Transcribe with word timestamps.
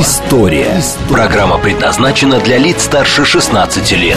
История». 0.00 0.80
Программа 1.10 1.58
предназначена 1.58 2.40
для 2.40 2.56
лиц 2.56 2.84
старше 2.84 3.26
16 3.26 3.92
лет. 3.92 4.16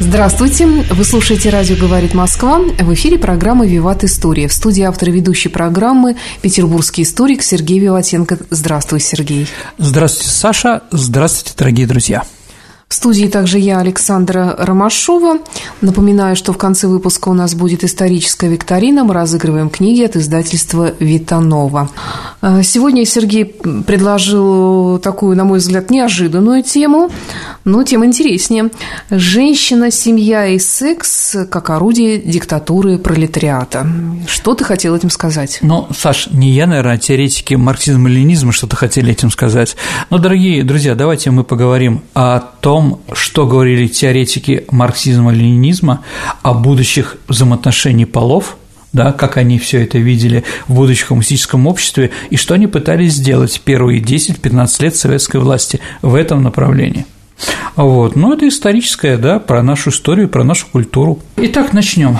Здравствуйте! 0.00 0.66
Вы 0.66 1.02
слушаете 1.02 1.48
«Радио 1.48 1.76
говорит 1.76 2.12
Москва». 2.12 2.58
В 2.58 2.92
эфире 2.92 3.18
программа 3.18 3.64
«Виват 3.64 4.04
История». 4.04 4.48
В 4.48 4.52
студии 4.52 4.82
автор 4.82 5.10
ведущей 5.10 5.48
программы 5.48 6.16
петербургский 6.42 7.04
историк 7.04 7.42
Сергей 7.42 7.78
Виватенко. 7.78 8.38
Здравствуй, 8.50 9.00
Сергей. 9.00 9.46
Здравствуйте, 9.78 10.30
Саша. 10.30 10.82
Здравствуйте, 10.90 11.54
дорогие 11.56 11.86
друзья. 11.86 12.22
В 12.88 12.94
студии 12.94 13.26
также 13.26 13.58
я, 13.58 13.80
Александра 13.80 14.54
Ромашова. 14.56 15.38
Напоминаю, 15.80 16.36
что 16.36 16.52
в 16.52 16.56
конце 16.56 16.86
выпуска 16.86 17.28
у 17.28 17.34
нас 17.34 17.56
будет 17.56 17.82
историческая 17.82 18.48
викторина. 18.48 19.02
Мы 19.02 19.12
разыгрываем 19.12 19.70
книги 19.70 20.04
от 20.04 20.14
издательства 20.14 20.94
«Витанова». 21.00 21.90
Э, 22.42 22.62
сегодня 22.62 23.04
Сергей 23.04 23.44
предложил 23.44 25.00
такую, 25.00 25.36
на 25.36 25.42
мой 25.42 25.58
взгляд, 25.58 25.90
неожиданную 25.90 26.62
тему, 26.62 27.10
но 27.64 27.82
тем 27.82 28.04
интереснее. 28.04 28.70
Женщина, 29.10 29.90
семья 29.90 30.46
и 30.46 30.60
секс 30.60 31.36
как 31.50 31.70
орудие 31.70 32.18
диктатуры 32.18 32.98
пролетариата. 32.98 33.84
Что 34.28 34.54
ты 34.54 34.62
хотел 34.62 34.94
этим 34.94 35.10
сказать? 35.10 35.58
Ну, 35.60 35.88
Саш, 35.92 36.28
не 36.30 36.52
я, 36.52 36.68
наверное, 36.68 36.94
а 36.94 36.98
теоретики 36.98 37.54
марксизма-ленинизма 37.54 38.52
что-то 38.52 38.76
хотели 38.76 39.10
этим 39.10 39.32
сказать. 39.32 39.76
Но, 40.08 40.18
дорогие 40.18 40.62
друзья, 40.62 40.94
давайте 40.94 41.32
мы 41.32 41.42
поговорим 41.42 42.02
о 42.14 42.38
том, 42.38 42.75
том, 42.76 43.00
что 43.14 43.46
говорили 43.46 43.86
теоретики 43.86 44.64
марксизма-ленинизма 44.70 46.00
о 46.42 46.52
будущих 46.52 47.16
взаимоотношении 47.26 48.04
полов, 48.04 48.58
да, 48.92 49.12
как 49.12 49.38
они 49.38 49.58
все 49.58 49.82
это 49.82 49.96
видели 49.96 50.44
в 50.68 50.74
будущем 50.74 51.06
коммунистическом 51.08 51.66
обществе 51.66 52.10
и 52.28 52.36
что 52.36 52.52
они 52.52 52.66
пытались 52.66 53.14
сделать 53.14 53.62
первые 53.64 54.02
10-15 54.02 54.82
лет 54.82 54.94
советской 54.94 55.40
власти 55.40 55.80
в 56.02 56.14
этом 56.14 56.42
направлении. 56.42 57.06
Вот. 57.76 58.14
Ну, 58.14 58.34
это 58.34 58.46
историческое, 58.46 59.16
да, 59.16 59.38
про 59.38 59.62
нашу 59.62 59.88
историю, 59.88 60.28
про 60.28 60.44
нашу 60.44 60.66
культуру. 60.66 61.20
Итак, 61.38 61.72
начнем. 61.72 62.18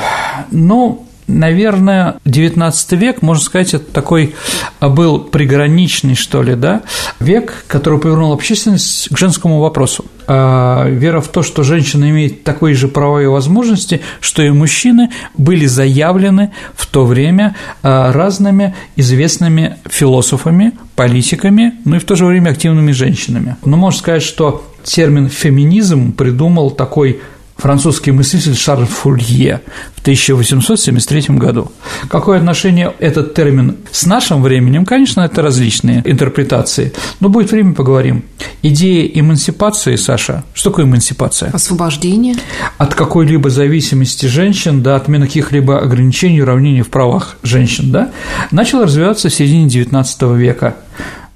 Ну, 0.51 1.06
наверное, 1.27 2.17
XIX 2.25 2.73
век, 2.97 3.23
можно 3.23 3.43
сказать, 3.43 3.75
это 3.75 3.91
такой 3.93 4.35
а, 4.81 4.89
был 4.89 5.19
приграничный, 5.21 6.15
что 6.15 6.43
ли, 6.43 6.55
да, 6.55 6.83
век, 7.21 7.65
который 7.67 7.99
повернул 7.99 8.33
общественность 8.33 9.09
к 9.11 9.19
женскому 9.19 9.61
вопросу. 9.61 10.05
А, 10.27 10.89
вера 10.89 11.21
в 11.21 11.29
то, 11.29 11.43
что 11.43 11.63
женщина 11.63 12.11
имеет 12.11 12.45
такие 12.45 12.75
же 12.75 12.89
права 12.89 13.23
и 13.23 13.27
возможности, 13.27 14.01
что 14.21 14.43
и 14.43 14.51
мужчины, 14.51 15.11
были 15.37 15.67
заявлены 15.67 16.53
в 16.75 16.87
то 16.87 17.05
время 17.05 17.57
а, 17.83 18.13
разными 18.13 18.75
известными 18.97 19.77
философами, 19.89 20.73
политиками, 20.95 21.75
ну 21.85 21.97
и 21.97 21.99
в 21.99 22.05
то 22.05 22.17
же 22.17 22.25
время 22.25 22.51
активными 22.51 22.93
женщинами. 22.93 23.57
Но 23.65 23.77
можно 23.77 23.99
сказать, 23.99 24.23
что 24.23 24.65
термин 24.83 25.29
«феминизм» 25.29 26.13
придумал 26.13 26.71
такой 26.71 27.21
французский 27.57 28.13
мыслитель 28.13 28.55
Шарль 28.55 28.87
Фурье 28.87 29.63
в 29.95 30.01
1873 30.01 31.37
году. 31.37 31.73
Какое 32.09 32.39
отношение 32.39 32.93
этот 32.99 33.35
термин 33.35 33.77
с 33.91 34.07
нашим 34.07 34.43
временем? 34.43 34.85
Конечно, 34.85 35.23
это 35.23 35.43
различные 35.43 36.03
интерпретации, 36.05 36.93
но 37.21 37.29
будет 37.29 37.51
время 37.51 37.75
поговорим. 37.75 38.25
Идея 38.63 39.07
эмансипации, 39.07 39.97
Саша, 39.97 40.45
что 40.55 40.71
такое 40.71 40.85
эмансипация? 40.85 41.51
Освобождение. 41.51 42.37
От 42.79 42.95
какой-либо 42.95 43.51
зависимости 43.51 44.27
женщин, 44.27 44.83
да, 44.83 44.97
отмена 44.97 45.27
каких-либо 45.27 45.81
ограничений, 45.81 46.43
уравнений 46.43 46.83
в 46.83 46.91
правах 46.91 47.37
женщин, 47.43 47.91
да, 47.91 48.11
начала 48.51 48.85
развиваться 48.85 49.29
в 49.29 49.35
середине 49.35 49.67
XIX 49.67 50.37
века. 50.37 50.77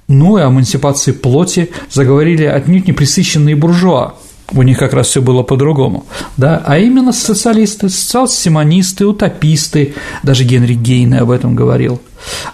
Ну 0.07 0.37
и 0.37 0.41
о 0.41 0.49
эмансипации 0.49 1.13
плоти 1.13 1.71
заговорили 1.89 2.43
отнюдь 2.43 2.85
не 2.85 2.93
присыщенные 2.93 3.55
буржуа, 3.55 4.15
у 4.53 4.61
них 4.63 4.77
как 4.77 4.93
раз 4.93 5.07
все 5.07 5.21
было 5.21 5.43
по-другому, 5.43 6.05
да, 6.37 6.61
а 6.65 6.77
именно 6.77 7.11
социалисты, 7.11 7.89
социал-симонисты, 7.89 9.05
утописты, 9.05 9.95
даже 10.23 10.43
Генри 10.43 10.73
Гейне 10.73 11.19
об 11.19 11.31
этом 11.31 11.55
говорил, 11.55 12.01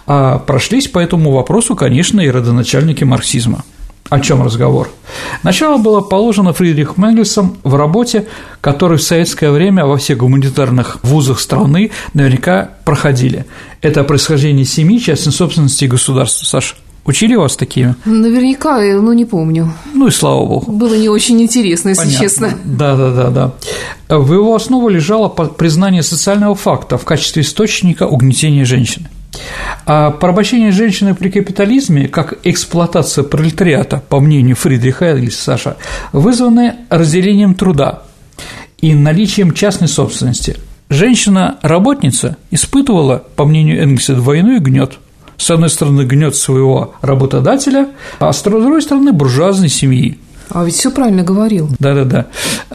а 0.05 0.39
прошлись 0.39 0.87
по 0.87 0.99
этому 0.99 1.31
вопросу, 1.31 1.75
конечно, 1.75 2.21
и 2.21 2.29
родоначальники 2.29 3.03
марксизма. 3.03 3.63
О 4.09 4.21
чем 4.21 4.41
разговор? 4.41 4.89
Начало 5.43 5.77
было 5.77 5.99
положено 5.99 6.53
Фридрихом 6.53 7.03
Энгельсом 7.03 7.57
в 7.63 7.75
работе, 7.75 8.27
которую 8.61 8.99
в 8.99 9.03
советское 9.03 9.51
время 9.51 9.85
во 9.85 9.97
всех 9.97 10.19
гуманитарных 10.19 10.99
вузах 11.03 11.41
страны 11.41 11.91
наверняка 12.13 12.71
проходили. 12.85 13.45
Это 13.81 14.05
происхождение 14.05 14.63
семьи, 14.63 14.97
частной 14.99 15.33
собственности 15.33 15.83
и 15.83 15.89
государства, 15.89 16.45
Саша. 16.45 16.75
Учили 17.07 17.35
вас 17.35 17.56
такими? 17.56 17.95
Наверняка, 18.03 18.81
ну 18.81 19.13
не 19.13 19.23
помню. 19.23 19.73
Ну 19.94 20.07
и 20.07 20.12
слава 20.12 20.45
богу. 20.45 20.69
Было 20.69 20.94
не 20.94 21.07
очень 21.07 21.41
интересно, 21.41 21.90
если 21.90 22.03
Понятно. 22.03 22.19
честно. 22.19 22.50
Да, 22.66 22.97
да, 22.97 23.12
да, 23.12 23.53
да. 24.09 24.18
В 24.19 24.34
его 24.34 24.53
основу 24.53 24.90
лежало 24.90 25.29
признание 25.29 26.03
социального 26.03 26.53
факта 26.53 26.97
в 26.97 27.06
качестве 27.06 27.44
источника 27.44 28.03
угнетения 28.03 28.66
женщины. 28.66 29.09
А 29.85 30.12
порабощение 30.12 30.72
женщины 30.72 31.16
при 31.16 31.29
капитализме, 31.29 32.09
как 32.09 32.40
эксплуатация 32.44 33.24
пролетариата, 33.24 34.03
по 34.09 34.19
мнению 34.19 34.57
Фридриха 34.57 35.06
Энгельса, 35.06 35.44
Саша, 35.44 35.78
вызваны 36.12 36.75
разделением 36.89 37.56
труда 37.56 38.01
и 38.81 38.94
наличием 38.94 39.53
частной 39.53 39.88
собственности. 39.88 40.57
Женщина-работница 40.89 42.35
испытывала, 42.51 43.24
по 43.38 43.45
мнению 43.45 43.81
Энгельса, 43.81 44.13
двойной 44.13 44.59
гнет– 44.59 45.00
с 45.37 45.49
одной 45.51 45.69
стороны, 45.69 46.03
гнет 46.03 46.35
своего 46.35 46.95
работодателя, 47.01 47.89
а 48.19 48.33
с 48.33 48.41
другой 48.41 48.81
стороны, 48.81 49.13
буржуазной 49.13 49.69
семьи. 49.69 50.19
А 50.49 50.63
ведь 50.63 50.75
все 50.75 50.91
правильно 50.91 51.23
говорил. 51.23 51.69
Да-да-да. 51.79 52.27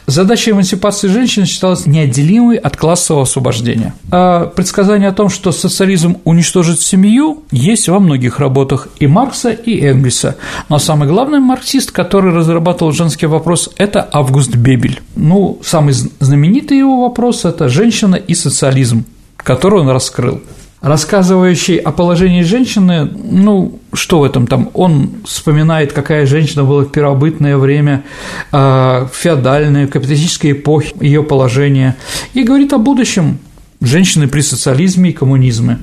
Задача 0.05 0.51
эмансипации 0.51 1.07
женщин 1.07 1.45
считалась 1.45 1.85
неотделимой 1.85 2.57
от 2.57 2.77
классового 2.77 3.23
освобождения. 3.23 3.95
А 4.11 4.45
предсказание 4.45 5.09
о 5.09 5.13
том, 5.13 5.29
что 5.29 5.51
социализм 5.51 6.17
уничтожит 6.23 6.81
семью, 6.81 7.43
есть 7.51 7.89
во 7.89 7.99
многих 7.99 8.39
работах 8.39 8.89
и 8.99 9.07
Маркса, 9.07 9.49
и 9.49 9.79
Энгельса. 9.79 10.35
Но 10.69 10.77
самый 10.77 11.07
главный 11.07 11.39
марксист, 11.39 11.91
который 11.91 12.31
разрабатывал 12.31 12.91
женский 12.91 13.25
вопрос, 13.25 13.69
это 13.77 14.07
Август 14.11 14.55
Бебель. 14.55 15.01
Ну, 15.15 15.59
самый 15.63 15.93
знаменитый 16.19 16.77
его 16.77 17.01
вопрос– 17.01 17.45
это 17.45 17.69
«Женщина 17.69 18.15
и 18.15 18.35
социализм», 18.35 19.05
который 19.37 19.81
он 19.81 19.89
раскрыл 19.89 20.41
рассказывающий 20.83 21.77
о 21.77 21.91
положении 21.93 22.43
женщины, 22.43 23.05
ну, 23.05 23.79
что 23.93 24.19
в 24.19 24.23
этом 24.25 24.47
там, 24.47 24.69
он 24.73 25.11
вспоминает, 25.25 25.93
какая 25.93 26.25
женщина 26.25 26.65
была 26.65 26.83
в 26.83 26.91
первобытное 26.91 27.57
время, 27.57 28.03
в 28.51 29.09
феодальной, 29.13 29.87
капиталистической 29.87 30.51
эпохе, 30.51 30.93
ее 30.99 31.23
положение, 31.23 31.95
и 32.33 32.43
говорит 32.43 32.73
о 32.73 32.79
будущем 32.79 33.39
женщины 33.79 34.27
при 34.27 34.41
социализме 34.41 35.11
и 35.11 35.13
коммунизме. 35.13 35.79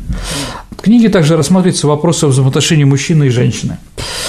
В 0.71 0.83
книге 0.83 1.09
также 1.09 1.34
рассматриваются 1.34 1.87
вопросы 1.87 2.27
взаимоотношений 2.27 2.84
мужчины 2.84 3.28
и 3.28 3.31
женщины, 3.31 3.78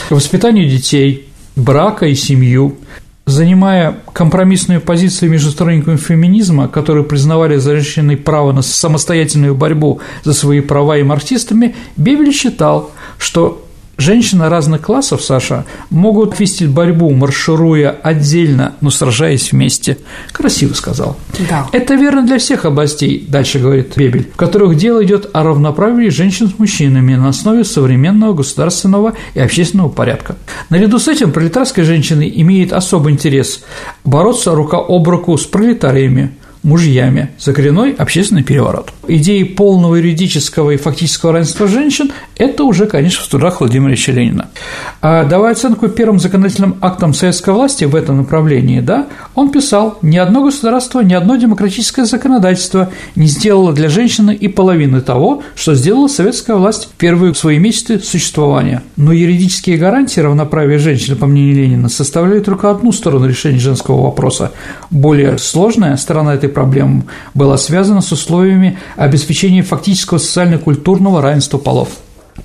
воспитанию 0.09 0.70
детей, 0.70 1.28
брака 1.58 2.06
и 2.06 2.16
семью, 2.16 2.78
занимая 3.26 3.98
компромиссную 4.14 4.82
позицию 4.82 5.32
между 5.32 5.52
сторонниками 5.52 5.97
феминизма, 5.97 6.68
которые 6.68 7.03
признавали 7.03 7.58
за 7.58 7.76
женщиной 7.76 8.18
право 8.18 8.52
на 8.52 8.62
самостоятельную 8.62 9.56
борьбу 9.56 10.02
за 10.23 10.34
свои 10.34 10.62
права 10.62 10.97
и 10.97 11.03
марксистами, 11.03 11.76
Бебель 11.97 12.34
считал, 12.34 12.91
что 13.18 13.66
Женщины 14.02 14.50
разных 14.50 14.82
классов, 14.82 15.22
Саша, 15.22 15.64
могут 15.92 16.40
вести 16.40 16.66
борьбу, 16.66 17.12
маршируя 17.12 17.92
отдельно, 17.92 18.74
но 18.82 18.90
сражаясь 18.90 19.52
вместе. 19.52 20.00
Красиво 20.32 20.74
сказал. 20.74 21.18
Да. 21.48 21.68
Это 21.72 21.94
верно 21.94 22.26
для 22.26 22.40
всех 22.40 22.66
областей, 22.66 23.24
дальше 23.30 23.59
говорит 23.59 23.96
Бебель, 23.96 24.28
в 24.34 24.38
которых 24.38 24.76
дело 24.76 25.06
идет 25.06 25.30
о 25.34 25.44
равноправии 25.44 26.09
женщин 26.09 26.50
с 26.50 26.58
мужчинами 26.58 27.14
на 27.14 27.30
основе 27.30 27.64
современного 27.64 28.34
государственного 28.34 29.14
и 29.36 29.40
общественного 29.40 29.90
порядка. 29.90 30.36
Наряду 30.72 30.98
с 30.98 31.08
этим 31.08 31.32
пролетарская 31.32 31.86
женщина 31.86 32.28
имеет 32.28 32.74
особый 32.74 33.14
интерес 33.14 33.64
бороться 34.03 34.56
рука 34.56 34.78
об 34.78 35.08
руку 35.08 35.38
с 35.38 35.46
пролетариями, 35.46 36.32
мужьями 36.63 37.31
за 37.40 37.53
коренной 37.53 37.91
общественный 37.91 38.43
переворот. 38.43 38.91
идеи 39.08 39.43
полного 39.43 39.96
юридического 39.96 40.72
и 40.72 40.78
фактического 40.78 41.34
равенства 41.34 41.67
женщин– 41.67 42.11
это 42.37 42.63
уже, 42.63 42.85
конечно, 42.85 43.23
в 43.23 43.28
трудах 43.28 43.59
Владимира 43.59 43.91
Ильича 43.91 44.11
Ленина. 44.11 44.49
А 45.02 45.23
давая 45.25 45.53
оценку 45.53 45.87
первым 45.87 46.19
законодательным 46.19 46.78
актам 46.81 47.13
советской 47.13 47.53
власти 47.53 47.85
в 47.85 47.96
этом 47.96 48.17
направлении, 48.17 48.79
да, 48.79 49.08
он 49.35 49.52
писал, 49.52 49.97
ни 50.02 50.17
одно 50.17 50.43
государство, 50.43 51.02
ни 51.02 51.13
одно 51.13 51.35
демократическое 51.35 52.05
законодательство 52.05 52.91
не 53.16 53.28
сделало 53.28 53.73
для 53.73 53.90
женщины 53.90 54.34
и 54.34 54.47
половины 54.47 55.02
того, 55.02 55.43
что 55.55 55.75
сделала 55.75 56.07
советская 56.07 56.55
власть 56.55 56.85
в 56.85 56.91
первые 56.97 57.34
свои 57.34 57.57
месяцы 57.57 57.99
существования. 57.99 58.84
Но 58.97 59.11
юридические 59.11 59.78
гарантии 59.78 60.19
равноправия 60.19 60.78
женщины, 60.78 61.16
по 61.16 61.25
мнению 61.25 61.55
Ленина, 61.55 61.90
составляют 61.90 62.46
только 62.46 62.69
одну 62.69 62.91
сторону 62.91 63.28
решения 63.28 63.59
женского 63.59 64.03
вопроса. 64.03 64.52
Более 64.90 65.37
сложная 65.37 65.97
сторона 65.97 66.35
этой 66.35 66.49
проблемы 66.52 67.03
была 67.34 67.58
связана 67.58 68.02
с 68.02 68.12
условиями 68.12 68.78
обеспечения 68.96 69.64
фактического 69.64 70.18
социально-культурного 70.20 71.22
равенства 71.22 71.58
полов. 71.58 71.90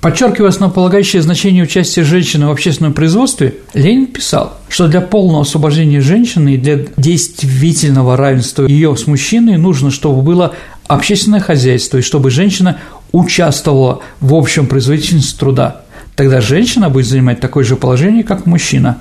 Подчеркивая 0.01 0.49
основополагающее 0.49 1.21
значение 1.21 1.63
участия 1.63 2.03
женщины 2.03 2.47
в 2.47 2.51
общественном 2.51 2.93
производстве, 2.93 3.55
Ленин 3.73 4.07
писал, 4.07 4.57
что 4.69 4.87
для 4.87 5.01
полного 5.01 5.41
освобождения 5.41 6.01
женщины 6.01 6.55
и 6.55 6.57
для 6.57 6.85
действительного 6.97 8.15
равенства 8.17 8.67
ее 8.67 8.95
с 8.95 9.07
мужчиной 9.07 9.57
нужно, 9.57 9.89
чтобы 9.89 10.21
было 10.21 10.53
общественное 10.87 11.39
хозяйство 11.39 11.97
и 11.97 12.01
чтобы 12.01 12.29
женщина 12.29 12.77
участвовала 13.11 14.01
в 14.19 14.33
общем 14.35 14.67
производительности 14.67 15.37
труда. 15.39 15.81
Тогда 16.15 16.41
женщина 16.41 16.89
будет 16.89 17.07
занимать 17.07 17.39
такое 17.39 17.63
же 17.63 17.75
положение, 17.75 18.23
как 18.23 18.45
мужчина. 18.45 18.99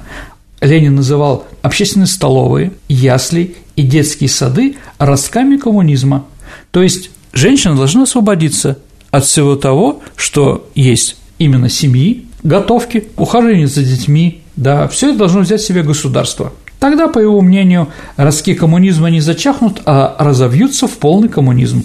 Ленин 0.60 0.94
называл 0.94 1.46
общественные 1.66 2.06
столовые, 2.06 2.72
ясли 2.88 3.56
и 3.74 3.82
детские 3.82 4.28
сады 4.28 4.76
ростками 4.98 5.56
коммунизма. 5.56 6.26
То 6.70 6.82
есть 6.82 7.10
женщина 7.32 7.74
должна 7.74 8.04
освободиться 8.04 8.78
от 9.10 9.24
всего 9.24 9.56
того, 9.56 10.00
что 10.16 10.68
есть 10.74 11.16
именно 11.38 11.68
семьи, 11.68 12.26
готовки, 12.42 13.08
ухаживание 13.16 13.66
за 13.66 13.82
детьми, 13.82 14.42
да, 14.56 14.88
все 14.88 15.10
это 15.10 15.18
должно 15.18 15.40
взять 15.40 15.60
себе 15.60 15.82
государство. 15.82 16.52
Тогда, 16.78 17.08
по 17.08 17.18
его 17.18 17.40
мнению, 17.40 17.88
ростки 18.16 18.54
коммунизма 18.54 19.10
не 19.10 19.20
зачахнут, 19.20 19.82
а 19.86 20.14
разовьются 20.18 20.86
в 20.86 20.92
полный 20.98 21.28
коммунизм. 21.28 21.84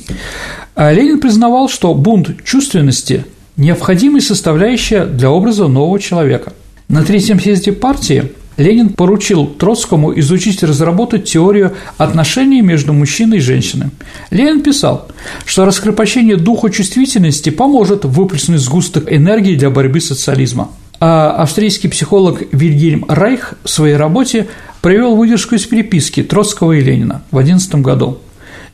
А 0.75 0.92
Ленин 0.92 1.19
признавал, 1.19 1.69
что 1.69 1.94
бунт 1.94 2.44
чувственности– 2.44 3.25
необходимая 3.57 4.22
составляющая 4.22 5.06
для 5.06 5.30
образа 5.30 5.68
нового 5.68 6.00
человека. 6.00 6.54
На 6.88 7.04
третьем 7.04 7.39
съезде 7.39 7.72
партии 7.72 8.31
Ленин 8.57 8.89
поручил 8.89 9.45
Троцкому 9.48 10.18
изучить 10.19 10.62
и 10.62 10.65
разработать 10.65 11.25
теорию 11.25 11.74
отношений 11.98 12.62
между 12.62 12.94
мужчиной 12.94 13.38
и 13.38 13.42
женщиной. 13.42 13.92
Ленин 14.30 14.62
писал, 14.62 15.07
что 15.45 15.65
раскрепощение 15.65 16.38
духа 16.38 16.69
чувствительности 16.69 17.50
поможет 17.50 18.06
выплеснуть 18.06 18.59
сгусток 18.59 19.12
энергии 19.12 19.56
для 19.56 19.69
борьбы 19.69 20.01
с 20.01 20.07
социализмом. 20.07 20.71
А 21.00 21.31
австрийский 21.31 21.89
психолог 21.89 22.44
Вильгельм 22.51 23.06
Райх 23.07 23.56
в 23.63 23.69
своей 23.69 23.95
работе 23.95 24.48
привел 24.81 25.15
выдержку 25.15 25.56
из 25.56 25.65
переписки 25.65 26.21
Троцкого 26.21 26.74
и 26.74 26.81
Ленина 26.81 27.24
в 27.31 27.38
11 27.38 27.75
году. 27.75 28.19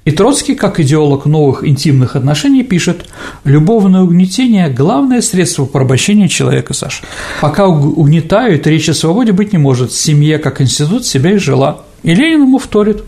И 0.08 0.12
Троцкий, 0.12 0.56
как 0.56 0.80
идеолог 0.80 1.26
новых 1.26 1.68
интимных 1.68 2.16
отношений, 2.16 2.64
пишет 2.64 3.10
«Любовное 3.44 4.04
угнетение– 4.04 4.70
главное 4.78 5.20
средство 5.20 5.66
порабощения 5.66 6.30
человека, 6.30 6.74
Саша. 6.74 7.04
Пока 7.42 7.68
угнетают, 7.68 8.66
речь 8.68 8.88
о 8.88 8.94
свободе 8.94 9.34
быть 9.34 9.52
не 9.52 9.58
может. 9.58 9.92
Семья, 9.92 10.40
как 10.40 10.62
институт, 10.62 11.06
себя 11.06 11.34
и 11.34 11.38
жила». 11.38 11.82
И 12.04 12.16
Ленин 12.16 12.44
ему 12.44 12.58
вторит. 12.58 13.04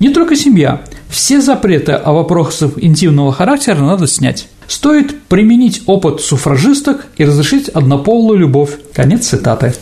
Не 0.00 0.10
только 0.10 0.36
семья. 0.36 0.82
Все 1.08 1.40
запреты 1.40 1.92
о 1.92 2.12
вопросах 2.12 2.72
интимного 2.76 3.32
характера 3.32 3.78
надо 3.78 4.06
снять. 4.06 4.48
Стоит 4.68 5.22
применить 5.22 5.82
опыт 5.86 6.20
суфражисток 6.20 7.06
и 7.16 7.24
разрешить 7.24 7.70
однополую 7.70 8.38
любовь. 8.38 8.76
Конец 8.92 9.28
цитаты. 9.28 9.74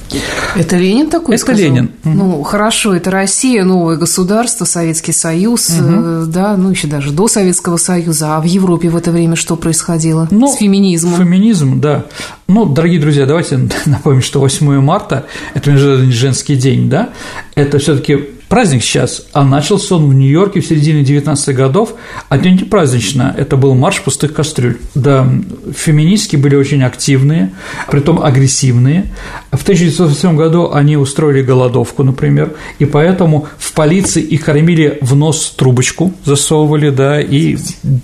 Это 0.54 0.76
Ленин 0.76 1.10
такой 1.10 1.34
Это 1.34 1.42
сказал? 1.42 1.60
Ленин. 1.60 1.90
Ну, 2.04 2.44
хорошо, 2.44 2.94
это 2.94 3.10
Россия, 3.10 3.64
новое 3.64 3.96
государство, 3.96 4.64
Советский 4.64 5.10
Союз, 5.10 5.70
угу. 5.70 6.26
да, 6.26 6.56
ну, 6.56 6.70
еще 6.70 6.86
даже 6.86 7.10
до 7.10 7.26
Советского 7.26 7.78
Союза. 7.78 8.36
А 8.36 8.40
в 8.40 8.44
Европе 8.44 8.88
в 8.88 8.96
это 8.96 9.10
время 9.10 9.34
что 9.34 9.56
происходило 9.56 10.28
ну, 10.30 10.46
с 10.46 10.54
феминизмом? 10.54 11.18
Феминизм, 11.18 11.80
да. 11.80 12.04
Ну, 12.46 12.64
дорогие 12.64 13.00
друзья, 13.00 13.26
давайте 13.26 13.58
напомним, 13.86 14.22
что 14.22 14.38
8 14.38 14.80
марта– 14.80 15.26
это 15.54 15.72
Международный 15.72 16.12
женский 16.12 16.54
день, 16.54 16.88
да? 16.88 17.10
Это 17.56 17.80
все 17.80 17.96
таки 17.96 18.35
праздник 18.48 18.82
сейчас, 18.82 19.26
а 19.32 19.44
начался 19.44 19.96
он 19.96 20.08
в 20.08 20.14
Нью-Йорке 20.14 20.60
в 20.60 20.66
середине 20.66 21.02
19-х 21.02 21.52
годов, 21.52 21.94
отнюдь 22.28 22.60
не 22.62 22.68
празднично, 22.68 23.34
это 23.36 23.56
был 23.56 23.74
марш 23.74 24.02
пустых 24.02 24.32
кастрюль. 24.32 24.78
Да, 24.94 25.28
феминистки 25.74 26.36
были 26.36 26.54
очень 26.56 26.82
активные, 26.82 27.52
притом 27.90 28.22
агрессивные. 28.22 29.12
В 29.52 29.62
1908 29.62 30.36
году 30.36 30.70
они 30.72 30.96
устроили 30.96 31.42
голодовку, 31.42 32.02
например, 32.02 32.54
и 32.78 32.84
поэтому 32.84 33.48
в 33.58 33.72
полиции 33.72 34.22
их 34.22 34.44
кормили 34.44 34.98
в 35.00 35.14
нос 35.16 35.52
трубочку, 35.56 36.14
засовывали, 36.24 36.90
да, 36.90 37.20
и 37.20 37.56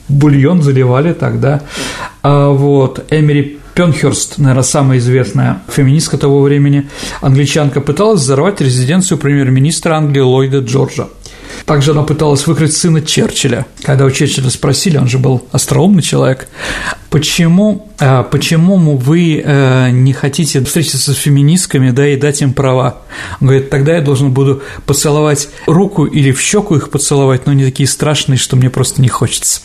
бульон 0.09 0.63
заливали 0.63 1.13
тогда. 1.13 1.63
А 2.23 2.51
вот 2.51 3.05
Эмери 3.11 3.59
Пенхерст, 3.75 4.39
наверное, 4.39 4.63
самая 4.63 4.99
известная 4.99 5.63
феминистка 5.69 6.19
того 6.19 6.43
времени, 6.43 6.89
англичанка, 7.21 7.81
пыталась 7.81 8.21
взорвать 8.21 8.61
резиденцию 8.61 9.19
премьер-министра 9.19 9.95
Англии 9.95 10.21
Ллойда 10.21 10.59
Джорджа. 10.59 11.09
Также 11.65 11.93
она 11.93 12.03
пыталась 12.03 12.47
выкрыть 12.47 12.77
сына 12.77 13.01
Черчилля. 13.01 13.67
Когда 13.83 14.05
у 14.05 14.11
Черчилля 14.11 14.51
спросили, 14.51 14.99
он 14.99 15.09
же 15.09 15.19
был 15.19 15.47
остроумный 15.53 16.03
человек, 16.03 16.49
почему, 17.13 17.89
э, 18.01 18.25
почему 18.31 18.97
вы 18.97 19.43
э, 19.45 19.91
не 19.91 20.15
хотите 20.15 20.65
встретиться 20.65 21.13
с 21.13 21.17
феминистками, 21.17 21.91
да, 21.91 22.09
и 22.09 22.17
дать 22.17 22.41
им 22.41 22.55
права? 22.55 23.03
Он 23.41 23.49
говорит, 23.49 23.69
тогда 23.69 23.97
я 23.97 24.01
должен 24.01 24.33
буду 24.33 24.63
поцеловать 24.87 25.51
руку 25.67 26.07
или 26.07 26.33
в 26.33 26.41
щеку 26.41 26.75
их 26.75 26.89
поцеловать, 26.91 27.45
но 27.45 27.53
они 27.53 27.65
такие 27.65 27.87
страшные, 27.87 28.39
что 28.39 28.57
мне 28.57 28.71
просто 28.71 29.03
не 29.03 29.09
хочется. 29.09 29.61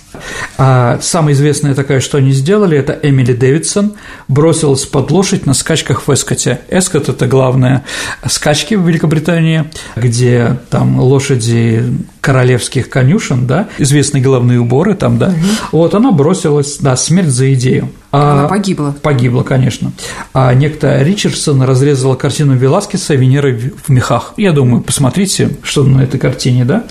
А 0.58 1.00
самая 1.02 1.34
известная 1.34 1.74
такая, 1.74 2.02
что 2.02 2.18
они 2.18 2.32
сделали, 2.32 2.78
это 2.78 3.00
Эмили 3.02 3.34
Дэвидсон 3.34 3.94
бросилась 4.28 4.86
под 4.86 5.10
лошадь 5.12 5.46
на 5.46 5.54
скачках 5.54 6.08
в 6.08 6.14
Эскоте. 6.14 6.60
Эскот– 6.70 7.08
это 7.10 7.28
главная 7.28 7.86
скачки 8.28 8.76
в 8.76 8.86
Великобритании, 8.86 9.72
где 9.96 10.60
там 10.70 11.00
лошади 11.00 11.84
королевских 12.28 12.90
конюшен, 12.90 13.48
да, 13.48 13.70
известные 13.78 14.22
головные 14.22 14.60
уборы 14.60 14.96
там, 14.96 15.18
да, 15.18 15.28
угу. 15.28 15.38
вот 15.72 15.96
она 15.96 16.12
бросилась, 16.12 16.76
да, 16.78 16.98
смерть 16.98 17.30
за 17.30 17.54
идею. 17.54 17.88
А, 18.12 18.40
Она 18.40 18.48
погибла. 18.50 18.94
Погибла, 19.02 19.44
конечно. 19.44 19.94
А 20.34 20.54
некто 20.54 21.02
Ричардсон 21.02 21.62
разрезала 21.62 22.16
картину 22.16 22.54
Веласкеса 22.58 23.16
«Венера 23.16 23.54
в 23.54 23.88
мехах». 23.88 24.34
Я 24.36 24.52
думаю, 24.52 24.82
посмотрите, 24.82 25.52
что 25.64 25.84
на 25.84 26.02
этой 26.02 26.20
картине, 26.20 26.66
да? 26.66 26.84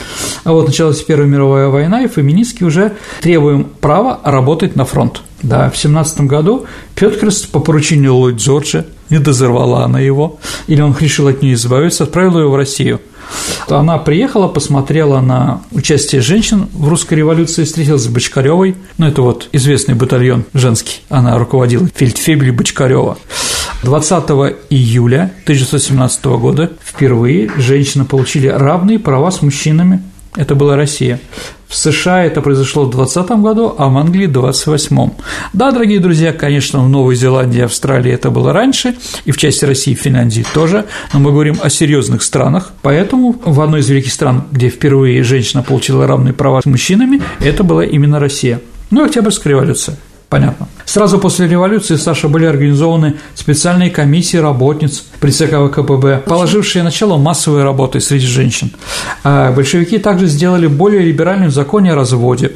А 0.44 0.52
вот 0.52 0.68
началась 0.68 1.02
Первая 1.02 1.28
мировая 1.28 1.68
война, 1.68 2.02
и 2.02 2.08
феминистки 2.08 2.64
уже 2.64 2.94
требуем 3.20 3.64
права 3.64 4.20
работать 4.24 4.74
на 4.74 4.86
фронт. 4.86 5.20
Да, 5.42 5.68
в 5.68 5.76
семнадцатом 5.76 6.28
году 6.28 6.64
Пёткрест 6.94 7.50
по 7.50 7.60
поручению 7.60 8.14
Ллойд 8.14 8.36
Джорджа, 8.36 8.86
не 9.10 9.18
дозорвала 9.18 9.84
она 9.84 10.00
его, 10.00 10.38
или 10.66 10.80
он 10.80 10.96
решил 10.98 11.28
от 11.28 11.42
нее 11.42 11.54
избавиться, 11.54 12.04
отправил 12.04 12.38
ее 12.38 12.48
в 12.48 12.56
Россию– 12.56 13.02
она 13.68 13.98
приехала, 13.98 14.48
посмотрела 14.48 15.20
на 15.20 15.62
участие 15.72 16.20
женщин 16.20 16.68
в 16.72 16.88
русской 16.88 17.14
революции, 17.14 17.64
встретилась 17.64 18.02
с 18.02 18.08
Бочкаревой, 18.08 18.76
ну, 18.98 19.06
это 19.06 19.22
вот 19.22 19.48
известный 19.52 19.94
батальон 19.94 20.44
женский, 20.54 21.00
она 21.08 21.36
руководила 21.38 21.88
фельдфебель 21.94 22.52
Бочкарева. 22.52 23.18
20 23.82 24.24
июля 24.70 25.32
1917 25.44 26.24
года 26.24 26.72
впервые 26.82 27.50
женщины 27.56 28.04
получили 28.04 28.48
равные 28.48 28.98
права 28.98 29.30
с 29.30 29.42
мужчинами 29.42 30.02
это 30.36 30.54
была 30.54 30.76
Россия. 30.76 31.18
В 31.68 31.74
США 31.74 32.24
это 32.24 32.40
произошло 32.40 32.84
в 32.84 32.90
2020 32.90 33.30
году, 33.42 33.74
а 33.76 33.88
в 33.88 33.96
Англии– 33.98 34.26
в 34.28 34.32
28 34.32 35.10
Да, 35.52 35.72
дорогие 35.72 35.98
друзья, 35.98 36.32
конечно, 36.32 36.84
в 36.84 36.88
Новой 36.88 37.16
Зеландии, 37.16 37.62
Австралии 37.62 38.12
это 38.12 38.30
было 38.30 38.52
раньше, 38.52 38.94
и 39.24 39.32
в 39.32 39.36
части 39.36 39.64
России 39.64 39.92
и 39.92 39.96
Финляндии 39.96 40.46
тоже, 40.54 40.84
но 41.12 41.18
мы 41.18 41.32
говорим 41.32 41.56
о 41.60 41.68
серьезных 41.68 42.22
странах, 42.22 42.72
поэтому 42.82 43.34
в 43.44 43.60
одной 43.60 43.80
из 43.80 43.88
великих 43.88 44.12
стран, 44.12 44.44
где 44.52 44.68
впервые 44.68 45.24
женщина 45.24 45.62
получила 45.62 46.06
равные 46.06 46.34
права 46.34 46.60
с 46.62 46.66
мужчинами, 46.66 47.20
это 47.40 47.64
была 47.64 47.84
именно 47.84 48.20
Россия. 48.20 48.60
Ну 48.90 49.02
и 49.02 49.06
Октябрьская 49.06 49.52
революция. 49.52 49.96
Понятно. 50.40 50.68
Сразу 50.84 51.18
после 51.18 51.48
революции, 51.48 51.96
Саша, 51.96 52.28
были 52.28 52.44
организованы 52.44 53.16
специальные 53.34 53.90
комиссии 53.90 54.36
работниц 54.36 55.04
при 55.20 55.30
ЦК 55.30 55.56
ВКПБ, 55.68 56.22
положившие 56.26 56.82
начало 56.82 57.18
массовой 57.18 57.64
работы 57.64 58.00
среди 58.00 58.26
женщин. 58.26 58.70
А 59.24 59.52
большевики 59.52 59.98
также 59.98 60.26
сделали 60.26 60.66
более 60.66 61.02
либеральным 61.02 61.50
законе 61.50 61.92
о 61.92 61.96
разводе, 61.96 62.52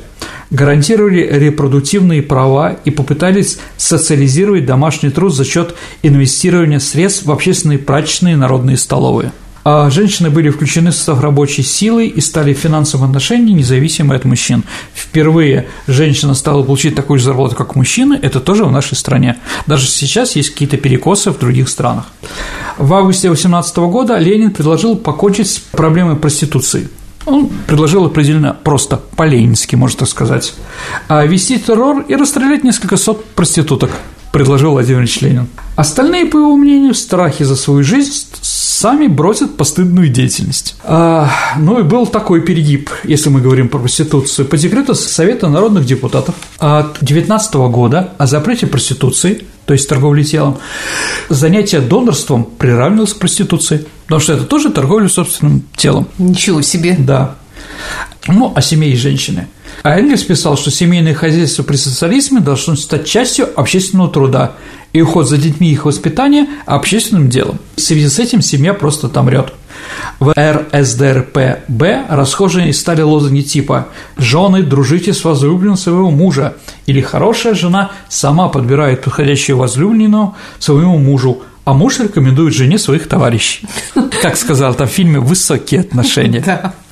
гарантировали 0.51 1.29
репродуктивные 1.31 2.23
права 2.23 2.77
и 2.85 2.91
попытались 2.91 3.59
социализировать 3.77 4.67
домашний 4.67 5.11
труд 5.11 5.35
за 5.35 5.45
счет 5.45 5.75
инвестирования 6.03 6.79
средств 6.79 7.27
в 7.27 7.33
общественные 7.33 7.79
прачечные 7.79 8.37
народные 8.37 8.77
столовые. 8.77 9.33
А 9.65 9.91
женщины 9.91 10.31
были 10.31 10.51
включены 10.51 10.91
в 10.91 10.95
состав 10.95 11.21
рабочей 11.21 11.63
силы 11.63 12.07
и 12.07 12.21
стали 12.21 12.55
в 12.55 12.59
финансовом 12.59 13.09
отношении 13.09 13.53
независимы 13.53 14.15
от 14.15 14.25
мужчин. 14.25 14.65
Впервые 14.95 15.69
женщина 15.87 16.35
стала 16.35 16.63
получить 16.63 16.95
такую 16.95 17.19
же 17.19 17.27
зарплату, 17.27 17.57
как 17.57 17.77
мужчины, 17.77 18.19
это 18.21 18.41
тоже 18.41 18.65
в 18.65 18.73
нашей 18.73 18.97
стране. 18.97 19.37
Даже 19.67 19.87
сейчас 19.87 20.37
есть 20.37 20.51
какие-то 20.51 20.77
перекосы 20.77 21.31
в 21.31 21.39
других 21.39 21.69
странах. 21.69 22.07
В 22.79 22.95
августе 22.95 23.29
18 23.29 23.77
года 23.77 24.19
Ленин 24.19 24.51
предложил 24.51 24.97
покончить 24.97 25.51
с 25.51 25.59
проблемой 25.59 26.17
проституции. 26.17 26.89
Он 27.27 27.51
предложил 27.67 28.07
определенно 28.07 28.55
просто 28.55 28.97
по-ленински, 29.17 29.77
можно 29.77 30.01
так 30.01 30.09
сказать, 30.09 30.55
а 31.09 31.25
вести 31.27 31.59
террор 31.59 32.03
и 32.09 32.15
расстрелять 32.15 32.65
несколько 32.65 32.97
сот 32.97 33.25
проституток, 33.35 33.91
предложил 34.33 34.71
Владимир 34.71 35.01
Ильич 35.01 35.21
Ленин. 35.21 35.49
Остальные, 35.81 36.27
по 36.27 36.37
его 36.37 36.57
мнению, 36.57 36.93
в 36.93 36.99
страхе 36.99 37.47
за 37.47 37.57
свою 37.57 37.83
жизнь 37.83 38.27
сами 38.43 39.07
бросят 39.07 39.57
постыдную 39.57 40.11
деятельность. 40.11 40.77
А, 40.85 41.31
ну 41.57 41.81
и 41.81 41.83
был 41.83 42.07
такой 42.07 42.43
перегиб, 42.43 42.91
если 43.03 43.31
мы 43.31 43.41
говорим 43.41 43.71
про 43.71 43.79
проституцию. 43.79 44.47
По 44.47 44.59
декрету 44.59 44.95
Совета 44.95 45.49
народных 45.49 45.87
депутатов 45.87 46.35
от 46.59 46.99
19 47.01 47.55
года 47.55 48.13
о 48.19 48.27
запрете 48.27 48.67
проституции, 48.67 49.47
то 49.65 49.73
есть 49.73 49.89
торговли 49.89 50.23
телом, 50.23 50.59
занятие 51.31 51.81
донорством 51.81 52.45
приравнивалось 52.45 53.15
к 53.15 53.19
проституции, 53.19 53.87
потому 54.03 54.21
что 54.21 54.35
это 54.35 54.45
тоже 54.45 54.69
торговля 54.69 55.09
собственным 55.09 55.63
телом. 55.77 56.09
Ничего 56.19 56.61
себе. 56.61 56.95
Да. 56.99 57.37
Ну, 58.27 58.53
о 58.55 58.61
семье 58.61 58.93
и 58.93 58.97
женщины. 58.97 59.49
А 59.83 59.99
Энгельс 59.99 60.23
писал, 60.23 60.57
что 60.57 60.71
семейное 60.71 61.15
хозяйство 61.15 61.63
при 61.63 61.77
социализме 61.77 62.41
должно 62.41 62.77
стать 62.77 63.07
частью 63.07 63.49
общественного 63.59 64.11
труда 64.11 64.53
и 64.93 65.01
уход 65.01 65.29
за 65.29 65.39
детьми 65.39 65.69
и 65.69 65.73
их 65.73 65.85
воспитание 65.85 66.47
общественным 66.67 67.29
делом. 67.29 67.59
В 67.77 67.81
связи 67.81 68.09
с 68.09 68.19
этим 68.19 68.43
семья 68.43 68.75
просто 68.75 69.07
отомрет. 69.07 69.55
В 70.19 70.35
РСДРПБ 70.37 72.07
расхожие 72.11 72.73
стали 72.75 73.01
лозунги 73.01 73.41
типа 73.41 73.89
«Жены, 74.19 74.63
дружите 74.63 75.15
с 75.15 75.25
возлюбленным 75.25 75.77
своего 75.77 76.11
мужа» 76.11 76.57
или 76.85 77.01
«Хорошая 77.01 77.55
жена 77.55 77.93
сама 78.11 78.49
подбирает 78.49 79.03
подходящую 79.03 79.57
возлюбленную 79.57 80.35
своему 80.59 80.99
мужу, 80.99 81.43
а 81.65 81.73
муж 81.73 82.01
рекомендует 82.01 82.53
жене 82.53 82.79
своих 82.79 83.09
товарищей». 83.09 83.67
Как 84.21 84.37
сказал 84.37 84.75
там 84.75 84.89
в 84.89 84.91
фильме 84.91 85.21
«Высокие 85.21 85.81
отношения». 85.81 86.75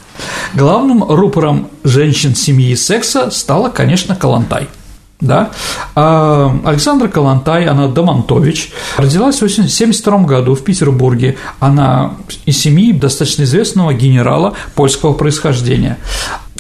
Главным 0.55 1.05
рупором 1.05 1.69
женщин 1.85 2.35
семьи 2.35 2.71
и 2.71 2.77
секса 2.77 3.31
стала, 3.31 3.69
конечно, 3.69 4.17
Калантай– 4.17 4.69
да? 5.21 5.51
А 5.95 6.57
Александра 6.65 7.09
Калантай, 7.09 7.67
она 7.67 7.89
Домонтович, 7.89 8.73
родилась 8.97 9.37
в 9.37 9.43
1972 9.43 10.19
году 10.19 10.55
в 10.55 10.63
Петербурге. 10.63 11.37
Она 11.59 12.15
из 12.47 12.59
семьи 12.59 12.93
достаточно 12.93 13.43
известного 13.43 13.93
генерала 13.95 14.55
польского 14.75 15.15
происхождения. 15.15 15.99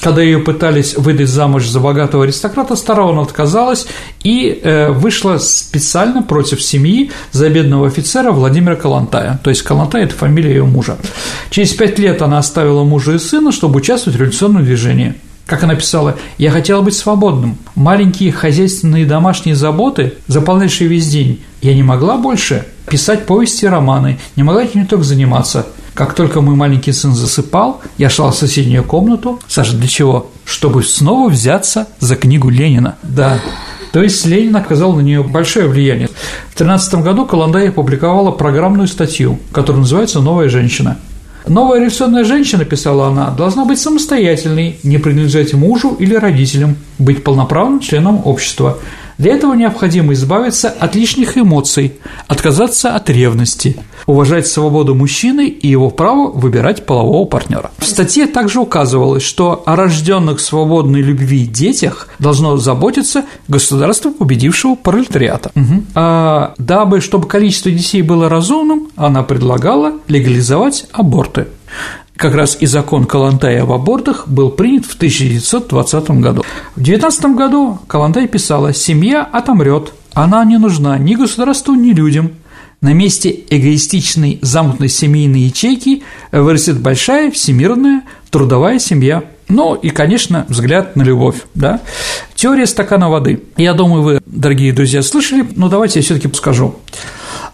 Когда 0.00 0.22
ее 0.22 0.38
пытались 0.38 0.96
выдать 0.96 1.28
замуж 1.28 1.66
за 1.66 1.80
богатого 1.80 2.24
аристократа, 2.24 2.76
старого 2.76 3.12
она 3.12 3.22
отказалась 3.22 3.86
и 4.22 4.60
э, 4.62 4.90
вышла 4.90 5.38
специально 5.38 6.22
против 6.22 6.62
семьи 6.62 7.10
за 7.32 7.48
бедного 7.48 7.88
офицера 7.88 8.30
Владимира 8.30 8.76
Калантая. 8.76 9.40
То 9.42 9.50
есть 9.50 9.62
Калантай– 9.62 10.02
это 10.04 10.14
фамилия 10.14 10.50
ее 10.50 10.64
мужа. 10.64 10.98
Через 11.50 11.74
пять 11.74 11.98
лет 11.98 12.22
она 12.22 12.38
оставила 12.38 12.84
мужа 12.84 13.14
и 13.14 13.18
сына, 13.18 13.50
чтобы 13.50 13.78
участвовать 13.78 14.16
в 14.16 14.20
революционном 14.20 14.64
движении– 14.64 15.14
как 15.48 15.62
она 15.62 15.74
писала, 15.76 16.16
«Я 16.36 16.50
хотела 16.50 16.82
быть 16.82 16.94
свободным. 16.94 17.56
Маленькие 17.74 18.32
хозяйственные 18.32 19.06
домашние 19.06 19.56
заботы, 19.56 20.12
заполнявшие 20.26 20.88
весь 20.88 21.08
день. 21.08 21.42
Я 21.62 21.74
не 21.74 21.82
могла 21.82 22.18
больше 22.18 22.66
писать 22.86 23.24
повести 23.24 23.64
и 23.64 23.68
романы, 23.68 24.18
не 24.36 24.42
могла 24.42 24.64
этим 24.64 24.86
только 24.86 25.04
заниматься. 25.04 25.66
Как 25.98 26.14
только 26.14 26.40
мой 26.40 26.54
маленький 26.54 26.92
сын 26.92 27.12
засыпал, 27.12 27.80
я 27.96 28.08
шла 28.08 28.30
в 28.30 28.36
соседнюю 28.36 28.84
комнату. 28.84 29.40
Саша, 29.48 29.74
для 29.74 29.88
чего? 29.88 30.30
Чтобы 30.44 30.84
снова 30.84 31.28
взяться 31.28 31.88
за 31.98 32.14
книгу 32.14 32.50
Ленина. 32.50 32.94
Да, 33.02 33.40
то 33.90 34.00
есть 34.00 34.24
Ленин 34.24 34.54
оказал 34.54 34.92
на 34.92 35.00
нее 35.00 35.24
большое 35.24 35.66
влияние. 35.66 36.08
В 36.50 36.54
13 36.54 37.02
году 37.02 37.26
Каландай 37.26 37.70
опубликовала 37.70 38.30
программную 38.30 38.86
статью, 38.86 39.40
которая 39.50 39.80
называется 39.80 40.20
«Новая 40.20 40.48
женщина». 40.48 40.98
Новая 41.48 41.78
революционная 41.78 42.22
женщина, 42.22 42.64
писала 42.64 43.08
она, 43.08 43.30
должна 43.30 43.64
быть 43.64 43.80
самостоятельной, 43.80 44.78
не 44.84 44.98
принадлежать 44.98 45.52
мужу 45.54 45.96
или 45.98 46.14
родителям, 46.14 46.76
быть 47.00 47.24
полноправным 47.24 47.80
членом 47.80 48.20
общества. 48.24 48.78
Для 49.18 49.34
этого 49.34 49.54
необходимо 49.54 50.12
избавиться 50.12 50.68
от 50.68 50.94
лишних 50.94 51.36
эмоций, 51.36 51.94
отказаться 52.28 52.94
от 52.94 53.10
ревности, 53.10 53.76
уважать 54.06 54.46
свободу 54.46 54.94
мужчины 54.94 55.48
и 55.48 55.66
его 55.66 55.90
право 55.90 56.30
выбирать 56.30 56.86
полового 56.86 57.26
партнера. 57.26 57.72
В 57.78 57.84
статье 57.84 58.26
также 58.26 58.60
указывалось, 58.60 59.24
что 59.24 59.64
о 59.66 59.74
рожденных 59.74 60.38
свободной 60.38 61.02
любви 61.02 61.46
детях 61.46 62.08
должно 62.20 62.56
заботиться 62.58 63.24
государство 63.48 64.10
победившего 64.10 64.76
пролетариата. 64.76 65.50
Угу. 65.56 65.84
А 65.96 66.54
дабы, 66.58 67.00
чтобы 67.00 67.26
количество 67.26 67.72
детей 67.72 68.02
было 68.02 68.28
разумным, 68.28 68.88
она 68.94 69.24
предлагала 69.24 69.94
легализовать 70.06 70.86
аборты. 70.92 71.48
Как 72.18 72.34
раз 72.34 72.56
и 72.58 72.66
закон 72.66 73.04
Калантай 73.04 73.60
об 73.60 73.70
абортах 73.70 74.26
был 74.26 74.50
принят 74.50 74.84
в 74.84 74.96
1920 74.96 76.10
году. 76.20 76.42
В 76.74 76.82
19 76.82 77.36
году 77.36 77.78
Калантай 77.86 78.26
писала 78.26 78.74
«Семья 78.74 79.22
отомрет, 79.22 79.92
она 80.14 80.44
не 80.44 80.58
нужна 80.58 80.98
ни 80.98 81.14
государству, 81.14 81.74
ни 81.74 81.92
людям. 81.92 82.32
На 82.80 82.92
месте 82.92 83.30
эгоистичной 83.48 84.40
замкнутой 84.42 84.88
семейной 84.88 85.42
ячейки 85.42 86.02
вырастет 86.32 86.80
большая 86.80 87.30
всемирная 87.30 88.02
трудовая 88.32 88.80
семья». 88.80 89.22
Ну 89.48 89.76
и, 89.76 89.90
конечно, 89.90 90.44
взгляд 90.48 90.96
на 90.96 91.04
любовь, 91.04 91.36
да. 91.54 91.80
Теория 92.34 92.66
стакана 92.66 93.08
воды. 93.08 93.44
Я 93.56 93.74
думаю, 93.74 94.02
вы, 94.02 94.20
дорогие 94.26 94.72
друзья, 94.72 95.02
слышали, 95.02 95.46
но 95.54 95.68
давайте 95.68 96.00
я 96.00 96.04
все 96.04 96.16
таки 96.16 96.28
скажу. 96.34 96.74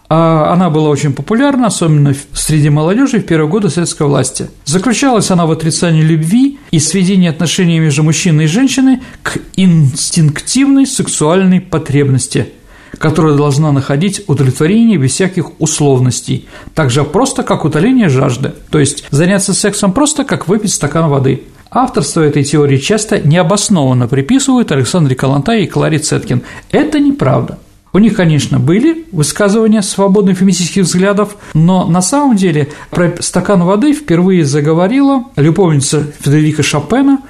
А 0.09 0.53
она 0.53 0.71
была 0.71 0.91
очень 0.91 1.13
популярна, 1.13 1.69
особенно 1.69 2.15
среди 2.33 2.71
молодежи 2.71 3.21
в 3.21 3.27
первые 3.27 3.49
годы 3.49 3.71
советской 3.71 4.07
власти. 4.07 4.49
Заключалась 4.65 5.31
она 5.31 5.47
в 5.47 5.51
отрицании 5.51 6.03
любви 6.03 6.59
и 6.71 6.79
сведении 6.79 7.29
отношений 7.29 7.79
между 7.79 8.03
мужчиной 8.03 8.45
и 8.45 8.49
женщиной 8.49 9.01
к 9.23 9.39
инстинктивной 9.57 10.87
сексуальной 10.87 11.61
потребности– 11.61 12.49
которая 12.99 13.35
должна 13.35 13.73
находить 13.73 14.23
удовлетворение 14.27 14.99
без 14.99 15.13
всяких 15.13 15.61
условностей, 15.61 16.49
так 16.75 16.91
же 16.91 17.05
просто, 17.05 17.43
как 17.43 17.65
утоление 17.65 18.09
жажды, 18.09 18.53
то 18.71 18.79
есть 18.79 19.05
заняться 19.11 19.55
сексом 19.55 19.93
просто, 19.93 20.25
как 20.25 20.49
выпить 20.49 20.73
стакан 20.73 21.09
воды. 21.09 21.43
Авторство 21.71 22.21
этой 22.21 22.45
теории 22.45 22.77
часто 22.77 23.19
необоснованно 23.19 24.07
приписывают 24.07 24.71
Александре 24.71 25.17
Калантай 25.17 25.65
и 25.65 25.67
Кларе 25.67 25.99
Цеткин. 25.99 26.43
Это 26.71 27.01
неправда. 27.01 27.59
У 27.95 27.99
них, 27.99 28.15
конечно, 28.15 28.59
были 28.59 29.07
высказывания 29.13 29.81
свободных 29.81 30.39
феминистических 30.39 30.83
взглядов, 30.83 31.37
но 31.55 31.87
на 31.87 32.03
самом 32.03 32.35
деле 32.35 32.71
про 32.91 33.15
стакан 33.21 33.63
воды 33.63 33.93
впервые 33.93 34.45
заговорила 34.45 35.27
любовница 35.37 36.05
Федерика 36.21 36.65
Шопена 36.65 37.21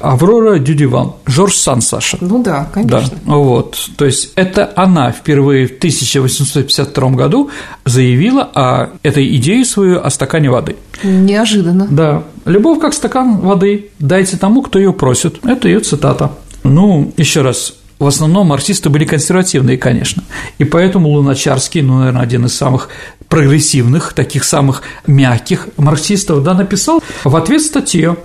Аврора 0.00 0.58
Дюдиван, 0.58 1.12
Жорж 1.26 1.56
Сан, 1.56 1.82
Саша. 1.82 2.16
Ну 2.22 2.42
да, 2.42 2.66
конечно. 2.72 3.18
Да, 3.26 3.34
вот, 3.34 3.76
то 3.98 4.06
есть 4.06 4.32
это 4.36 4.72
она 4.74 5.12
впервые 5.12 5.66
в 5.66 5.76
1852 5.76 7.10
году 7.10 7.50
заявила 7.84 8.42
о 8.54 8.88
этой 9.02 9.36
идее 9.36 9.66
свою 9.66 10.00
о 10.00 10.08
стакане 10.08 10.48
воды. 10.48 10.76
Неожиданно. 11.04 11.88
Да. 11.90 12.22
«Любовь 12.46 12.80
как 12.80 12.94
стакан 12.94 13.38
воды, 13.38 13.90
дайте 13.98 14.38
тому, 14.38 14.62
кто 14.62 14.78
ее 14.78 14.94
просит». 14.94 15.44
Это 15.44 15.68
ее 15.68 15.80
цитата. 15.80 16.30
Ну, 16.62 17.12
еще 17.16 17.42
раз, 17.42 17.74
в 17.98 18.06
основном 18.06 18.48
марксисты 18.48 18.90
были 18.90 19.04
консервативные, 19.04 19.78
конечно. 19.78 20.22
И 20.58 20.64
поэтому 20.64 21.08
Луначарский, 21.08 21.80
ну, 21.80 21.98
наверное, 21.98 22.22
один 22.22 22.44
из 22.44 22.54
самых 22.54 22.88
прогрессивных, 23.28 24.12
таких 24.12 24.44
самых 24.44 24.82
мягких 25.06 25.68
марксистов, 25.76 26.42
да, 26.42 26.54
написал 26.54 27.02
в 27.24 27.34
ответ 27.34 27.62
статью 27.62 28.18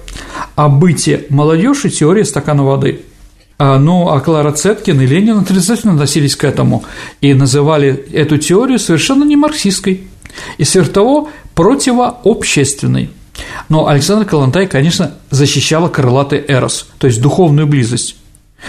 о 0.55 0.67
быте 0.67 1.25
молодежи 1.29 1.89
теории 1.89 2.23
стакана 2.23 2.63
воды. 2.63 3.01
А, 3.57 3.79
ну, 3.79 4.09
а 4.09 4.19
Клара 4.19 4.51
Цеткин 4.51 4.99
и 5.01 5.05
Ленин 5.05 5.37
отрицательно 5.37 5.93
относились 5.93 6.35
к 6.35 6.43
этому 6.43 6.83
и 7.21 7.33
называли 7.33 8.05
эту 8.11 8.37
теорию 8.37 8.79
совершенно 8.79 9.23
не 9.23 9.35
марксистской 9.35 10.07
и 10.57 10.63
сверх 10.63 10.89
того 10.89 11.29
противообщественной. 11.55 13.09
Но 13.69 13.87
Александр 13.87 14.25
Калантай, 14.25 14.67
конечно, 14.67 15.13
защищала 15.29 15.87
крылатый 15.87 16.43
эрос, 16.47 16.87
то 16.97 17.07
есть 17.07 17.21
духовную 17.21 17.67
близость. 17.67 18.15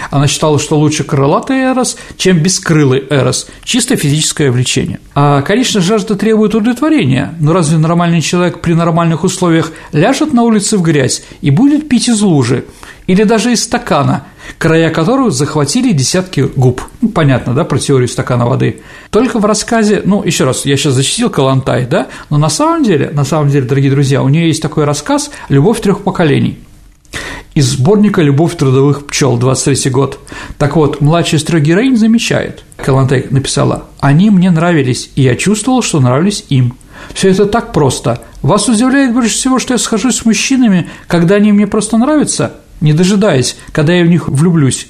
Она 0.09 0.27
считала, 0.27 0.59
что 0.59 0.77
лучше 0.77 1.03
крылатый 1.03 1.57
эрос, 1.57 1.97
чем 2.17 2.39
бескрылый 2.39 3.03
эрос, 3.09 3.47
чисто 3.63 3.95
физическое 3.95 4.51
влечение. 4.51 4.99
А, 5.15 5.41
конечно, 5.41 5.81
жажда 5.81 6.15
требует 6.15 6.55
удовлетворения, 6.55 7.33
но 7.39 7.53
разве 7.53 7.77
нормальный 7.77 8.21
человек 8.21 8.61
при 8.61 8.73
нормальных 8.73 9.23
условиях 9.23 9.71
ляжет 9.91 10.33
на 10.33 10.43
улице 10.43 10.77
в 10.77 10.81
грязь 10.81 11.23
и 11.41 11.49
будет 11.49 11.89
пить 11.89 12.09
из 12.09 12.21
лужи? 12.21 12.65
или 13.07 13.23
даже 13.23 13.51
из 13.51 13.63
стакана, 13.63 14.23
края 14.57 14.89
которого 14.89 15.31
захватили 15.31 15.91
десятки 15.91 16.41
губ. 16.41 16.81
Ну, 17.01 17.09
понятно, 17.09 17.53
да, 17.53 17.63
про 17.63 17.77
теорию 17.77 18.07
стакана 18.07 18.45
воды. 18.45 18.81
Только 19.09 19.39
в 19.39 19.45
рассказе, 19.45 20.01
ну, 20.05 20.23
еще 20.23 20.45
раз, 20.45 20.65
я 20.65 20.77
сейчас 20.77 20.93
защитил 20.93 21.29
Калантай, 21.29 21.85
да, 21.85 22.07
но 22.29 22.37
на 22.37 22.49
самом 22.49 22.83
деле, 22.83 23.09
на 23.09 23.25
самом 23.25 23.49
деле, 23.49 23.65
дорогие 23.65 23.91
друзья, 23.91 24.21
у 24.23 24.29
нее 24.29 24.47
есть 24.47 24.61
такой 24.61 24.85
рассказ 24.85 25.31
«Любовь 25.49 25.81
трех 25.81 26.03
поколений» 26.03 26.59
из 27.53 27.71
сборника 27.71 28.21
«Любовь 28.21 28.55
трудовых 28.55 29.07
пчел», 29.07 29.37
23 29.37 29.91
год. 29.91 30.19
Так 30.57 30.75
вот, 30.75 31.01
младшая 31.01 31.39
из 31.39 31.43
трех 31.43 31.63
героинь 31.63 31.97
замечает, 31.97 32.63
Калантай 32.77 33.27
написала, 33.29 33.85
«Они 33.99 34.29
мне 34.29 34.49
нравились, 34.49 35.11
и 35.15 35.21
я 35.21 35.35
чувствовал, 35.35 35.81
что 35.81 35.99
нравлюсь 35.99 36.45
им. 36.49 36.75
Все 37.13 37.29
это 37.29 37.45
так 37.45 37.73
просто. 37.73 38.21
Вас 38.41 38.67
удивляет 38.67 39.13
больше 39.13 39.35
всего, 39.35 39.59
что 39.59 39.73
я 39.73 39.77
схожусь 39.77 40.17
с 40.17 40.25
мужчинами, 40.25 40.89
когда 41.07 41.35
они 41.35 41.51
мне 41.51 41.67
просто 41.67 41.97
нравятся, 41.97 42.55
не 42.81 42.93
дожидаясь, 42.93 43.57
когда 43.71 43.93
я 43.93 44.03
в 44.03 44.07
них 44.07 44.27
влюблюсь. 44.27 44.87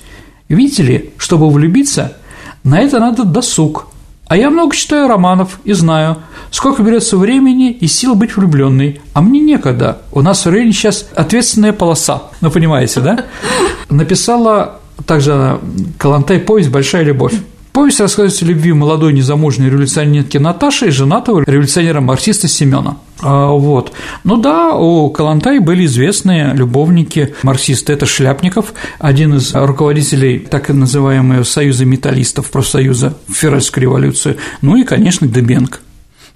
Видите 0.48 0.84
ли, 0.84 1.10
чтобы 1.18 1.50
влюбиться, 1.50 2.18
на 2.63 2.80
это 2.80 3.00
надо 3.00 3.24
досуг. 3.24 3.88
А 4.34 4.36
я 4.36 4.50
много 4.50 4.75
читаю 4.75 5.08
романов 5.08 5.60
и 5.63 5.74
знаю, 5.74 6.18
сколько 6.50 6.82
берется 6.82 7.18
времени 7.18 7.72
и 7.72 7.86
сил 7.86 8.16
быть 8.16 8.36
влюбленной, 8.36 9.00
а 9.13 9.22
мне 9.22 9.40
некогда. 9.40 10.00
У 10.12 10.24
нас 10.24 10.44
в 10.44 10.50
районе 10.50 10.72
сейчас 10.72 11.08
ответственная 11.13 11.72
полоса. 11.72 12.24
Ну, 12.42 12.50
понимаете, 12.50 13.02
да? 13.02 13.25
Написала 13.92 14.80
также 15.06 15.60
Калантай 16.00 16.40
повесть 16.40 16.70
«Большая 16.70 17.04
любовь». 17.04 17.36
Повесть 17.74 18.00
рассказывает 18.00 18.42
о 18.42 18.46
любви 18.46 18.74
молодой 18.74 19.13
незамужней 19.13 19.70
революционерки 19.70 20.40
Наташи 20.40 20.88
и 20.88 20.90
женатого 20.90 21.44
революционера-марксиста 21.46 22.48
Семена. 22.48 22.98
А, 23.24 23.51
вот. 23.51 23.94
Ну 24.24 24.38
да, 24.38 24.75
у 24.75 25.10
Калантай 25.10 25.60
были 25.60 25.86
известные 25.86 26.53
любовники 26.53 27.34
марксисты. 27.44 27.94
Это 27.94 28.06
Шляпников, 28.06 28.74
один 29.00 29.36
из 29.36 29.53
руководителей 29.53 30.39
так 30.39 30.70
называемого 30.70 31.44
Союза 31.44 31.86
металлистов, 31.86 32.51
профсоюза 32.51 33.15
в 33.27 33.34
Февральскую 33.34 33.84
революцию. 33.84 34.38
Ну 34.62 34.75
и, 34.75 34.84
конечно, 34.84 35.27
Дебенко. 35.27 35.80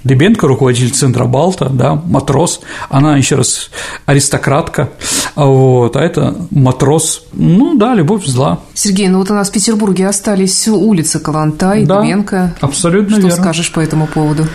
Дебенко, 0.03 0.47
руководитель 0.47 0.91
Центра 0.91 1.25
Балта, 1.25 1.69
да, 1.69 1.95
матрос, 1.95 2.61
она 2.87 3.17
еще 3.17 3.35
раз 3.35 3.71
аристократка, 4.05 4.91
вот, 5.35 5.95
а 5.95 6.01
это 6.01 6.37
матрос, 6.51 7.23
ну 7.33 7.75
да, 7.75 7.95
любовь 7.95 8.23
зла. 8.25 8.59
Сергей, 8.75 9.07
ну 9.07 9.17
вот 9.17 9.31
у 9.31 9.33
нас 9.33 9.49
в 9.49 9.51
Петербурге 9.53 10.07
остались 10.07 10.67
улицы 10.67 11.19
Калантай, 11.19 11.83
да, 11.83 12.03
Дебенко. 12.03 12.55
абсолютно 12.61 13.17
Что 13.17 13.27
верно. 13.27 13.43
скажешь 13.43 13.71
по 13.71 13.79
этому 13.79 14.05
поводу? 14.05 14.45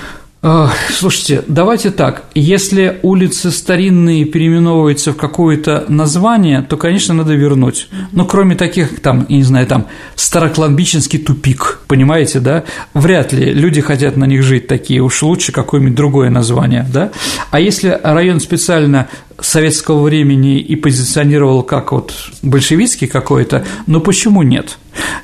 Слушайте, 0.89 1.45
давайте 1.47 1.93
так, 1.93 2.25
если 2.35 2.99
улицы 3.03 3.53
старинные 3.53 4.25
переименовываются 4.25 5.13
в 5.13 5.17
какое-то 5.17 5.85
название, 5.87 6.63
то, 6.63 6.77
конечно, 6.77 7.15
надо 7.15 7.35
вернуть. 7.35 7.89
Но 8.11 8.25
кроме 8.25 8.57
таких, 8.57 9.01
там, 9.01 9.25
я 9.29 9.37
не 9.37 9.45
знаю, 9.45 9.69
там, 9.69 9.87
Старокладбищенский 10.17 11.21
тупик, 11.21 11.81
понимаете, 11.87 12.41
да? 12.41 12.65
Вряд 12.93 13.33
ли 13.33 13.53
люди 13.53 13.81
хотят 13.81 14.17
на 14.17 14.25
них 14.25 14.43
жить 14.43 14.67
такие, 14.67 15.01
уж 15.01 15.23
лучше 15.23 15.53
какое-нибудь 15.53 15.95
другое 15.95 16.29
название, 16.29 16.85
да? 16.93 17.13
А 17.53 17.61
если 17.61 17.97
район 18.03 18.41
специально 18.41 19.07
советского 19.41 20.03
времени 20.03 20.59
и 20.61 20.77
позиционировал 20.77 21.62
как 21.62 21.93
вот 21.93 22.12
большевистский 22.43 23.07
какой-то, 23.07 23.65
но 23.87 24.01
почему 24.01 24.43
нет? 24.43 24.79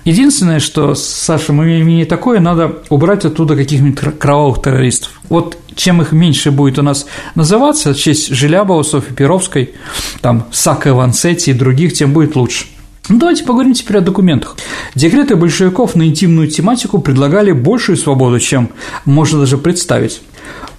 Единственное, 0.05 0.61
что, 0.61 0.95
Саша, 0.95 1.53
мы 1.53 1.81
имеем 1.81 2.07
такое, 2.07 2.41
надо 2.41 2.79
убрать 2.89 3.25
оттуда 3.25 3.57
каких-нибудь 3.57 4.19
кровавых 4.19 4.63
террористов. 4.63 5.21
Вот 5.29 5.59
чем 5.75 6.03
их 6.03 6.13
меньше 6.13 6.51
будет 6.51 6.79
у 6.79 6.83
нас 6.83 7.07
называться, 7.35 7.95
в 7.95 7.97
честь 7.97 8.29
Желябова, 8.29 8.83
Софьи 8.83 9.15
Перовской, 9.15 9.75
там, 10.21 10.47
Сака 10.51 10.95
Вансетти 10.95 11.51
и 11.51 11.55
других, 11.55 11.93
тем 11.93 12.13
будет 12.13 12.37
лучше. 12.37 12.67
Ну, 13.09 13.19
давайте 13.19 13.45
поговорим 13.45 13.73
теперь 13.73 13.99
о 13.99 14.01
документах. 14.03 14.57
Декреты 14.95 15.35
большевиков 15.35 15.95
на 15.95 16.07
интимную 16.07 16.49
тематику 16.49 16.99
предлагали 16.99 17.53
большую 17.53 17.97
свободу, 17.97 18.39
чем 18.39 18.71
можно 19.07 19.41
даже 19.41 19.57
представить. 19.57 20.21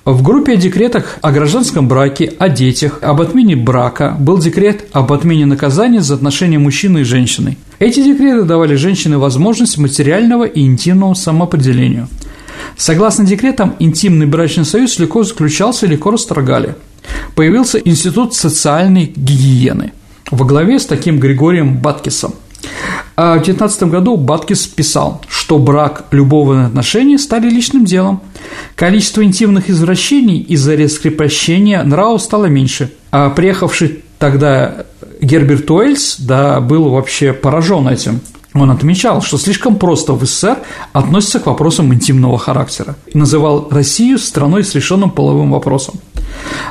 В 0.09 0.23
группе 0.23 0.53
о 0.53 0.55
декретах 0.55 1.19
о 1.21 1.31
гражданском 1.31 1.87
браке, 1.87 2.33
о 2.39 2.49
детях, 2.49 2.97
об 3.03 3.21
отмене 3.21 3.55
брака 3.55 4.17
был 4.19 4.39
декрет 4.39 4.87
об 4.91 5.13
отмене 5.13 5.45
наказания 5.45 6.01
за 6.01 6.15
отношения 6.15 6.57
мужчины 6.57 7.01
и 7.01 7.03
женщины. 7.03 7.57
Эти 7.77 8.03
декреты 8.03 8.41
давали 8.41 8.73
женщине 8.73 9.17
возможность 9.17 9.77
материального 9.77 10.45
и 10.45 10.61
интимного 10.61 11.13
самоопределения. 11.13 12.07
Согласно 12.75 13.23
декретам, 13.23 13.75
интимный 13.77 14.25
брачный 14.25 14.65
союз 14.65 14.97
легко 14.97 15.21
заключался 15.21 15.85
и 15.85 15.89
легко 15.89 16.09
расторгали. 16.09 16.73
Появился 17.35 17.77
институт 17.77 18.33
социальной 18.33 19.13
гигиены 19.15 19.91
во 20.31 20.43
главе 20.43 20.79
с 20.79 20.87
таким 20.87 21.19
Григорием 21.19 21.77
Баткисом– 21.77 22.33
в 23.19 23.41
19 23.43 23.83
году 23.83 24.15
Баткис 24.15 24.65
писал, 24.67 25.21
что 25.27 25.59
брак, 25.59 26.05
любовные 26.11 26.67
отношения 26.67 27.17
стали 27.17 27.49
личным 27.49 27.83
делом. 27.83 28.21
Количество 28.75 29.23
интимных 29.23 29.69
извращений 29.69 30.39
из-за 30.39 30.77
раскрепощения 30.77 31.83
нрава 31.83 32.17
стало 32.17 32.45
меньше. 32.45 32.93
А 33.11 33.29
приехавший 33.29 34.03
тогда 34.19 34.85
Герберт 35.21 35.69
Уэльс, 35.69 36.15
да, 36.19 36.61
был 36.61 36.89
вообще 36.89 37.33
поражен 37.33 37.89
этим. 37.89 38.21
Он 38.53 38.71
отмечал, 38.71 39.21
что 39.21 39.37
слишком 39.37 39.75
просто 39.75 40.13
в 40.13 40.25
СССР 40.25 40.57
относится 40.93 41.39
к 41.39 41.45
вопросам 41.45 41.93
интимного 41.93 42.37
характера 42.37 42.95
и 43.07 43.17
называл 43.17 43.67
Россию 43.69 44.17
страной 44.17 44.63
с 44.63 44.73
решенным 44.75 45.11
половым 45.11 45.51
вопросом. 45.51 45.95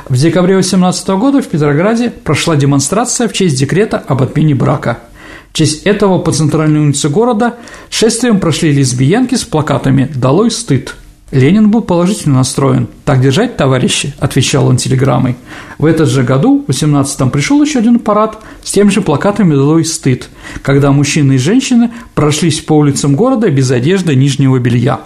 В 0.09 0.17
декабре 0.17 0.55
18 0.55 1.07
года 1.09 1.41
в 1.41 1.47
Петрограде 1.47 2.09
прошла 2.09 2.55
демонстрация 2.55 3.27
в 3.27 3.33
честь 3.33 3.57
декрета 3.57 4.03
об 4.07 4.23
отмене 4.23 4.55
брака– 4.55 4.99
в 5.51 5.57
честь 5.57 5.83
этого 5.83 6.19
по 6.19 6.31
центральной 6.31 6.79
улице 6.79 7.09
города 7.09 7.55
шествием 7.89 8.39
прошли 8.39 8.71
лесбиянки 8.71 9.35
с 9.35 9.43
плакатами 9.43 10.09
«Долой 10.15 10.51
стыд». 10.51 10.95
Ленин 11.31 11.69
был 11.69 11.81
положительно 11.81 12.37
настроен. 12.37 12.87
«Так 13.05 13.21
держать, 13.21 13.55
товарищи»,– 13.55 14.13
отвечал 14.19 14.67
он 14.67 14.77
телеграммой. 14.77 15.35
В 15.77 15.85
этот 15.85 16.09
же 16.09 16.23
году, 16.23 16.65
в 16.67 16.71
18-м, 16.71 17.29
пришел 17.29 17.61
еще 17.61 17.79
один 17.79 17.99
парад 17.99 18.39
с 18.63 18.71
тем 18.71 18.89
же 18.89 19.01
плакатами 19.01 19.53
«Долой 19.53 19.85
стыд», 19.85 20.29
когда 20.63 20.91
мужчины 20.91 21.33
и 21.33 21.37
женщины 21.37 21.91
прошлись 22.15 22.61
по 22.61 22.73
улицам 22.73 23.15
города 23.15 23.49
без 23.49 23.69
одежды 23.69 24.15
нижнего 24.15 24.57
белья. 24.57 25.01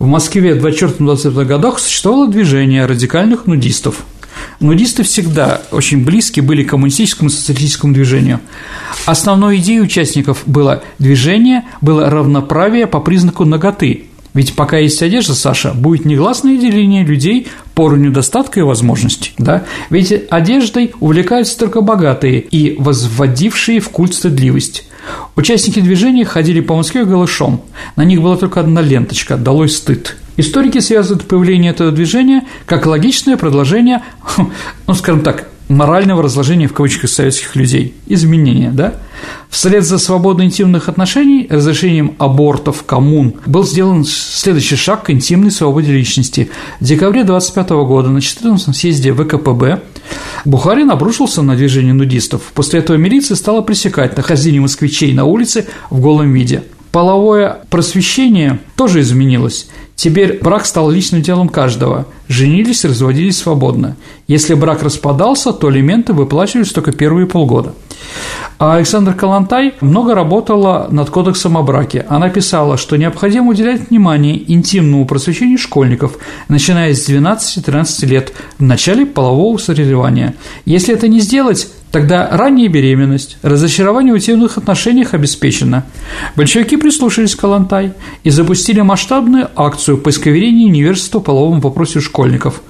В 0.00 0.06
Москве 0.06 0.54
в 0.54 0.64
24-25 0.64 1.44
годах 1.44 1.78
существовало 1.78 2.26
движение 2.26 2.86
радикальных 2.86 3.46
нудистов– 3.46 4.04
Нудисты 4.60 5.02
всегда 5.02 5.62
очень 5.70 6.04
близки 6.04 6.40
были 6.40 6.62
к 6.62 6.70
коммунистическому 6.70 7.28
и 7.28 7.32
социалистическому 7.32 7.92
движению. 7.92 8.40
Основной 9.06 9.58
идеей 9.58 9.80
участников 9.80 10.42
было 10.46 10.82
движение, 10.98 11.64
было 11.80 12.08
равноправие 12.08 12.86
по 12.86 13.00
признаку 13.00 13.44
ноготы. 13.44 14.04
Ведь 14.32 14.54
пока 14.54 14.78
есть 14.78 15.00
одежда, 15.00 15.34
Саша, 15.34 15.72
будет 15.72 16.04
негласное 16.04 16.56
деление 16.56 17.04
людей 17.04 17.46
по 17.74 17.82
уровню 17.82 18.10
достатка 18.10 18.60
и 18.60 18.64
возможностей, 18.64 19.32
да? 19.38 19.64
Ведь 19.90 20.12
одеждой 20.28 20.92
увлекаются 20.98 21.56
только 21.56 21.80
богатые 21.80 22.40
и 22.40 22.74
возводившие 22.76 23.78
в 23.78 23.90
культ 23.90 24.14
стыдливость. 24.14 24.84
Участники 25.36 25.80
движения 25.80 26.24
ходили 26.24 26.60
по 26.60 26.76
Москве 26.76 27.04
голышом, 27.04 27.62
на 27.96 28.04
них 28.04 28.22
была 28.22 28.36
только 28.36 28.60
одна 28.60 28.80
ленточка 28.80 29.36
«Долой 29.36 29.68
стыд», 29.68 30.16
Историки 30.36 30.80
связывают 30.80 31.26
появление 31.26 31.70
этого 31.70 31.92
движения 31.92 32.42
как 32.66 32.86
логичное 32.86 33.36
продолжение, 33.36 34.02
ну, 34.86 34.94
скажем 34.94 35.22
так, 35.22 35.48
морального 35.68 36.22
разложения 36.22 36.66
в 36.66 36.72
кавычках 36.72 37.08
советских 37.08 37.56
людей, 37.56 37.94
изменения, 38.06 38.70
да? 38.70 38.94
Вслед 39.48 39.84
за 39.84 39.98
свободой 39.98 40.46
интимных 40.46 40.88
отношений, 40.88 41.46
разрешением 41.48 42.14
абортов, 42.18 42.84
коммун, 42.84 43.34
был 43.46 43.64
сделан 43.64 44.04
следующий 44.04 44.76
шаг 44.76 45.04
к 45.04 45.10
интимной 45.10 45.50
свободе 45.50 45.92
личности. 45.92 46.50
В 46.80 46.84
декабре 46.84 47.24
25 47.24 47.70
года 47.70 48.10
на 48.10 48.20
14 48.20 48.76
съезде 48.76 49.14
ВКПБ 49.14 49.80
Бухарин 50.44 50.90
обрушился 50.90 51.42
на 51.42 51.56
движение 51.56 51.94
нудистов. 51.94 52.52
После 52.54 52.80
этого 52.80 52.96
милиция 52.96 53.36
стала 53.36 53.62
пресекать 53.62 54.16
нахождение 54.16 54.60
москвичей 54.60 55.12
на 55.12 55.24
улице 55.24 55.66
в 55.90 56.00
голом 56.00 56.32
виде. 56.32 56.62
Половое 56.92 57.58
просвещение 57.70 58.60
тоже 58.76 59.00
изменилось. 59.00 59.68
Теперь 59.96 60.38
брак 60.42 60.66
стал 60.66 60.90
личным 60.90 61.22
делом 61.22 61.48
каждого. 61.48 62.06
Женились, 62.28 62.84
разводились 62.84 63.38
свободно. 63.38 63.96
Если 64.26 64.54
брак 64.54 64.82
распадался, 64.82 65.52
то 65.52 65.68
алименты 65.68 66.12
выплачивались 66.12 66.72
только 66.72 66.90
первые 66.90 67.26
полгода. 67.26 67.74
А 68.58 68.76
Александр 68.76 69.14
Калантай 69.14 69.74
много 69.80 70.14
работала 70.14 70.88
над 70.90 71.10
кодексом 71.10 71.56
о 71.56 71.62
браке. 71.62 72.06
Она 72.08 72.28
писала, 72.28 72.76
что 72.76 72.96
необходимо 72.96 73.50
уделять 73.50 73.90
внимание 73.90 74.52
интимному 74.52 75.06
просвещению 75.06 75.58
школьников, 75.58 76.18
начиная 76.48 76.94
с 76.94 77.08
12-13 77.08 78.06
лет, 78.06 78.32
в 78.58 78.62
начале 78.62 79.06
полового 79.06 79.58
соревнования. 79.58 80.34
Если 80.64 80.94
это 80.94 81.08
не 81.08 81.20
сделать, 81.20 81.68
Тогда 81.94 82.28
ранняя 82.28 82.68
беременность, 82.68 83.36
разочарование 83.42 84.12
в 84.12 84.16
интимных 84.16 84.58
отношениях 84.58 85.14
обеспечено. 85.14 85.84
Большевики 86.34 86.76
прислушались 86.76 87.36
к 87.36 87.38
Калантай 87.38 87.92
и 88.24 88.30
запустили 88.30 88.63
масштабную 88.72 89.50
акцию 89.56 89.98
по 89.98 90.10
исковерению 90.10 90.70
невежества 90.70 91.18
в 91.18 91.24
половом 91.24 91.60
вопросе 91.60 92.00
школьников. 92.00 92.62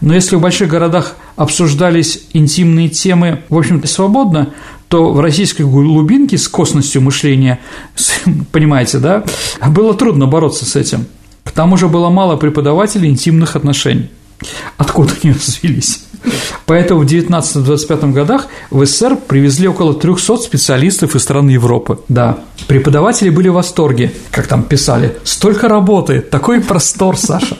Но 0.00 0.14
если 0.14 0.36
в 0.36 0.40
больших 0.40 0.68
городах 0.68 1.16
обсуждались 1.36 2.22
интимные 2.32 2.88
темы, 2.88 3.42
в 3.48 3.56
общем-то, 3.56 3.86
свободно, 3.86 4.54
то 4.88 5.12
в 5.12 5.20
российской 5.20 5.62
глубинке 5.62 6.38
с 6.38 6.48
косностью 6.48 7.02
мышления, 7.02 7.60
понимаете, 8.52 8.98
да, 8.98 9.24
было 9.68 9.94
трудно 9.94 10.26
бороться 10.26 10.64
с 10.64 10.76
этим. 10.76 11.06
К 11.44 11.50
тому 11.50 11.76
же 11.76 11.88
было 11.88 12.10
мало 12.10 12.36
преподавателей 12.36 13.08
интимных 13.08 13.56
отношений. 13.56 14.10
Откуда 14.76 15.14
они 15.22 15.32
развились? 15.34 16.04
Поэтому 16.66 17.00
в 17.00 17.06
19-25 17.06 18.12
годах 18.12 18.46
в 18.70 18.84
СССР 18.84 19.16
привезли 19.16 19.68
около 19.68 19.94
300 19.94 20.36
специалистов 20.38 21.14
из 21.14 21.22
стран 21.22 21.48
Европы. 21.48 21.98
Да, 22.08 22.38
преподаватели 22.66 23.30
были 23.30 23.48
в 23.48 23.54
восторге, 23.54 24.12
как 24.30 24.46
там 24.46 24.62
писали, 24.62 25.16
столько 25.24 25.68
работы, 25.68 26.20
такой 26.20 26.60
простор, 26.60 27.16
Саша. 27.16 27.56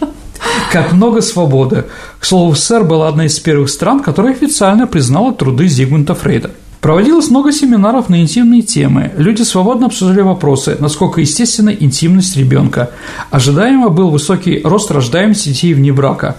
Как 0.73 0.93
много 0.93 1.23
свободы. 1.23 1.87
К 2.21 2.25
слову, 2.25 2.55
СССР 2.55 2.85
была 2.85 3.09
одна 3.09 3.25
из 3.25 3.39
первых 3.39 3.71
стран, 3.71 4.01
которая 4.01 4.33
официально 4.33 4.87
признала 4.87 5.33
труды 5.33 5.67
Зигмунда 5.67 6.15
Фрейда. 6.15 6.51
Проводилось 6.81 7.29
много 7.31 7.53
семинаров 7.53 8.09
на 8.09 8.21
интимные 8.21 8.63
темы. 8.63 9.11
Люди 9.17 9.43
свободно 9.43 9.87
обсуждали 9.87 10.21
вопросы, 10.21 10.77
насколько 10.79 11.21
естественна 11.21 11.71
интимность 11.71 12.37
ребенка. 12.37 12.91
Ожидаемо 13.31 13.89
был 13.89 14.11
высокий 14.11 14.61
рост 14.63 14.91
рождаемости 14.91 15.49
детей 15.49 15.75
вне 15.75 15.93
брака. 15.93 16.37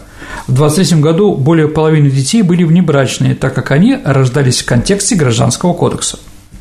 В 0.47 0.53
23 0.53 0.99
году 0.99 1.35
более 1.35 1.67
половины 1.67 2.09
детей 2.09 2.41
были 2.41 2.63
внебрачные, 2.63 3.35
так 3.35 3.53
как 3.53 3.71
они 3.71 3.97
рождались 4.03 4.61
в 4.61 4.65
контексте 4.65 5.15
Гражданского 5.15 5.73
кодекса. 5.73 6.19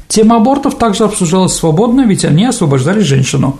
Тема 0.08 0.36
абортов 0.36 0.78
также 0.78 1.04
обсуждалась 1.04 1.54
свободно, 1.54 2.06
ведь 2.06 2.24
они 2.24 2.46
освобождали 2.46 3.00
женщину. 3.00 3.58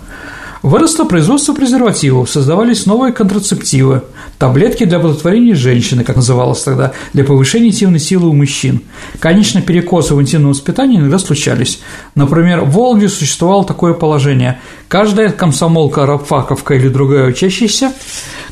Выросло 0.61 1.05
производство 1.05 1.53
презервативов, 1.53 2.29
создавались 2.29 2.85
новые 2.85 3.13
контрацептивы, 3.13 4.03
таблетки 4.37 4.83
для 4.83 4.97
оплодотворения 4.97 5.55
женщины, 5.55 6.03
как 6.03 6.17
называлось 6.17 6.61
тогда, 6.63 6.91
для 7.13 7.23
повышения 7.23 7.69
интимной 7.69 7.99
силы 7.99 8.27
у 8.27 8.33
мужчин. 8.33 8.81
Конечно, 9.19 9.61
перекосы 9.61 10.15
в 10.15 10.21
интимном 10.21 10.51
воспитании 10.51 10.97
иногда 10.97 11.17
случались. 11.17 11.79
Например, 12.13 12.61
в 12.61 12.71
Волге 12.71 13.07
существовало 13.07 13.63
такое 13.63 13.93
положение. 13.93 14.59
Каждая 14.89 15.29
комсомолка, 15.29 16.05
рабфаковка 16.05 16.73
или 16.73 16.89
другая 16.89 17.27
учащаяся, 17.29 17.93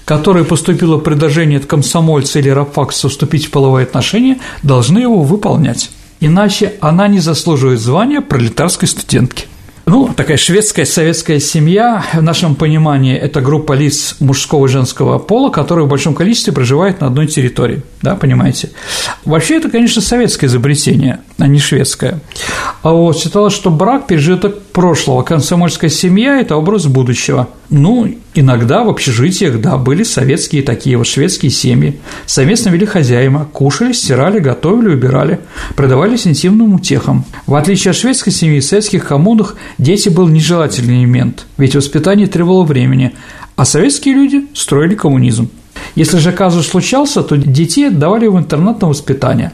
которая 0.07 0.45
поступила 0.45 0.97
предложение 0.99 1.59
от 1.59 1.65
комсомольца 1.65 2.39
или 2.39 2.47
рабфакса 2.47 3.09
вступить 3.09 3.47
в 3.47 3.51
половые 3.51 3.83
отношения, 3.83 4.39
должны 4.63 4.99
его 4.99 5.21
выполнять. 5.21 5.89
Иначе 6.21 6.75
она 6.79 7.09
не 7.09 7.19
заслуживает 7.19 7.81
звания 7.81 8.21
пролетарской 8.21 8.87
студентки. 8.87 9.47
Ну, 9.85 10.09
такая 10.15 10.37
шведская 10.37 10.85
советская 10.85 11.39
семья, 11.39 12.05
в 12.13 12.21
нашем 12.21 12.55
понимании, 12.55 13.15
это 13.15 13.41
группа 13.41 13.73
лиц 13.73 14.15
мужского 14.19 14.67
и 14.67 14.69
женского 14.69 15.17
пола, 15.17 15.49
которые 15.49 15.85
в 15.85 15.89
большом 15.89 16.13
количестве 16.13 16.53
проживают 16.53 17.01
на 17.01 17.07
одной 17.07 17.27
территории, 17.27 17.83
да, 18.01 18.15
понимаете? 18.15 18.71
Вообще, 19.25 19.57
это, 19.57 19.69
конечно, 19.69 20.01
советское 20.01 20.47
изобретение, 20.47 21.19
а 21.37 21.47
не 21.47 21.59
шведское. 21.59 22.19
А 22.81 22.91
вот 22.91 23.17
считалось, 23.17 23.53
что 23.53 23.71
брак– 23.71 24.07
пережиток 24.07 24.57
прошлого, 24.77 25.23
комсомольская 25.23 25.89
семья– 25.89 26.39
это 26.39 26.55
образ 26.55 26.85
будущего. 26.85 27.47
Ну, 27.71 28.13
иногда 28.35 28.83
в 28.83 28.89
общежитиях, 28.89 29.59
да, 29.59 29.75
были 29.75 30.03
советские 30.03 30.61
такие 30.61 30.97
вот 30.97 31.07
шведские 31.07 31.49
семьи. 31.49 31.99
Совместно 32.27 32.69
вели 32.69 32.85
хозяева, 32.85 33.49
кушали, 33.51 33.91
стирали, 33.91 34.37
готовили, 34.37 34.93
убирали, 34.93 35.39
продавались 35.75 36.27
интимным 36.27 36.75
утехам. 36.75 37.25
В 37.47 37.55
отличие 37.55 37.89
от 37.89 37.97
шведской 37.97 38.31
семьи, 38.31 38.59
в 38.59 38.65
советских 38.65 39.07
коммунах 39.07 39.55
дети 39.79 40.09
был 40.09 40.27
нежелательный 40.27 40.99
элемент, 40.99 41.47
ведь 41.57 41.75
воспитание 41.75 42.27
требовало 42.27 42.63
времени, 42.63 43.13
а 43.55 43.65
советские 43.65 44.13
люди 44.13 44.45
строили 44.53 44.93
коммунизм. 44.93 45.49
Если 45.95 46.19
же 46.19 46.31
казус 46.31 46.67
случался, 46.67 47.23
то 47.23 47.35
детей 47.35 47.87
отдавали 47.87 48.27
в 48.27 48.37
интернат 48.37 48.79
на 48.79 48.89
воспитание. 48.89 49.53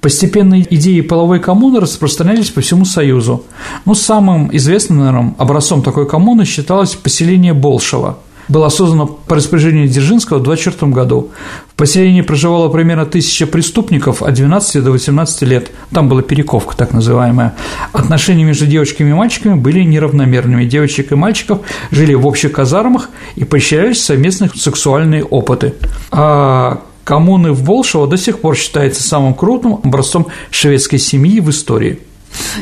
Постепенно 0.00 0.60
идеи 0.60 1.00
половой 1.00 1.40
коммуны 1.40 1.80
распространялись 1.80 2.50
по 2.50 2.60
всему 2.60 2.84
Союзу. 2.84 3.44
Но 3.84 3.94
самым 3.94 4.54
известным, 4.56 4.98
наверное, 4.98 5.34
образцом 5.38 5.82
такой 5.82 6.08
коммуны 6.08 6.44
считалось 6.44 6.94
поселение 6.94 7.54
Болшева– 7.54 8.18
было 8.48 8.68
создано 8.68 9.06
по 9.06 9.36
распоряжению 9.36 9.88
Дзержинского 9.88 10.38
в 10.38 10.42
24 10.42 10.90
году. 10.92 11.30
В 11.68 11.74
поселении 11.74 12.22
проживало 12.22 12.68
примерно 12.68 13.06
тысяча 13.06 13.46
преступников 13.46 14.22
от 14.22 14.34
12 14.34 14.82
до 14.82 14.90
18 14.90 15.42
лет. 15.42 15.70
Там 15.90 16.08
была 16.08 16.22
перековка 16.22 16.76
так 16.76 16.92
называемая. 16.92 17.54
Отношения 17.92 18.44
между 18.44 18.66
девочками 18.66 19.10
и 19.10 19.14
мальчиками 19.14 19.54
были 19.54 19.82
неравномерными. 19.82 20.64
Девочек 20.64 21.12
и 21.12 21.14
мальчиков 21.14 21.60
жили 21.90 22.14
в 22.14 22.26
общих 22.26 22.52
казармах 22.52 23.10
и 23.36 23.44
поощрялись 23.44 24.02
совместные 24.02 24.50
сексуальные 24.54 25.24
опыты. 25.24 25.74
А 26.10 26.82
коммуны 27.04 27.52
в 27.52 27.64
Болшево 27.64 28.06
до 28.06 28.16
сих 28.16 28.40
пор 28.40 28.56
считается 28.56 29.02
самым 29.02 29.34
крутым 29.34 29.80
образцом 29.82 30.26
шведской 30.50 30.98
семьи 30.98 31.40
в 31.40 31.50
истории– 31.50 31.98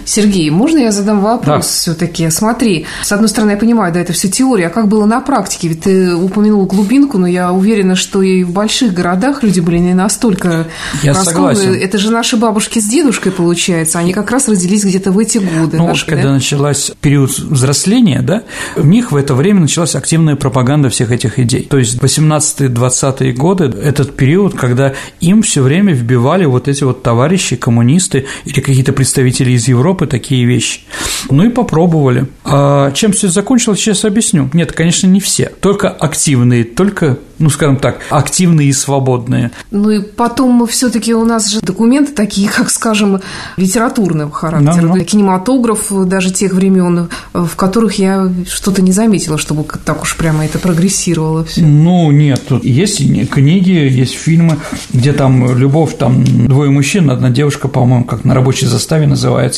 Сергей, 0.04 0.50
можно 0.50 0.78
я 0.78 0.92
задам 0.92 1.20
вопрос 1.20 1.66
да. 1.66 1.72
все-таки? 1.72 2.28
Смотри, 2.30 2.86
с 3.02 3.12
одной 3.12 3.28
стороны, 3.28 3.52
я 3.52 3.56
понимаю, 3.56 3.92
да, 3.92 4.00
это 4.00 4.12
все 4.12 4.28
теория, 4.28 4.66
а 4.66 4.70
как 4.70 4.88
было 4.88 5.06
на 5.06 5.20
практике? 5.20 5.68
Ведь 5.68 5.82
ты 5.82 6.14
упомянул 6.14 6.66
глубинку, 6.66 7.18
но 7.18 7.26
я 7.26 7.52
уверена, 7.52 7.96
что 7.96 8.22
и 8.22 8.44
в 8.44 8.50
больших 8.50 8.92
городах 8.92 9.42
люди 9.42 9.60
были 9.60 9.78
не 9.78 9.94
настолько 9.94 10.68
я 11.02 11.14
согласен. 11.14 11.74
Это 11.74 11.98
же 11.98 12.10
наши 12.10 12.36
бабушки 12.36 12.78
с 12.78 12.88
дедушкой, 12.88 13.32
получается, 13.32 13.98
они 13.98 14.12
как 14.12 14.30
раз 14.30 14.48
родились 14.48 14.84
где-то 14.84 15.12
в 15.12 15.18
эти 15.18 15.38
годы. 15.38 15.76
Ну, 15.76 15.86
наши, 15.88 16.06
когда 16.06 16.24
да? 16.24 16.34
началась 16.34 16.92
период 17.00 17.30
взросления, 17.30 18.22
да, 18.22 18.42
в 18.76 18.86
них 18.86 19.12
в 19.12 19.16
это 19.16 19.34
время 19.34 19.60
началась 19.60 19.94
активная 19.94 20.36
пропаганда 20.36 20.88
всех 20.90 21.10
этих 21.10 21.38
идей. 21.38 21.62
То 21.62 21.78
есть 21.78 21.98
18-20-е 21.98 23.32
годы– 23.32 23.64
этот 23.82 24.16
период, 24.16 24.54
когда 24.54 24.94
им 25.20 25.42
все 25.42 25.62
время 25.62 25.92
вбивали 25.92 26.44
вот 26.44 26.68
эти 26.68 26.84
вот 26.84 27.02
товарищи, 27.02 27.56
коммунисты 27.56 28.26
или 28.44 28.60
какие-то 28.60 28.92
представители 28.92 29.52
из 29.52 29.59
Европы 29.68 30.06
такие 30.06 30.44
вещи. 30.44 30.80
Ну 31.28 31.44
и 31.44 31.48
попробовали. 31.48 32.26
А 32.44 32.90
чем 32.92 33.12
все 33.12 33.28
закончилось, 33.28 33.80
сейчас 33.80 34.04
объясню. 34.04 34.50
Нет, 34.52 34.72
конечно, 34.72 35.06
не 35.06 35.20
все. 35.20 35.52
Только 35.60 35.88
активные, 35.88 36.64
только 36.64 37.18
ну, 37.40 37.48
скажем 37.48 37.78
так, 37.78 38.00
активные 38.10 38.68
и 38.68 38.72
свободные. 38.72 39.50
Ну 39.70 39.90
и 39.90 40.02
потом 40.02 40.66
все-таки 40.66 41.14
у 41.14 41.24
нас 41.24 41.50
же 41.50 41.60
документы 41.62 42.12
такие, 42.12 42.48
как, 42.50 42.70
скажем, 42.70 43.20
литературного 43.56 44.30
характера, 44.30 44.88
да, 44.88 44.94
да. 44.94 45.04
кинематограф 45.04 45.86
даже 46.06 46.30
тех 46.30 46.52
времен, 46.52 47.08
в 47.32 47.56
которых 47.56 47.94
я 47.94 48.30
что-то 48.46 48.82
не 48.82 48.92
заметила, 48.92 49.38
чтобы 49.38 49.64
так 49.84 50.02
уж 50.02 50.16
прямо 50.16 50.44
это 50.44 50.58
прогрессировало 50.58 51.44
все. 51.46 51.62
Ну 51.62 52.10
нет, 52.10 52.42
тут 52.46 52.62
есть 52.62 52.98
книги, 53.30 53.70
есть 53.70 54.14
фильмы, 54.14 54.58
где 54.92 55.14
там 55.14 55.56
любовь, 55.56 55.96
там 55.96 56.22
двое 56.46 56.70
мужчин, 56.70 57.10
одна 57.10 57.30
девушка, 57.30 57.68
по-моему, 57.68 58.04
как 58.04 58.24
на 58.26 58.34
рабочей 58.34 58.66
заставе 58.66 59.06
называется, 59.06 59.49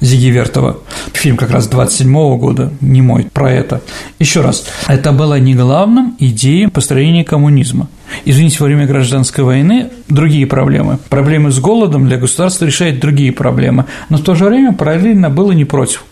Зиги 0.00 0.26
Вертова. 0.26 0.78
Фильм 1.12 1.36
как 1.36 1.50
раз 1.50 1.66
27 1.66 2.16
-го 2.16 2.36
года, 2.38 2.72
не 2.80 3.02
мой, 3.02 3.26
про 3.32 3.50
это. 3.50 3.80
Еще 4.18 4.40
раз, 4.40 4.64
это 4.88 5.12
было 5.12 5.38
не 5.38 5.54
главным 5.54 6.16
идеей 6.18 6.68
построения 6.68 7.24
коммунизма. 7.24 7.88
Извините, 8.24 8.58
во 8.60 8.66
время 8.66 8.86
гражданской 8.86 9.44
войны 9.44 9.90
другие 10.08 10.46
проблемы. 10.46 10.98
Проблемы 11.08 11.50
с 11.50 11.58
голодом 11.58 12.06
для 12.06 12.16
государства 12.16 12.64
решает 12.66 13.00
другие 13.00 13.32
проблемы, 13.32 13.86
но 14.08 14.18
в 14.18 14.22
то 14.22 14.34
же 14.34 14.44
время 14.44 14.72
параллельно 14.72 15.30
было 15.30 15.52
не 15.52 15.64
против. 15.64 16.04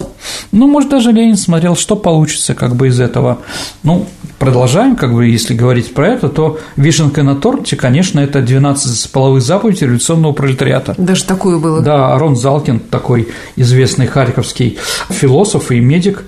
Ну, 0.53 0.67
может, 0.67 0.91
даже 0.91 1.13
Ленин 1.13 1.37
смотрел, 1.37 1.77
что 1.77 1.97
получится 1.97 2.55
как 2.55 2.77
бы 2.77 2.89
из 2.89 3.01
этого. 3.01 3.39
Ну, 3.83 4.07
продолжаем, 4.43 4.97
как 4.97 5.15
бы, 5.15 5.29
если 5.29 5.55
говорить 5.55 5.95
про 5.95 6.09
это, 6.09 6.29
то 6.29 6.59
вишенка 6.75 7.23
на 7.23 7.37
торте, 7.37 7.77
конечно, 7.77 8.19
это 8.19 8.43
12 8.43 9.13
половых 9.13 9.41
заповедей 9.41 9.87
революционного 9.87 10.33
пролетариата. 10.33 10.97
Даже 10.99 11.23
такое 11.23 11.61
было? 11.61 11.81
Да, 11.81 12.13
Арон 12.13 12.35
Залкин, 12.35 12.81
такой 12.81 13.29
известный 13.55 14.09
харьковский 14.09 14.79
философ 15.11 15.71
и 15.71 15.79
медик, 15.79 16.25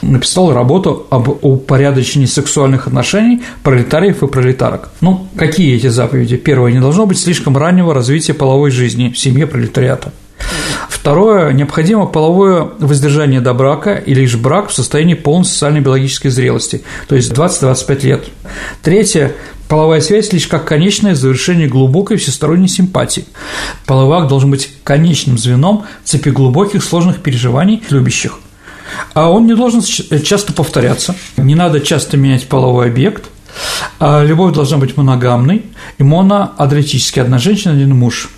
написал 0.00 0.52
работу 0.52 1.08
об 1.10 1.44
упорядочении 1.44 2.26
сексуальных 2.26 2.86
отношений 2.86 3.42
пролетариев 3.64 4.22
и 4.22 4.28
пролетарок. 4.28 4.90
Ну, 5.00 5.26
какие 5.34 5.74
эти 5.74 5.88
заповеди? 5.88 6.36
Первое, 6.36 6.70
не 6.70 6.78
должно 6.78 7.04
быть 7.04 7.18
слишком 7.18 7.56
раннего 7.56 7.92
развития 7.92 8.34
половой 8.34 8.70
жизни 8.70 9.08
в 9.08 9.18
семье 9.18 9.48
пролетариата. 9.48 10.12
Второе, 11.06 11.52
необходимо 11.52 12.06
половое 12.06 12.68
воздержание 12.80 13.40
до 13.40 13.54
брака 13.54 13.94
и 13.94 14.12
лишь 14.12 14.34
брак 14.34 14.70
в 14.70 14.74
состоянии 14.74 15.14
полной 15.14 15.44
социальной 15.44 15.78
биологической 15.78 16.30
зрелости, 16.30 16.82
то 17.06 17.14
есть 17.14 17.30
20-25 17.30 18.04
лет. 18.04 18.24
Третье, 18.82 19.32
Половая 19.68 20.00
связь 20.00 20.32
лишь 20.32 20.48
как 20.48 20.64
конечное 20.64 21.14
завершение 21.14 21.68
глубокой 21.68 22.16
всесторонней 22.16 22.66
симпатии. 22.66 23.24
Половой 23.86 24.18
акт 24.18 24.28
должен 24.28 24.50
быть 24.50 24.72
конечным 24.82 25.38
звеном 25.38 25.84
цепи 26.02 26.30
глубоких 26.30 26.82
сложных 26.82 27.22
переживаний 27.22 27.84
любящих. 27.88 28.40
А 29.14 29.30
он 29.30 29.46
не 29.46 29.54
должен 29.54 29.82
часто 29.82 30.52
повторяться, 30.52 31.14
не 31.36 31.54
надо 31.54 31.80
часто 31.80 32.16
менять 32.16 32.48
половой 32.48 32.88
объект– 32.88 33.26
любовь 34.00 34.54
должна 34.54 34.78
быть 34.78 34.96
моногамной 34.96 35.64
и 35.98 36.02
моноадритической– 36.02 37.22
одна 37.24 37.38
женщина, 37.38 37.74
один 37.74 37.96
муж. 37.96 38.30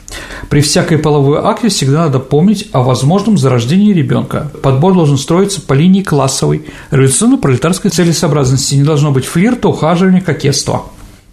При 0.48 0.60
всякой 0.60 0.98
половой 0.98 1.40
акте 1.42 1.68
всегда 1.68 2.04
надо 2.04 2.18
помнить 2.18 2.68
о 2.72 2.82
возможном 2.82 3.36
зарождении 3.36 3.92
ребенка. 3.92 4.50
Подбор 4.62 4.94
должен 4.94 5.18
строиться 5.18 5.60
по 5.60 5.74
линии 5.74 6.02
классовой, 6.02 6.66
революционно-пролетарской 6.90 7.90
целесообразности. 7.90 8.74
Не 8.74 8.84
должно 8.84 9.10
быть 9.10 9.26
флирта, 9.26 9.68
ухаживания, 9.68 10.20
кокетства. 10.20 10.84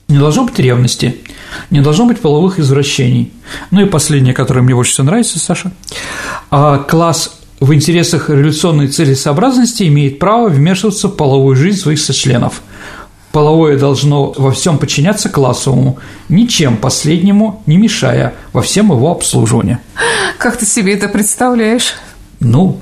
Не 0.08 0.20
должно 0.20 0.44
быть 0.46 0.60
ревности, 0.60 1.18
не 1.72 1.82
должно 1.82 2.06
быть 2.06 2.20
половых 2.20 2.60
извращений. 2.60 3.32
Ну 3.72 3.82
и 3.82 3.86
последнее, 3.86 4.36
которое 4.36 4.62
мне 4.62 4.76
больше 4.76 4.92
всего 4.92 5.08
нравится, 5.08 5.40
Саша. 5.40 5.72
А 6.52 6.78
класс 6.78 7.40
в 7.60 7.74
интересах 7.74 8.30
революционной 8.30 8.88
целесообразности 8.88 9.84
имеет 9.84 10.20
право 10.20 10.50
вмешиваться 10.50 11.08
в 11.08 11.16
половую 11.16 11.56
жизнь 11.56 11.80
своих 11.80 12.00
сочленов. 12.00 12.62
Половое 13.36 13.78
должно 13.78 14.32
во 14.38 14.50
всем 14.54 14.78
подчиняться 14.78 15.28
классовому, 15.28 16.00
ничем 16.30 16.78
последнему 16.78 17.62
не 17.66 17.76
мешая 17.76 18.34
во 18.54 18.62
всем 18.62 18.94
его 18.94 19.12
обслуживании. 19.12 19.78
Как 20.38 20.56
ты 20.56 20.66
себе 20.66 20.94
это 20.94 21.10
представляешь? 21.10 21.96
Ну, 22.40 22.80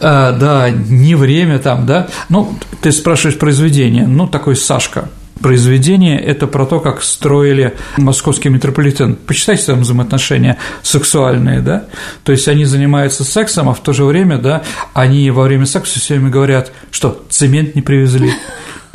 а, 0.00 0.32
да, 0.40 0.70
не 0.70 1.16
время 1.16 1.58
там, 1.58 1.84
да. 1.84 2.08
Ну, 2.30 2.54
ты 2.80 2.92
спрашиваешь 2.92 3.38
произведение, 3.38 4.06
ну, 4.06 4.26
такой 4.26 4.56
Сашка, 4.56 5.10
произведение– 5.42 6.18
это 6.22 6.46
про 6.46 6.64
то, 6.64 6.80
как 6.80 7.02
строили 7.02 7.76
московский 7.98 8.48
метрополитен. 8.48 9.16
Почитайте 9.16 9.64
там 9.66 9.80
взаимоотношения 9.80 10.56
сексуальные, 10.82 11.60
да? 11.60 11.84
То 12.24 12.32
есть 12.32 12.48
они 12.48 12.64
занимаются 12.64 13.24
сексом, 13.24 13.68
а 13.68 13.74
в 13.74 13.80
то 13.80 13.92
же 13.92 14.04
время, 14.04 14.38
да, 14.38 14.62
они 14.94 15.30
во 15.30 15.42
время 15.42 15.66
секса 15.66 16.00
все 16.00 16.14
время 16.14 16.30
говорят, 16.30 16.72
что 16.90 17.22
цемент 17.28 17.74
не 17.74 17.82
привезли, 17.82 18.32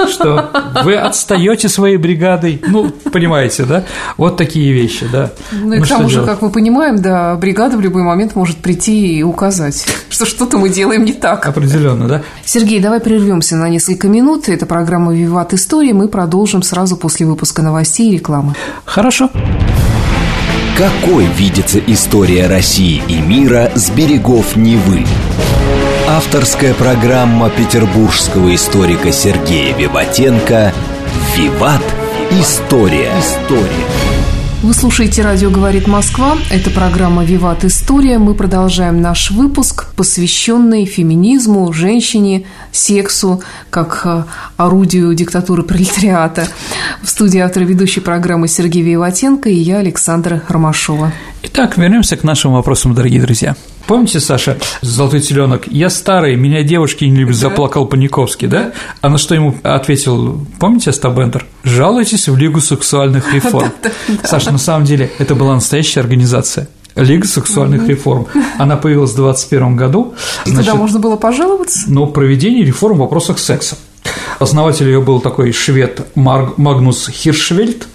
что 0.10 0.50
вы 0.84 0.96
отстаете 0.96 1.70
своей 1.70 1.98
бригадой, 1.98 2.62
ну, 2.68 2.92
понимаете, 3.12 3.64
да? 3.64 3.86
Вот 4.18 4.38
такие 4.38 4.72
вещи, 4.74 5.08
да. 5.12 5.32
Ну 5.52 5.74
и 5.74 5.80
ну, 5.80 5.86
к 5.86 5.88
тому 5.88 6.10
же, 6.10 6.24
как 6.26 6.42
мы 6.42 6.50
понимаем, 6.50 7.02
да, 7.02 7.36
бригада 7.36 7.78
в 7.78 7.82
любой 7.82 8.04
момент 8.04 8.36
может 8.36 8.58
прийти 8.58 9.18
и 9.18 9.24
указать, 9.24 9.86
что 10.10 10.26
что-то 10.26 10.58
мы 10.58 10.70
делаем 10.70 11.06
не 11.06 11.14
так. 11.14 11.46
Определенно, 11.46 12.08
да. 12.08 12.22
Сергей, 12.44 12.80
давай 12.80 13.00
прервемся 13.00 13.56
на 13.56 13.70
несколько 13.70 14.08
минут. 14.08 14.50
Это 14.50 14.66
программа 14.66 15.14
«Виват 15.14 15.54
История». 15.54 15.94
Мы 15.94 16.08
продолжим 16.08 16.62
сразу 16.64 16.98
после 16.98 17.26
выпуска 17.26 17.62
новостей 17.62 18.10
и 18.10 18.14
рекламы. 18.14 18.56
Хорошо. 18.86 19.30
Какой 20.78 21.26
видится 21.38 21.80
история 21.88 22.48
России 22.48 23.02
и 23.08 23.22
мира 23.22 23.72
с 23.76 23.90
берегов 23.92 24.58
Невы? 24.58 25.06
Авторская 26.08 26.76
программа 26.76 27.50
петербургского 27.50 28.54
историка 28.54 29.12
Сергея 29.12 29.76
Виватенко 29.76 30.72
«Виват. 31.36 31.82
История». 32.30 33.12
История. 33.20 33.86
Вы 34.62 34.74
слушаете 34.76 35.24
«Радио 35.24 35.50
говорит 35.50 35.88
Москва». 35.88 36.38
Это 36.52 36.70
программа 36.70 37.24
«Виват. 37.24 37.66
История». 37.66 38.20
Мы 38.20 38.36
продолжаем 38.36 39.02
наш 39.02 39.32
выпуск, 39.32 39.88
посвященный 39.96 40.86
феминизму, 40.86 41.74
женщине, 41.74 42.46
сексу, 42.72 43.42
как 43.72 44.02
э, 44.06 44.24
орудию 44.58 45.12
диктатуры 45.16 45.64
пролетариата. 45.64 46.48
В 47.02 47.10
студии 47.10 47.40
автор 47.40 47.64
ведущей 47.64 48.02
программы 48.02 48.48
Сергей 48.48 48.84
Виватенко 48.84 49.50
и 49.50 49.56
я, 49.56 49.80
Александра 49.80 50.44
Ромашова. 50.50 51.12
Итак, 51.42 51.78
вернемся 51.78 52.16
к 52.16 52.24
нашим 52.24 52.54
вопросам, 52.54 52.94
дорогие 52.94 53.22
друзья. 53.22 53.56
Помните, 53.88 54.20
Саша, 54.20 54.58
«Золотой 54.82 55.22
теленок»? 55.22 55.68
«Я 55.68 55.90
старый, 55.90 56.36
меня 56.36 56.64
девушки 56.64 57.06
не 57.06 57.18
любят», 57.18 57.36
заплакал 57.36 57.86
Паниковский, 57.86 58.48
да? 58.48 58.74
А 59.02 59.10
на 59.10 59.18
что 59.18 59.36
ему 59.36 59.56
ответил, 59.62 60.46
помните, 60.60 60.90
Остап 60.90 61.16
Бендер? 61.16 61.46
«Жалуйтесь 61.64 62.28
в 62.28 62.36
Лигу 62.36 62.62
сексуальных 62.62 63.32
реформ». 63.34 63.72
Саша, 64.24 64.52
на 64.52 64.58
самом 64.58 64.86
деле, 64.86 65.12
это 65.20 65.36
была 65.36 65.54
настоящая 65.54 66.00
организация. 66.00 66.68
Лига 66.96 67.28
сексуальных 67.28 67.88
реформ. 67.88 68.28
Она 68.58 68.78
появилась 68.78 69.12
в 69.12 69.16
2021 69.18 69.76
году. 69.76 70.16
И 70.46 70.56
туда 70.56 70.76
можно 70.76 71.00
было 71.00 71.18
пожаловаться? 71.18 71.82
Ну, 71.88 72.08
проведение 72.08 72.64
реформ 72.64 72.96
в 72.96 73.00
вопросах 73.00 73.38
секса. 73.38 73.76
Основатель 74.40 74.88
ее 74.88 75.02
был 75.02 75.22
такой 75.22 75.52
швед 75.52 76.08
Магнус 76.16 77.10
Хиршвельд. 77.10 77.88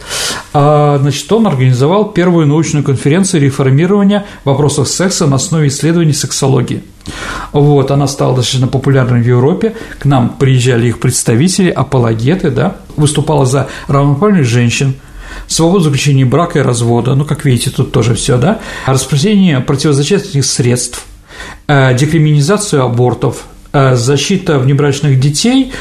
А, 0.53 0.99
значит, 1.01 1.31
он 1.33 1.47
организовал 1.47 2.11
первую 2.11 2.47
научную 2.47 2.85
конференцию 2.85 3.43
реформирования 3.43 4.27
вопросов 4.45 4.89
секса 4.89 5.27
на 5.27 5.37
основе 5.37 5.69
исследований 5.69 6.13
сексологии. 6.13 6.83
Вот, 7.53 7.91
она 7.91 8.07
стала 8.07 8.35
достаточно 8.37 8.67
популярной 8.67 9.23
в 9.23 9.27
Европе, 9.27 9.75
к 9.99 10.05
нам 10.05 10.31
приезжали 10.31 10.89
их 10.89 11.01
представители, 11.01 11.71
апологеты, 11.71 12.51
да, 12.51 12.77
выступала 12.97 13.47
за 13.47 13.69
равноправность 13.89 14.49
женщин, 14.49 14.95
свободу 15.47 15.85
заключения 15.85 16.25
брака 16.25 16.61
и 16.61 16.63
развода, 16.63 17.15
ну, 17.15 17.25
как 17.25 17.45
видите, 17.45 17.71
тут 17.71 17.93
тоже 17.93 18.15
все, 18.15 18.39
да, 18.39 18.61
распространение 18.87 19.61
противозачаточных 19.61 20.45
средств, 20.45 21.05
э, 21.67 21.97
декриминизацию 21.97 22.85
абортов, 22.85 23.45
э, 23.73 23.95
защита 23.97 24.59
внебрачных 24.59 25.19
детей, 25.19 25.73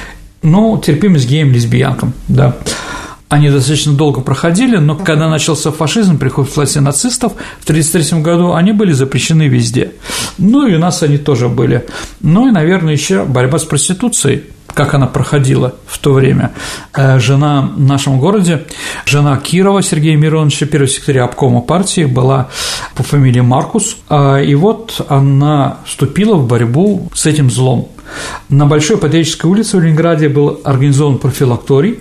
ну, 0.41 0.81
терпимость 0.83 1.27
геям, 1.27 1.51
лесбиянкам, 1.51 2.13
да. 2.27 2.55
Они 3.29 3.49
достаточно 3.51 3.93
долго 3.93 4.21
проходили, 4.21 4.77
но 4.77 4.95
когда 4.95 5.29
начался 5.29 5.71
фашизм, 5.71 6.17
приход 6.17 6.49
к 6.49 6.55
власти 6.55 6.79
нацистов 6.79 7.33
в 7.59 7.63
1933 7.63 8.21
году, 8.21 8.53
они 8.53 8.71
были 8.71 8.91
запрещены 8.91 9.47
везде. 9.47 9.91
Ну 10.39 10.65
и 10.65 10.73
у 10.73 10.79
нас 10.79 11.03
они 11.03 11.19
тоже 11.19 11.47
были. 11.47 11.85
Ну 12.21 12.47
и, 12.47 12.51
наверное, 12.51 12.93
еще 12.93 13.25
борьба 13.25 13.59
с 13.59 13.65
проституцией 13.65 14.45
как 14.73 14.93
она 14.93 15.07
проходила 15.07 15.75
в 15.87 15.97
то 15.97 16.13
время. 16.13 16.51
Э, 16.93 17.19
жена 17.19 17.69
в 17.75 17.79
нашем 17.81 18.19
городе, 18.19 18.65
жена 19.05 19.35
Кирова 19.37 19.81
Сергея 19.81 20.15
Мироновича, 20.15 20.65
первого 20.67 20.87
секретаря 20.87 21.25
обкома 21.25 21.61
партии, 21.61 22.05
была 22.05 22.49
по 22.95 23.03
фамилии 23.03 23.41
Маркус, 23.41 23.97
э, 24.09 24.45
и 24.45 24.55
вот 24.55 25.05
она 25.09 25.79
вступила 25.85 26.35
в 26.35 26.47
борьбу 26.47 27.09
с 27.13 27.25
этим 27.25 27.49
злом. 27.49 27.89
На 28.49 28.65
Большой 28.65 28.97
Патриотической 28.97 29.49
улице 29.49 29.77
в 29.77 29.81
Ленинграде 29.81 30.29
был 30.29 30.59
организован 30.63 31.17
профилакторий, 31.17 31.99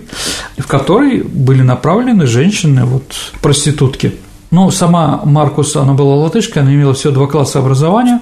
в 0.57 0.67
который 0.67 1.21
были 1.21 1.61
направлены 1.61 2.27
женщины, 2.27 2.85
вот, 2.85 3.13
проститутки. 3.41 4.15
Ну, 4.51 4.71
сама 4.71 5.21
Маркус, 5.25 5.75
она 5.75 5.93
была 5.93 6.15
латышкой, 6.15 6.63
она 6.63 6.73
имела 6.73 6.93
всего 6.93 7.13
два 7.13 7.27
класса 7.27 7.59
образования, 7.59 8.21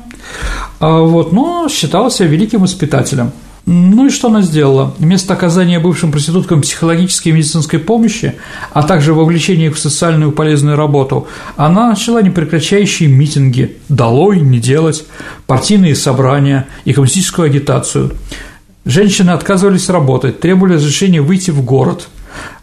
а 0.80 1.00
вот, 1.00 1.32
но 1.32 1.68
считалась 1.70 2.20
великим 2.20 2.62
воспитателем– 2.62 3.32
ну 3.70 4.06
и 4.06 4.10
что 4.10 4.30
она 4.30 4.42
сделала? 4.42 4.96
Вместо 4.98 5.34
оказания 5.34 5.80
бывшим 5.80 6.10
проституткам 6.14 6.62
психологической 6.62 7.34
и 7.34 7.36
медицинской 7.36 7.80
помощи, 7.80 8.36
а 8.72 8.82
также 8.82 9.14
вовлечения 9.14 9.68
их 9.68 9.76
в 9.76 9.80
социальную 9.80 10.32
полезную 10.32 10.78
работу, 10.78 11.28
она 11.58 11.90
начала 11.90 12.22
непрекращающие 12.22 13.10
митинги 13.10 13.76
«долой», 13.90 14.40
«не 14.40 14.60
делать», 14.60 15.04
партийные 15.48 15.96
собрания 15.96 16.66
и 16.86 16.94
коммунистическую 16.94 17.48
агитацию. 17.48 18.14
Женщины 18.86 19.32
отказывались 19.32 19.90
работать, 19.90 20.40
требовали 20.40 20.76
разрешения 20.76 21.22
выйти 21.22 21.52
в 21.52 21.62
город– 21.62 22.08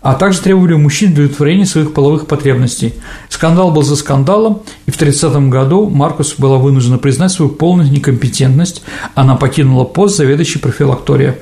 а 0.05 0.15
также 0.15 0.41
требовали 0.41 0.75
у 0.75 0.79
мужчин 0.79 1.13
удовлетворения 1.13 1.65
своих 1.65 1.95
половых 1.95 2.27
потребностей. 2.27 2.93
Скандал 3.31 3.71
был 3.71 3.83
за 3.83 3.97
скандалом, 3.97 4.63
и 4.87 4.91
в 4.91 4.97
1930 4.97 5.51
году 5.51 5.89
Маркус 5.89 6.35
была 6.37 6.59
вынуждена 6.59 6.99
признать 6.99 7.33
свою 7.33 7.51
полную 7.51 7.91
некомпетентность, 7.91 8.83
она 9.15 9.35
покинула 9.35 9.85
пост 9.85 10.17
заведующей 10.17 10.61
профилактория. 10.61 11.39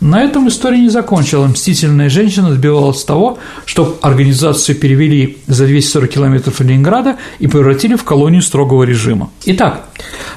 На 0.00 0.22
этом 0.22 0.48
история 0.48 0.80
не 0.80 0.88
закончилась. 0.88 1.52
Мстительная 1.52 2.08
женщина 2.08 2.50
добивалась 2.50 3.04
того, 3.04 3.38
чтобы 3.66 3.96
организацию 4.00 4.76
перевели 4.76 5.38
за 5.46 5.66
240 5.66 6.10
километров 6.10 6.60
Ленинграда 6.60 7.16
и 7.38 7.46
превратили 7.46 7.96
в 7.96 8.04
колонию 8.04 8.40
строгого 8.40 8.84
режима. 8.84 9.30
Итак, 9.44 9.88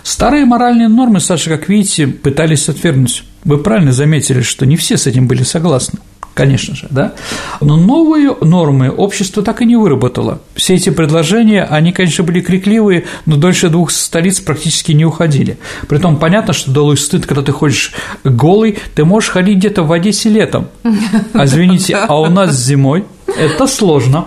старые 0.04 0.43
моральные 0.43 0.89
нормы, 0.89 1.21
Саша, 1.21 1.49
как 1.49 1.69
видите, 1.69 2.08
пытались 2.08 2.67
отвергнуть. 2.67 3.23
Вы 3.45 3.58
правильно 3.58 3.93
заметили, 3.93 4.41
что 4.41 4.65
не 4.65 4.75
все 4.75 4.97
с 4.97 5.08
этим 5.08 5.28
были 5.28 5.43
согласны 5.43 5.99
конечно 6.34 6.76
же, 6.76 6.88
да, 6.89 7.13
но 7.62 7.76
новые 7.78 8.36
нормы 8.42 8.89
общество 8.89 9.44
так 9.44 9.62
и 9.62 9.65
не 9.65 9.76
выработало. 9.76 10.42
Все 10.56 10.76
эти 10.76 10.89
предложения, 10.89 11.63
они, 11.63 11.92
конечно, 11.92 12.24
были 12.24 12.42
крикливые, 12.42 13.06
но 13.26 13.36
дольше 13.36 13.70
двух 13.70 13.92
столиц 13.92 14.39
практически 14.39 14.92
не 14.92 15.06
уходили. 15.06 15.58
Притом 15.88 16.18
понятно, 16.18 16.54
что 16.54 16.72
долой 16.72 16.98
стыд, 16.98 17.26
когда 17.26 17.42
ты 17.42 17.52
ходишь 17.52 17.94
голый, 18.24 18.78
ты 18.96 19.06
можешь 19.06 19.30
ходить 19.30 19.58
где-то 19.58 19.84
в 19.84 19.92
Одессе 19.92 20.30
летом, 20.30 20.68
а 21.34 21.46
извините, 21.46 21.96
а 21.96 22.20
у 22.20 22.28
нас 22.28 22.56
зимой 22.56 23.06
это 23.39 23.67
сложно. 23.67 24.25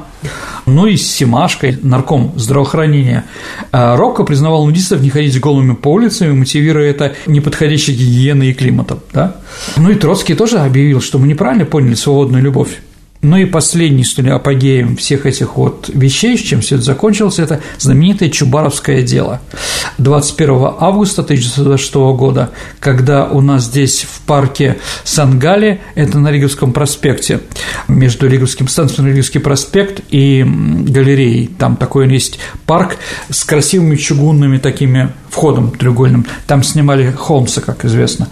Ну 0.64 0.86
и 0.86 0.96
с 0.96 1.10
Симашкой, 1.10 1.76
нарком 1.82 2.32
здравоохранения, 2.36 3.24
а, 3.72 3.96
Рокко 3.96 4.22
признавал 4.22 4.64
нудистов 4.64 5.00
не 5.00 5.10
ходить 5.10 5.38
голыми 5.40 5.74
по 5.74 5.88
улицам, 5.88 6.38
мотивируя 6.38 6.88
это 6.88 7.14
неподходящей 7.26 7.94
гигиеной 7.94 8.50
и 8.50 8.54
климатом. 8.54 9.00
Да? 9.12 9.36
Ну 9.76 9.90
и 9.90 9.94
Троцкий 9.96 10.34
тоже 10.34 10.58
объявил, 10.58 11.00
что 11.00 11.18
мы 11.18 11.26
неправильно 11.26 11.64
поняли 11.64 11.94
свободную 11.94 12.42
любовь. 12.42 12.80
Ну 13.22 13.36
и 13.36 13.44
последний, 13.44 14.02
что 14.02 14.20
ли, 14.20 14.30
апогеем 14.30 14.96
всех 14.96 15.26
этих 15.26 15.56
вот 15.56 15.88
вещей, 15.94 16.36
с 16.36 16.40
чем 16.40 16.60
все 16.60 16.74
это 16.74 16.84
закончилось, 16.84 17.38
это 17.38 17.60
знаменитое 17.78 18.30
Чубаровское 18.30 19.02
дело. 19.02 19.40
21 19.98 20.50
августа 20.80 21.22
1926 21.22 21.94
года, 22.16 22.50
когда 22.80 23.28
у 23.28 23.40
нас 23.40 23.66
здесь 23.66 24.02
в 24.02 24.22
парке 24.22 24.78
Сангали, 25.04 25.80
это 25.94 26.18
на 26.18 26.32
Риговском 26.32 26.72
проспекте, 26.72 27.40
между 27.86 28.26
Риговским 28.26 28.66
станцией 28.66 29.10
Риговский 29.10 29.40
проспект 29.40 30.00
и 30.10 30.44
галереей, 30.44 31.46
там 31.46 31.76
такой 31.76 32.10
есть 32.10 32.40
парк 32.66 32.96
с 33.30 33.44
красивыми 33.44 33.94
чугунными 33.94 34.58
такими 34.58 35.12
входом 35.32 35.70
треугольным. 35.70 36.26
Там 36.46 36.62
снимали 36.62 37.10
Холмса, 37.10 37.62
как 37.62 37.84
известно. 37.86 38.28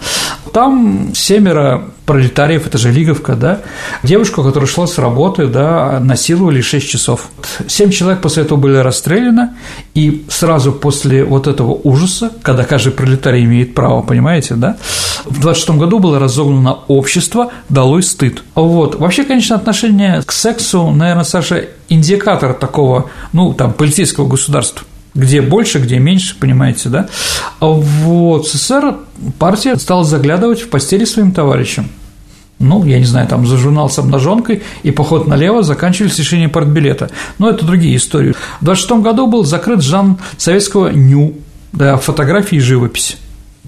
Там 0.53 1.11
семеро 1.15 1.85
пролетариев, 2.05 2.67
это 2.67 2.77
же 2.77 2.91
Лиговка, 2.91 3.35
да, 3.35 3.61
девушку, 4.03 4.43
которая 4.43 4.67
шла 4.67 4.85
с 4.85 4.97
работы, 4.97 5.47
да, 5.47 5.99
насиловали 5.99 6.61
6 6.61 6.89
часов. 6.89 7.29
Семь 7.67 7.89
человек 7.89 8.21
после 8.21 8.43
этого 8.43 8.59
были 8.59 8.75
расстреляны, 8.77 9.49
и 9.95 10.25
сразу 10.29 10.73
после 10.73 11.23
вот 11.23 11.47
этого 11.47 11.71
ужаса, 11.83 12.31
когда 12.43 12.65
каждый 12.65 12.91
пролетарий 12.91 13.45
имеет 13.45 13.73
право, 13.73 14.01
понимаете, 14.01 14.55
да, 14.55 14.77
в 15.25 15.39
26 15.39 15.79
году 15.79 15.99
было 15.99 16.19
разогнано 16.19 16.79
общество 16.87 17.51
«Долой 17.69 18.03
стыд». 18.03 18.43
Вот. 18.55 18.95
Вообще, 18.95 19.23
конечно, 19.23 19.55
отношение 19.55 20.21
к 20.21 20.31
сексу, 20.31 20.91
наверное, 20.91 21.23
Саша, 21.23 21.65
индикатор 21.89 22.53
такого, 22.53 23.09
ну, 23.31 23.53
там, 23.53 23.73
полицейского 23.73 24.27
государства 24.27 24.85
где 25.13 25.41
больше, 25.41 25.79
где 25.79 25.99
меньше, 25.99 26.35
понимаете, 26.39 26.89
да? 26.89 27.09
А 27.59 27.67
вот 27.67 28.47
СССР 28.47 28.95
партия 29.39 29.75
стала 29.75 30.03
заглядывать 30.03 30.61
в 30.61 30.69
постели 30.69 31.05
своим 31.05 31.31
товарищам. 31.31 31.89
Ну, 32.59 32.85
я 32.85 32.99
не 32.99 33.05
знаю, 33.05 33.27
там 33.27 33.47
за 33.47 33.57
журнал 33.57 33.89
с 33.89 33.97
обнаженкой 33.97 34.61
и 34.83 34.91
поход 34.91 35.27
налево 35.27 35.63
заканчивались 35.63 36.19
решением 36.19 36.51
партбилета. 36.51 37.09
Но 37.39 37.49
это 37.49 37.65
другие 37.65 37.95
истории. 37.95 38.33
В 38.61 38.65
26 38.65 39.01
году 39.01 39.27
был 39.27 39.43
закрыт 39.43 39.81
жанр 39.81 40.17
советского 40.37 40.89
ню, 40.89 41.33
да, 41.73 41.97
фотографии 41.97 42.57
и 42.57 42.59
живописи. 42.59 43.15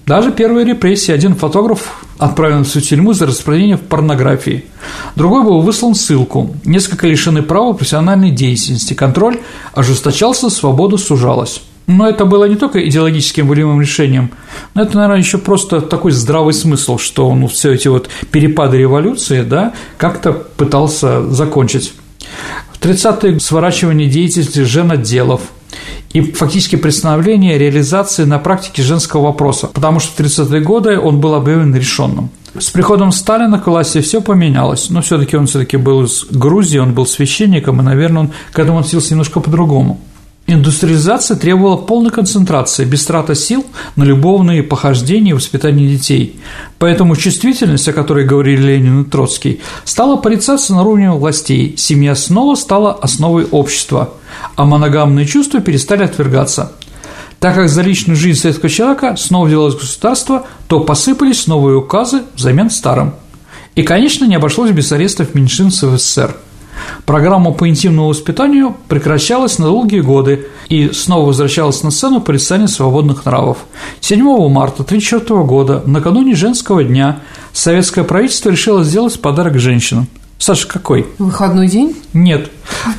Даже 0.06 0.30
первые 0.30 0.64
репрессии. 0.64 1.12
Один 1.12 1.34
фотограф 1.34 2.03
отправлен 2.18 2.64
в 2.64 2.80
тюрьму 2.80 3.12
за 3.12 3.26
распространение 3.26 3.78
порнографии. 3.78 4.64
Другой 5.16 5.42
был 5.42 5.60
выслан 5.60 5.94
ссылку. 5.94 6.54
Несколько 6.64 7.06
лишены 7.06 7.42
права 7.42 7.72
профессиональной 7.72 8.30
деятельности. 8.30 8.94
Контроль 8.94 9.40
ожесточался, 9.72 10.50
свобода 10.50 10.96
сужалась. 10.96 11.62
Но 11.86 12.08
это 12.08 12.24
было 12.24 12.46
не 12.46 12.56
только 12.56 12.86
идеологическим 12.88 13.46
волевым 13.46 13.80
решением, 13.80 14.30
но 14.72 14.82
это, 14.82 14.96
наверное, 14.96 15.18
еще 15.18 15.36
просто 15.36 15.82
такой 15.82 16.12
здравый 16.12 16.54
смысл, 16.54 16.96
что 16.96 17.28
он 17.28 17.40
ну, 17.40 17.46
все 17.46 17.72
эти 17.72 17.88
вот 17.88 18.08
перепады 18.30 18.78
революции, 18.78 19.42
да, 19.42 19.74
как-то 19.98 20.32
пытался 20.32 21.28
закончить. 21.30 21.92
В 22.72 22.80
30-е 22.80 23.38
сворачивание 23.38 24.08
деятельности 24.08 24.60
женотделов, 24.60 25.42
и 26.12 26.20
фактически 26.20 26.76
представление 26.76 27.58
реализации 27.58 28.24
на 28.24 28.38
практике 28.38 28.82
женского 28.82 29.24
вопроса, 29.24 29.68
потому 29.68 30.00
что 30.00 30.10
в 30.12 30.26
30-е 30.26 30.60
годы 30.60 30.98
он 30.98 31.20
был 31.20 31.34
объявлен 31.34 31.74
решенным. 31.74 32.30
С 32.58 32.70
приходом 32.70 33.10
Сталина 33.10 33.58
к 33.58 33.66
власти 33.66 34.00
все 34.00 34.20
поменялось, 34.20 34.88
но 34.88 35.02
все-таки 35.02 35.36
он 35.36 35.46
все-таки 35.46 35.76
был 35.76 36.04
из 36.04 36.24
Грузии, 36.30 36.78
он 36.78 36.94
был 36.94 37.04
священником, 37.04 37.80
и, 37.80 37.84
наверное, 37.84 38.22
он 38.22 38.30
к 38.52 38.58
этому 38.58 38.78
относился 38.78 39.10
немножко 39.10 39.40
по-другому. 39.40 40.00
Индустриализация 40.46 41.38
требовала 41.38 41.76
полной 41.76 42.10
концентрации, 42.10 42.84
без 42.84 43.06
траты 43.06 43.34
сил 43.34 43.64
на 43.96 44.04
любовные 44.04 44.62
похождения 44.62 45.30
и 45.30 45.34
воспитание 45.34 45.88
детей. 45.88 46.38
Поэтому 46.78 47.16
чувствительность, 47.16 47.88
о 47.88 47.94
которой 47.94 48.26
говорили 48.26 48.74
Ленин 48.74 49.02
и 49.02 49.04
Троцкий, 49.04 49.62
стала 49.84 50.16
порицаться 50.16 50.74
на 50.74 50.82
уровне 50.82 51.10
властей, 51.10 51.76
семья 51.78 52.14
снова 52.14 52.56
стала 52.56 52.92
основой 52.92 53.46
общества, 53.46 54.12
а 54.54 54.66
моногамные 54.66 55.24
чувства 55.24 55.60
перестали 55.60 56.04
отвергаться. 56.04 56.72
Так 57.40 57.54
как 57.54 57.70
за 57.70 57.80
личную 57.80 58.16
жизнь 58.16 58.38
советского 58.38 58.68
человека 58.68 59.16
снова 59.16 59.48
делалось 59.48 59.76
государство, 59.76 60.46
то 60.68 60.80
посыпались 60.80 61.46
новые 61.46 61.78
указы 61.78 62.22
взамен 62.34 62.68
старым. 62.68 63.14
И, 63.76 63.82
конечно, 63.82 64.26
не 64.26 64.34
обошлось 64.34 64.72
без 64.72 64.92
арестов 64.92 65.34
меньшинств 65.34 65.84
в 65.84 65.96
СССР– 65.96 66.36
Программа 67.06 67.52
по 67.52 67.68
интимному 67.68 68.08
воспитанию 68.08 68.76
прекращалась 68.88 69.58
на 69.58 69.66
долгие 69.66 70.00
годы 70.00 70.46
и 70.68 70.90
снова 70.90 71.26
возвращалась 71.26 71.82
на 71.82 71.90
сцену 71.90 72.20
порицания 72.20 72.66
свободных 72.66 73.24
нравов. 73.24 73.58
7 74.00 74.22
марта 74.48 74.82
1934 74.82 75.42
года, 75.44 75.82
накануне 75.86 76.34
женского 76.34 76.82
дня, 76.82 77.20
советское 77.52 78.04
правительство 78.04 78.50
решило 78.50 78.84
сделать 78.84 79.20
подарок 79.20 79.58
женщинам– 79.58 80.08
Саша, 80.44 80.68
какой? 80.68 81.06
Выходной 81.16 81.68
день? 81.68 81.96
Нет. 82.12 82.50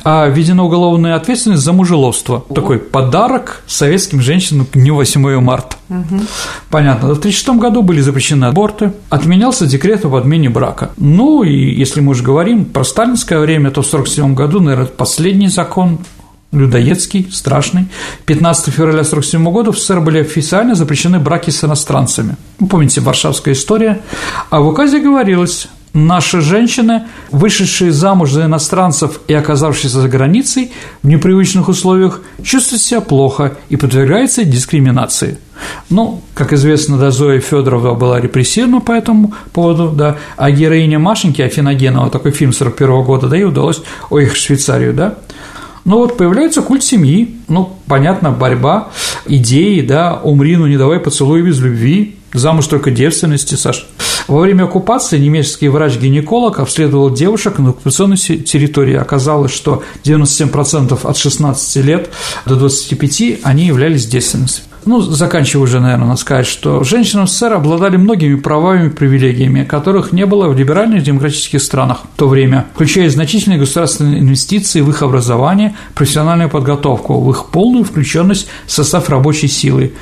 А 0.02 0.26
введена 0.26 0.64
уголовная 0.64 1.14
ответственность 1.14 1.62
за 1.62 1.72
мужеловство. 1.72 2.44
О. 2.48 2.52
Такой 2.52 2.80
подарок 2.80 3.62
советским 3.68 4.20
женщинам 4.20 4.66
к 4.66 4.72
дню 4.72 4.96
8 4.96 5.38
марта. 5.38 5.76
Угу. 5.88 6.22
Понятно. 6.70 7.06
В 7.14 7.18
1936 7.18 7.48
году 7.60 7.82
были 7.82 8.00
запрещены 8.00 8.46
аборты, 8.46 8.94
отменялся 9.10 9.64
декрет 9.64 10.04
об 10.04 10.16
отмене 10.16 10.50
брака. 10.50 10.90
Ну 10.96 11.44
и 11.44 11.72
если 11.72 12.00
мы 12.00 12.10
уже 12.10 12.24
говорим 12.24 12.64
про 12.64 12.82
сталинское 12.82 13.38
время, 13.38 13.70
то 13.70 13.82
в 13.82 13.86
1947 13.86 14.34
году, 14.34 14.58
наверное, 14.58 14.86
последний 14.86 15.46
закон 15.46 16.00
людоедский, 16.50 17.28
страшный. 17.30 17.86
15 18.24 18.74
февраля 18.74 19.02
1947 19.02 19.52
года 19.52 19.70
в 19.70 19.78
СССР 19.78 20.00
были 20.00 20.18
официально 20.18 20.74
запрещены 20.74 21.20
браки 21.20 21.50
с 21.50 21.62
иностранцами. 21.62 22.36
Вы 22.58 22.66
помните, 22.66 23.00
Варшавская 23.00 23.54
история. 23.54 24.00
А 24.50 24.58
в 24.60 24.66
указе 24.66 24.98
говорилось, 24.98 25.68
Наши 25.96 26.42
женщины, 26.42 27.04
вышедшие 27.30 27.90
замуж 27.90 28.30
за 28.30 28.44
иностранцев 28.44 29.18
и 29.28 29.32
оказавшиеся 29.32 30.02
за 30.02 30.08
границей 30.10 30.72
в 31.02 31.08
непривычных 31.08 31.70
условиях, 31.70 32.20
чувствуют 32.42 32.82
себя 32.82 33.00
плохо 33.00 33.56
и 33.70 33.76
подвергаются 33.76 34.44
дискриминации. 34.44 35.38
Ну, 35.88 36.20
как 36.34 36.52
известно, 36.52 36.98
да, 36.98 37.10
Зоя 37.10 37.40
Федорова 37.40 37.94
была 37.94 38.20
репрессирована 38.20 38.82
по 38.82 38.92
этому 38.92 39.32
поводу, 39.54 39.88
да, 39.88 40.18
а 40.36 40.50
героиня 40.50 40.98
Машеньки 40.98 41.40
Афиногенова, 41.40 42.10
такой 42.10 42.32
фильм 42.32 42.52
41 42.52 43.02
года, 43.02 43.28
да, 43.28 43.36
ей 43.36 43.44
удалось 43.44 43.80
уехать 44.10 44.36
в 44.36 44.42
Швейцарию, 44.42 44.92
да, 44.92 45.14
ну 45.86 45.96
вот 45.96 46.18
появляется 46.18 46.60
культ 46.60 46.84
семьи, 46.84 47.36
ну, 47.48 47.74
понятно, 47.86 48.32
борьба, 48.32 48.88
идеи, 49.24 49.80
да, 49.80 50.20
умри, 50.22 50.58
ну 50.58 50.66
не 50.66 50.76
давай 50.76 51.00
поцелуй 51.00 51.40
без 51.40 51.58
любви, 51.58 52.16
замуж 52.34 52.66
только 52.66 52.90
девственности, 52.90 53.54
Саш. 53.54 53.86
Во 54.28 54.40
время 54.40 54.64
оккупации 54.64 55.18
немецкий 55.18 55.68
врач-гинеколог 55.68 56.58
обследовал 56.58 57.10
девушек 57.10 57.58
на 57.58 57.70
оккупационной 57.70 58.16
территории. 58.16 58.96
Оказалось, 58.96 59.52
что 59.52 59.82
97% 60.04 60.98
от 61.02 61.16
16 61.16 61.84
лет 61.84 62.10
до 62.44 62.56
25 62.56 63.40
они 63.44 63.66
являлись 63.66 64.06
девственницами. 64.06 64.66
Ну, 64.84 65.00
заканчивая 65.00 65.64
уже, 65.64 65.80
наверное, 65.80 66.06
надо 66.06 66.20
сказать, 66.20 66.46
что 66.46 66.84
женщины 66.84 67.22
в 67.22 67.28
СССР 67.28 67.54
обладали 67.54 67.96
многими 67.96 68.36
правами 68.36 68.86
и 68.86 68.90
привилегиями, 68.90 69.64
которых 69.64 70.12
не 70.12 70.26
было 70.26 70.46
в 70.46 70.56
либеральных 70.56 71.02
демократических 71.02 71.60
странах 71.60 72.02
в 72.14 72.16
то 72.16 72.28
время, 72.28 72.66
включая 72.72 73.10
значительные 73.10 73.58
государственные 73.58 74.20
инвестиции 74.20 74.80
в 74.80 74.90
их 74.90 75.02
образование, 75.02 75.74
профессиональную 75.96 76.48
подготовку, 76.48 77.20
в 77.20 77.28
их 77.32 77.46
полную 77.46 77.84
включенность 77.84 78.46
в 78.66 78.70
состав 78.70 79.08
рабочей 79.08 79.48
силы, 79.48 79.92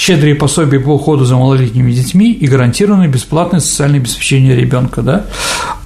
щедрые 0.00 0.34
пособия 0.34 0.80
по 0.80 0.94
уходу 0.94 1.26
за 1.26 1.36
малолетними 1.36 1.92
детьми 1.92 2.32
и 2.32 2.46
гарантированное 2.46 3.06
бесплатное 3.06 3.60
социальное 3.60 4.00
обеспечение 4.00 4.56
ребенка, 4.56 5.02
да, 5.02 5.26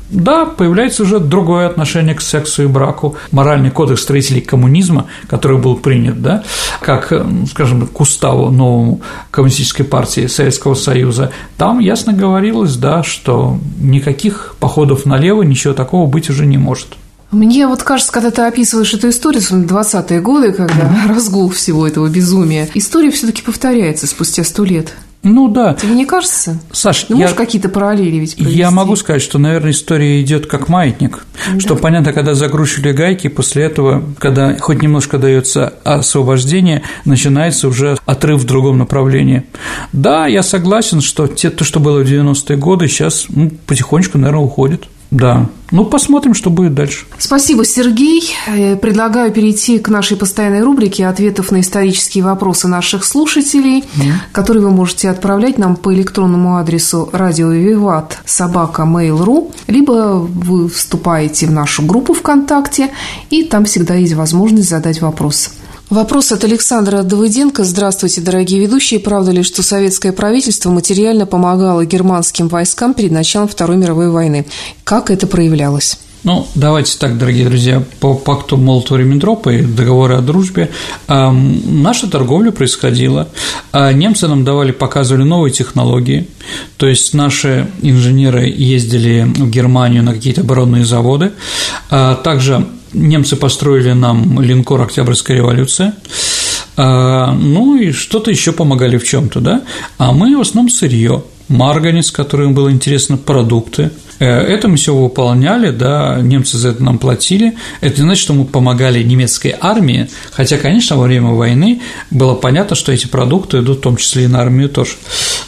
да, 0.08 0.44
появляется 0.44 1.02
уже 1.02 1.18
другое 1.18 1.66
отношение 1.66 2.14
к 2.14 2.20
сексу 2.20 2.62
и 2.62 2.66
браку. 2.66 3.16
Моральный 3.32 3.72
кодекс 3.72 4.02
строителей 4.02 4.40
коммунизма, 4.40 5.06
который 5.26 5.58
был 5.58 5.74
принят, 5.76 6.22
да, 6.22 6.44
как, 6.80 7.12
скажем, 7.50 7.88
к 7.88 8.00
уставу 8.00 8.50
новому 8.50 9.00
коммунистической 9.32 9.84
партии 9.84 10.28
Советского 10.28 10.74
Союза, 10.74 11.32
там 11.56 11.80
ясно 11.80 12.12
говорилось, 12.12 12.76
да, 12.76 13.02
что 13.02 13.58
никаких 13.80 14.54
походов 14.60 15.06
налево, 15.06 15.42
ничего 15.42 15.74
такого 15.74 16.06
быть 16.06 16.30
уже 16.30 16.46
не 16.46 16.58
может. 16.58 16.96
Мне 17.34 17.66
вот 17.66 17.82
кажется, 17.82 18.12
когда 18.12 18.30
ты 18.30 18.42
описываешь 18.42 18.94
эту 18.94 19.08
историю, 19.10 19.42
20-е 19.42 20.20
годы, 20.20 20.52
когда 20.52 20.90
разгул 21.08 21.50
всего 21.50 21.86
этого 21.86 22.08
безумия, 22.08 22.68
история 22.74 23.10
все 23.10 23.26
таки 23.26 23.42
повторяется 23.42 24.06
спустя 24.06 24.44
сто 24.44 24.64
лет. 24.64 24.94
Ну 25.24 25.48
да. 25.48 25.72
Тебе 25.72 25.94
не 25.94 26.04
кажется? 26.04 26.60
Саш, 26.70 27.06
ну, 27.08 27.16
я, 27.16 27.22
можешь 27.22 27.36
какие-то 27.36 27.70
параллели 27.70 28.18
ведь 28.18 28.36
провести? 28.36 28.58
Я 28.58 28.70
могу 28.70 28.94
сказать, 28.94 29.22
что, 29.22 29.38
наверное, 29.38 29.70
история 29.70 30.20
идет 30.20 30.46
как 30.46 30.68
маятник. 30.68 31.24
Да. 31.50 31.60
Что 31.60 31.76
понятно, 31.76 32.12
когда 32.12 32.34
закручивали 32.34 32.92
гайки, 32.92 33.28
после 33.28 33.64
этого, 33.64 34.04
когда 34.18 34.54
хоть 34.58 34.82
немножко 34.82 35.16
дается 35.16 35.72
освобождение, 35.82 36.82
начинается 37.06 37.68
уже 37.68 37.96
отрыв 38.04 38.42
в 38.42 38.44
другом 38.44 38.76
направлении. 38.76 39.44
Да, 39.94 40.26
я 40.26 40.42
согласен, 40.42 41.00
что 41.00 41.26
те, 41.26 41.48
то, 41.48 41.64
что 41.64 41.80
было 41.80 42.04
в 42.04 42.06
90-е 42.06 42.58
годы, 42.58 42.86
сейчас 42.86 43.24
ну, 43.30 43.50
потихонечку, 43.66 44.18
наверное, 44.18 44.44
уходит. 44.44 44.88
Да. 45.10 45.46
Ну, 45.70 45.84
посмотрим, 45.84 46.34
что 46.34 46.50
будет 46.50 46.74
дальше. 46.74 47.06
Спасибо, 47.18 47.64
Сергей. 47.64 48.32
Э, 48.46 48.76
предлагаю 48.76 49.32
перейти 49.32 49.78
к 49.78 49.88
нашей 49.88 50.16
постоянной 50.16 50.62
рубрике 50.62 51.06
ответов 51.06 51.50
на 51.50 51.60
исторические 51.60 52.22
вопросы 52.22 52.68
наших 52.68 53.04
слушателей, 53.04 53.80
mm. 53.80 54.12
которые 54.32 54.62
вы 54.64 54.70
можете 54.70 55.10
отправлять 55.10 55.58
нам 55.58 55.76
по 55.76 55.92
электронному 55.92 56.58
адресу 56.58 57.08
радио 57.12 57.50
Виват 57.50 58.18
собака 58.24 58.82
mail.ru, 58.82 59.52
либо 59.66 60.18
вы 60.18 60.68
вступаете 60.68 61.46
в 61.46 61.52
нашу 61.52 61.82
группу 61.82 62.14
ВКонтакте, 62.14 62.90
и 63.30 63.44
там 63.44 63.64
всегда 63.64 63.94
есть 63.94 64.14
возможность 64.14 64.68
задать 64.68 65.00
вопрос. 65.00 65.50
Вопрос 65.90 66.32
от 66.32 66.42
Александра 66.44 67.02
Давыденко. 67.02 67.62
Здравствуйте, 67.62 68.22
дорогие 68.22 68.58
ведущие. 68.60 69.00
Правда 69.00 69.32
ли, 69.32 69.42
что 69.42 69.62
советское 69.62 70.12
правительство 70.12 70.70
материально 70.70 71.26
помогало 71.26 71.84
германским 71.84 72.48
войскам 72.48 72.94
перед 72.94 73.12
началом 73.12 73.48
Второй 73.48 73.76
мировой 73.76 74.10
войны? 74.10 74.46
Как 74.82 75.10
это 75.10 75.26
проявлялось? 75.26 75.98
Ну, 76.24 76.48
давайте 76.54 76.96
так, 76.96 77.18
дорогие 77.18 77.44
друзья, 77.44 77.82
по 78.00 78.14
пакту 78.14 78.56
Молотова-Риббентропа 78.56 79.50
и 79.50 79.60
договору 79.60 80.16
о 80.16 80.22
дружбе 80.22 80.70
наша 81.06 82.10
торговля 82.10 82.50
происходила. 82.50 83.28
Э, 83.74 83.92
немцы 83.92 84.26
нам 84.26 84.42
давали, 84.42 84.72
показывали 84.72 85.22
новые 85.22 85.52
технологии, 85.52 86.26
то 86.78 86.86
есть 86.86 87.12
наши 87.12 87.68
инженеры 87.82 88.46
ездили 88.46 89.24
в 89.36 89.50
Германию 89.50 90.02
на 90.02 90.14
какие-то 90.14 90.40
оборонные 90.40 90.86
заводы, 90.86 91.32
э, 91.90 92.16
также 92.24 92.68
немцы 92.94 93.36
построили 93.36 93.92
нам 93.92 94.40
линкор 94.40 94.80
«Октябрьская 94.82 95.36
революция», 95.36 95.94
ну 96.76 97.76
и 97.76 97.92
что-то 97.92 98.30
еще 98.32 98.52
помогали 98.52 98.98
в 98.98 99.04
чем-то, 99.04 99.40
да, 99.40 99.62
а 99.98 100.12
мы 100.12 100.36
в 100.36 100.40
основном 100.40 100.70
сырье, 100.70 101.22
марганец, 101.48 102.10
который 102.10 102.46
им 102.46 102.54
было 102.54 102.70
интересно, 102.72 103.16
продукты, 103.16 103.90
это 104.18 104.68
мы 104.68 104.76
все 104.76 104.94
выполняли, 104.94 105.70
да, 105.70 106.18
немцы 106.20 106.56
за 106.56 106.70
это 106.70 106.82
нам 106.82 106.98
платили. 106.98 107.56
Это 107.80 107.96
не 107.96 108.02
значит, 108.04 108.22
что 108.22 108.34
мы 108.34 108.44
помогали 108.44 109.02
немецкой 109.02 109.54
армии, 109.60 110.08
хотя, 110.32 110.58
конечно, 110.58 110.96
во 110.96 111.04
время 111.04 111.30
войны 111.30 111.80
было 112.10 112.34
понятно, 112.34 112.76
что 112.76 112.92
эти 112.92 113.06
продукты 113.06 113.58
идут 113.58 113.78
в 113.78 113.80
том 113.82 113.96
числе 113.96 114.24
и 114.24 114.26
на 114.26 114.40
армию 114.40 114.68
тоже. 114.68 114.92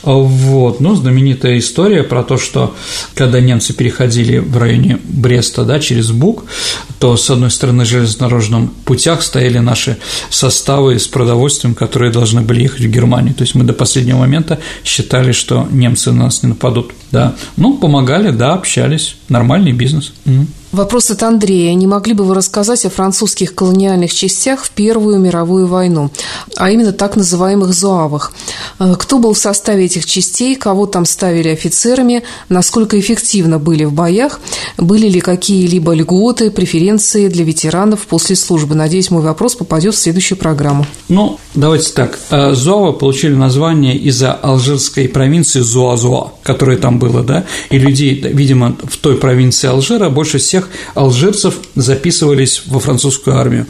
Вот, 0.02 0.80
ну, 0.80 0.94
знаменитая 0.94 1.58
история 1.58 2.02
про 2.02 2.22
то, 2.22 2.38
что 2.38 2.74
когда 3.14 3.40
немцы 3.40 3.72
переходили 3.72 4.38
в 4.38 4.56
районе 4.56 4.98
Бреста, 5.04 5.64
да, 5.64 5.80
через 5.80 6.10
Буг, 6.10 6.44
то, 6.98 7.16
с 7.16 7.28
одной 7.30 7.50
стороны, 7.50 7.78
на 7.78 7.84
железнодорожном 7.84 8.68
путях 8.84 9.22
стояли 9.22 9.58
наши 9.58 9.98
составы 10.30 10.98
с 10.98 11.06
продовольствием, 11.06 11.74
которые 11.74 12.10
должны 12.12 12.40
были 12.40 12.62
ехать 12.62 12.80
в 12.80 12.90
Германию. 12.90 13.34
То 13.34 13.42
есть 13.42 13.54
мы 13.54 13.64
до 13.64 13.72
последнего 13.72 14.18
момента 14.18 14.58
считали, 14.84 15.32
что 15.32 15.66
немцы 15.70 16.12
на 16.12 16.24
нас 16.24 16.42
не 16.42 16.50
нападут, 16.50 16.92
да. 17.12 17.34
Ну, 17.56 17.76
помогали, 17.78 18.30
да, 18.30 18.55
общались, 18.56 19.16
нормальный 19.28 19.72
бизнес. 19.72 20.12
Угу. 20.24 20.46
Вопрос 20.72 21.10
от 21.10 21.22
Андрея. 21.22 21.74
Не 21.74 21.86
могли 21.86 22.12
бы 22.12 22.24
вы 22.24 22.34
рассказать 22.34 22.84
о 22.84 22.90
французских 22.90 23.54
колониальных 23.54 24.12
частях 24.12 24.64
в 24.64 24.70
Первую 24.70 25.18
мировую 25.18 25.66
войну, 25.66 26.10
а 26.56 26.70
именно 26.70 26.92
так 26.92 27.16
называемых 27.16 27.72
зуавах? 27.72 28.32
Э, 28.78 28.94
кто 28.98 29.18
был 29.18 29.32
в 29.32 29.38
составе 29.38 29.84
этих 29.86 30.06
частей, 30.06 30.54
кого 30.56 30.86
там 30.86 31.04
ставили 31.06 31.48
офицерами, 31.48 32.24
насколько 32.48 32.98
эффективно 32.98 33.58
были 33.58 33.84
в 33.84 33.92
боях, 33.92 34.40
были 34.76 35.08
ли 35.08 35.20
какие-либо 35.20 35.94
льготы, 35.94 36.50
преференции 36.50 37.28
для 37.28 37.44
ветеранов 37.44 38.00
после 38.00 38.36
службы? 38.36 38.74
Надеюсь, 38.74 39.10
мой 39.10 39.22
вопрос 39.22 39.54
попадет 39.54 39.94
в 39.94 39.98
следующую 39.98 40.36
программу. 40.36 40.86
Ну, 41.08 41.38
давайте 41.54 41.92
так. 41.92 42.18
Э, 42.30 42.52
Зуавы 42.54 42.92
получили 42.92 43.34
название 43.34 43.96
из-за 43.96 44.32
алжирской 44.32 45.08
провинции 45.08 45.60
Зуазуа, 45.60 46.32
которая 46.42 46.76
там 46.76 46.98
была, 46.98 47.22
да, 47.22 47.44
и 47.70 47.78
людей, 47.78 48.20
видимо, 48.20 48.76
в 48.82 48.96
той 48.96 49.16
провинции 49.16 49.68
Алжира 49.68 50.10
больше 50.10 50.38
всех 50.38 50.55
алжирцев 50.94 51.56
записывались 51.74 52.62
во 52.66 52.80
французскую 52.80 53.36
армию 53.36 53.66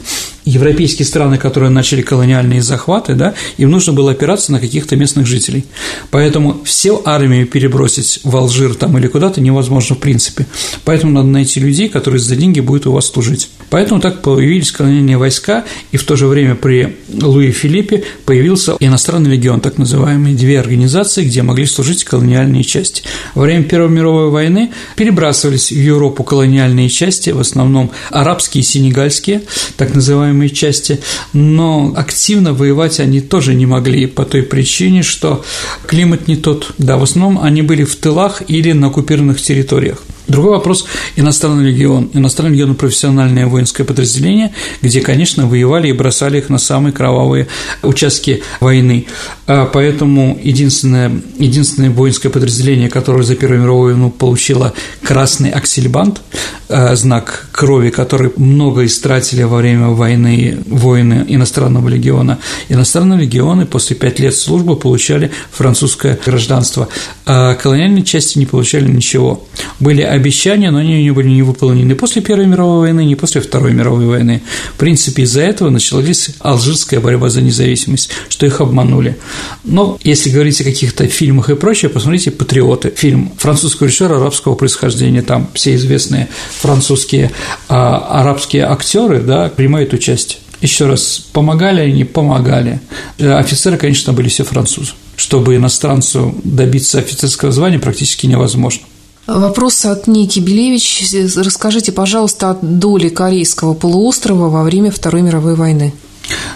европейские 0.47 1.05
страны, 1.05 1.37
которые 1.37 1.69
начали 1.69 2.01
колониальные 2.01 2.61
захваты, 2.61 3.13
да, 3.15 3.33
им 3.57 3.69
нужно 3.69 3.93
было 3.93 4.11
опираться 4.11 4.51
на 4.51 4.59
каких-то 4.59 4.95
местных 4.95 5.27
жителей. 5.27 5.65
Поэтому 6.09 6.63
всю 6.63 7.01
армию 7.05 7.47
перебросить 7.47 8.21
в 8.23 8.35
Алжир 8.35 8.73
там 8.73 8.97
или 8.97 9.07
куда-то 9.07 9.41
невозможно 9.41 9.95
в 9.95 9.99
принципе. 9.99 10.47
Поэтому 10.85 11.11
надо 11.11 11.27
найти 11.27 11.59
людей, 11.59 11.89
которые 11.89 12.19
за 12.19 12.35
деньги 12.35 12.61
будут 12.61 12.87
у 12.87 12.93
вас 12.93 13.07
служить. 13.07 13.49
Поэтому 13.69 13.99
так 13.99 14.21
появились 14.21 14.71
колониальные 14.71 15.17
войска, 15.17 15.65
и 15.91 15.97
в 15.97 16.03
то 16.03 16.15
же 16.15 16.27
время 16.27 16.55
при 16.55 16.97
Луи 17.09 17.51
Филиппе 17.51 18.03
появился 18.25 18.75
иностранный 18.79 19.31
легион, 19.31 19.59
так 19.59 19.77
называемые 19.77 20.35
две 20.35 20.59
организации, 20.59 21.25
где 21.25 21.41
могли 21.41 21.65
служить 21.65 22.03
колониальные 22.03 22.63
части. 22.63 23.03
Во 23.35 23.43
время 23.43 23.63
Первой 23.63 23.89
мировой 23.89 24.29
войны 24.29 24.71
перебрасывались 24.95 25.71
в 25.71 25.75
Европу 25.75 26.23
колониальные 26.23 26.89
части, 26.89 27.31
в 27.31 27.39
основном 27.39 27.91
арабские 28.09 28.61
и 28.61 28.65
сенегальские, 28.65 29.41
так 29.75 29.93
называемые 29.93 30.49
части, 30.49 30.99
но 31.33 31.93
активно 31.95 32.53
воевать 32.53 32.99
они 32.99 33.21
тоже 33.21 33.53
не 33.53 33.65
могли 33.65 34.05
по 34.05 34.25
той 34.25 34.43
причине, 34.43 35.03
что 35.03 35.43
климат 35.85 36.27
не 36.27 36.35
тот. 36.35 36.73
Да, 36.77 36.97
в 36.97 37.03
основном 37.03 37.43
они 37.43 37.61
были 37.61 37.83
в 37.83 37.95
тылах 37.95 38.43
или 38.47 38.71
на 38.71 38.87
оккупированных 38.87 39.41
территориях. 39.41 40.03
Другой 40.27 40.51
вопрос– 40.51 40.85
иностранный 41.15 41.71
легион. 41.71 42.09
Иностранный 42.13 42.53
легион– 42.53 42.75
профессиональное 42.77 43.47
воинское 43.47 43.85
подразделение, 43.85 44.53
где, 44.81 45.01
конечно, 45.01 45.47
воевали 45.47 45.87
и 45.87 45.93
бросали 45.93 46.39
их 46.39 46.49
на 46.49 46.57
самые 46.57 46.91
кровавые 46.91 47.47
участки 47.81 48.43
войны. 48.59 49.07
А 49.47 49.65
поэтому 49.65 50.37
единственное, 50.41 51.11
единственное 51.39 51.89
воинское 51.89 52.31
подразделение, 52.31 52.89
которое 52.89 53.23
за 53.23 53.35
Первую 53.35 53.61
мировую 53.61 53.93
войну 53.93 54.09
получило 54.11 54.73
красный 55.01 55.49
аксельбант, 55.49 56.21
а, 56.69 56.95
знак 56.95 57.46
крови, 57.57 57.89
который 57.89 58.31
много 58.35 58.85
истратили 58.85 59.41
во 59.41 59.57
время 59.57 59.87
войны 59.87 60.59
воины 60.67 61.25
иностранного 61.27 61.89
легиона. 61.89 62.37
Иностранные 62.69 63.19
легионы 63.19 63.65
после 63.65 63.95
пять 63.95 64.19
лет 64.19 64.35
службы 64.35 64.75
получали 64.75 65.31
французское 65.49 66.19
гражданство, 66.23 66.87
а 67.25 67.55
колониальные 67.55 68.03
части 68.03 68.37
не 68.37 68.45
получали 68.45 68.87
ничего. 68.87 69.43
Были 69.79 70.03
обещания, 70.03 70.69
но 70.69 70.77
они 70.77 71.01
не 71.01 71.09
были 71.09 71.29
не 71.29 71.41
выполнены 71.41 71.95
после 71.95 72.21
Первой 72.21 72.45
мировой 72.45 72.81
войны, 72.81 73.03
не 73.03 73.15
после 73.15 73.41
Второй 73.41 73.73
мировой 73.73 74.05
войны. 74.05 74.43
В 74.75 74.77
принципе, 74.77 75.23
из-за 75.23 75.41
этого 75.41 75.71
началась 75.71 76.29
алжирская 76.39 76.99
борьба 76.99 77.29
за 77.29 77.41
независимость, 77.41 78.11
что 78.29 78.45
их 78.45 78.61
обманули. 78.61 79.17
Но 79.63 79.97
если 80.03 80.29
говорить 80.29 80.61
о 80.61 80.63
каких-то 80.63 81.07
фильмах 81.07 81.49
и 81.49 81.55
прочее, 81.55 81.89
посмотрите 81.89 82.29
«Патриоты», 82.29 82.93
фильм 82.95 83.31
французского 83.35 83.87
режиссера 83.87 84.17
арабского 84.17 84.53
происхождения, 84.53 85.23
там 85.23 85.49
все 85.55 85.73
известные 85.73 86.27
французские 86.61 87.31
а, 87.69 88.21
арабские 88.21 88.65
актеры 88.65 89.21
да, 89.21 89.49
принимают 89.49 89.93
участие. 89.93 90.39
Еще 90.61 90.87
раз, 90.87 91.23
помогали 91.33 91.81
они, 91.81 92.03
помогали. 92.03 92.81
Э, 93.19 93.33
офицеры, 93.33 93.77
конечно, 93.77 94.13
были 94.13 94.27
все 94.27 94.43
французы. 94.43 94.93
Чтобы 95.15 95.55
иностранцу 95.55 96.35
добиться 96.43 96.99
офицерского 96.99 97.51
звания 97.51 97.77
практически 97.77 98.25
невозможно. 98.25 98.83
Вопрос 99.27 99.85
от 99.85 100.07
Ники 100.07 100.39
Белевич. 100.39 101.03
Расскажите, 101.35 101.91
пожалуйста, 101.91 102.51
о 102.51 102.57
доле 102.61 103.09
Корейского 103.09 103.73
полуострова 103.73 104.49
во 104.49 104.63
время 104.63 104.89
Второй 104.89 105.21
мировой 105.21 105.55
войны. 105.55 105.93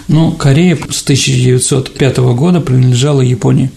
Ну, 0.08 0.32
Корея 0.32 0.76
с 0.90 1.02
1905 1.02 2.16
года 2.34 2.60
принадлежала 2.60 3.20
Японии. 3.20 3.70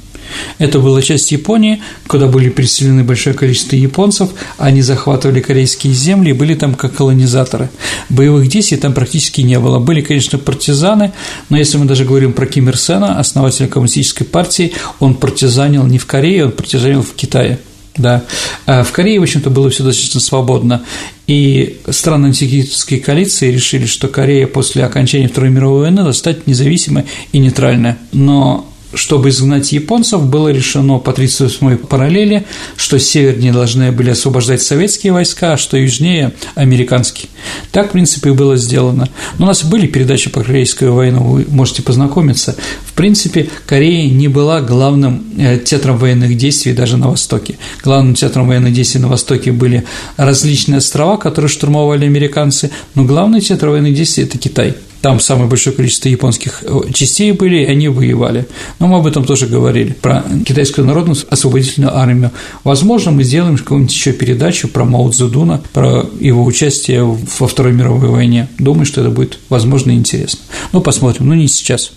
Это 0.57 0.79
была 0.79 1.01
часть 1.01 1.31
Японии, 1.31 1.81
куда 2.07 2.27
были 2.27 2.49
переселены 2.49 3.03
большое 3.03 3.35
количество 3.35 3.75
японцев, 3.75 4.29
они 4.57 4.81
захватывали 4.81 5.41
корейские 5.41 5.93
земли 5.93 6.31
и 6.31 6.33
были 6.33 6.55
там 6.55 6.75
как 6.75 6.95
колонизаторы. 6.95 7.69
Боевых 8.09 8.47
действий 8.47 8.77
там 8.77 8.93
практически 8.93 9.41
не 9.41 9.59
было. 9.59 9.79
Были, 9.79 10.01
конечно, 10.01 10.37
партизаны, 10.37 11.11
но 11.49 11.57
если 11.57 11.77
мы 11.77 11.85
даже 11.85 12.05
говорим 12.05 12.33
про 12.33 12.45
Ким 12.45 12.69
Ир 12.69 12.77
Сена, 12.77 13.19
основателя 13.19 13.67
коммунистической 13.67 14.25
партии, 14.25 14.73
он 14.99 15.15
партизанил 15.15 15.85
не 15.85 15.97
в 15.97 16.05
Корее, 16.05 16.45
он 16.45 16.51
партизанил 16.51 17.01
в 17.01 17.13
Китае. 17.13 17.59
Да. 17.97 18.25
А 18.65 18.83
в 18.83 18.91
Корее, 18.91 19.19
в 19.19 19.23
общем-то, 19.23 19.49
было 19.49 19.69
все 19.69 19.83
достаточно 19.83 20.19
свободно. 20.19 20.83
И 21.27 21.79
страны 21.89 22.27
антигитовской 22.27 22.99
коалиции 22.99 23.51
решили, 23.51 23.85
что 23.85 24.07
Корея 24.07 24.47
после 24.47 24.83
окончания 24.83 25.27
Второй 25.27 25.49
мировой 25.49 25.81
войны 25.81 25.97
должна 25.97 26.13
стать 26.13 26.45
независимой 26.45 27.05
и 27.31 27.39
нейтральной. 27.39 27.95
Но 28.11 28.69
чтобы 28.95 29.29
изгнать 29.29 29.71
японцев, 29.71 30.23
было 30.23 30.49
решено 30.49 30.99
по 30.99 31.11
38-й 31.11 31.77
параллели, 31.77 32.45
что 32.77 32.99
севернее 32.99 33.53
должны 33.53 33.91
были 33.91 34.11
освобождать 34.11 34.61
советские 34.61 35.13
войска, 35.13 35.53
а 35.53 35.57
что 35.57 35.77
южнее– 35.77 36.33
американские. 36.55 37.29
Так, 37.71 37.89
в 37.89 37.91
принципе, 37.91 38.29
и 38.29 38.33
было 38.33 38.57
сделано. 38.57 39.09
Но 39.37 39.45
у 39.45 39.47
нас 39.47 39.63
были 39.63 39.87
передачи 39.87 40.29
по 40.29 40.43
Корейской 40.43 40.89
войне, 40.89 41.17
вы 41.19 41.45
можете 41.49 41.81
познакомиться. 41.81 42.55
В 42.85 42.93
принципе, 42.93 43.49
Корея 43.65 44.09
не 44.09 44.27
была 44.27 44.61
главным 44.61 45.23
э, 45.37 45.59
театром 45.59 45.97
военных 45.97 46.37
действий 46.37 46.73
даже 46.73 46.97
на 46.97 47.09
Востоке. 47.09 47.57
Главным 47.83 48.15
театром 48.15 48.47
военных 48.47 48.73
действий 48.73 49.01
на 49.01 49.07
Востоке 49.07 49.51
были 49.51 49.85
различные 50.17 50.77
острова, 50.77 51.17
которые 51.17 51.49
штурмовали 51.49 52.05
американцы, 52.05 52.71
но 52.95 53.03
главный 53.03 53.41
театр 53.41 53.69
военных 53.69 53.93
действий– 53.93 54.23
это 54.25 54.37
Китай– 54.37 54.75
там 55.05 55.19
самое 55.19 55.47
большое 55.47 55.75
количество 55.75 56.09
японских 56.09 56.63
э, 56.63 56.91
частей 56.91 57.31
были, 57.31 57.57
и 57.57 57.65
они 57.65 57.89
воевали. 57.89 58.47
Но 58.79 58.87
мы 58.87 58.97
об 58.97 59.05
этом 59.05 59.23
тоже 59.23 59.45
говорили, 59.45 59.93
про 59.93 60.23
китайскую 60.47 60.87
народную 60.87 61.15
освободительную 61.29 61.95
армию. 61.95 62.31
Возможно, 62.63 63.11
мы 63.11 63.23
сделаем 63.23 63.55
какую-нибудь 63.55 63.93
еще 63.93 64.13
передачу 64.13 64.67
про 64.67 64.83
Мао 64.83 65.11
Цзэдуна, 65.11 65.61
про 65.73 66.09
его 66.19 66.43
участие 66.43 67.03
во 67.03 67.47
Второй 67.47 67.73
мировой 67.73 68.09
войне. 68.09 68.47
Думаю, 68.57 68.87
что 68.87 69.01
это 69.01 69.11
будет, 69.11 69.37
возможно, 69.47 69.91
интересно. 69.91 70.39
Ну, 70.71 70.81
посмотрим, 70.81 71.27
но 71.27 71.35
не 71.35 71.49
сейчас. 71.49 71.91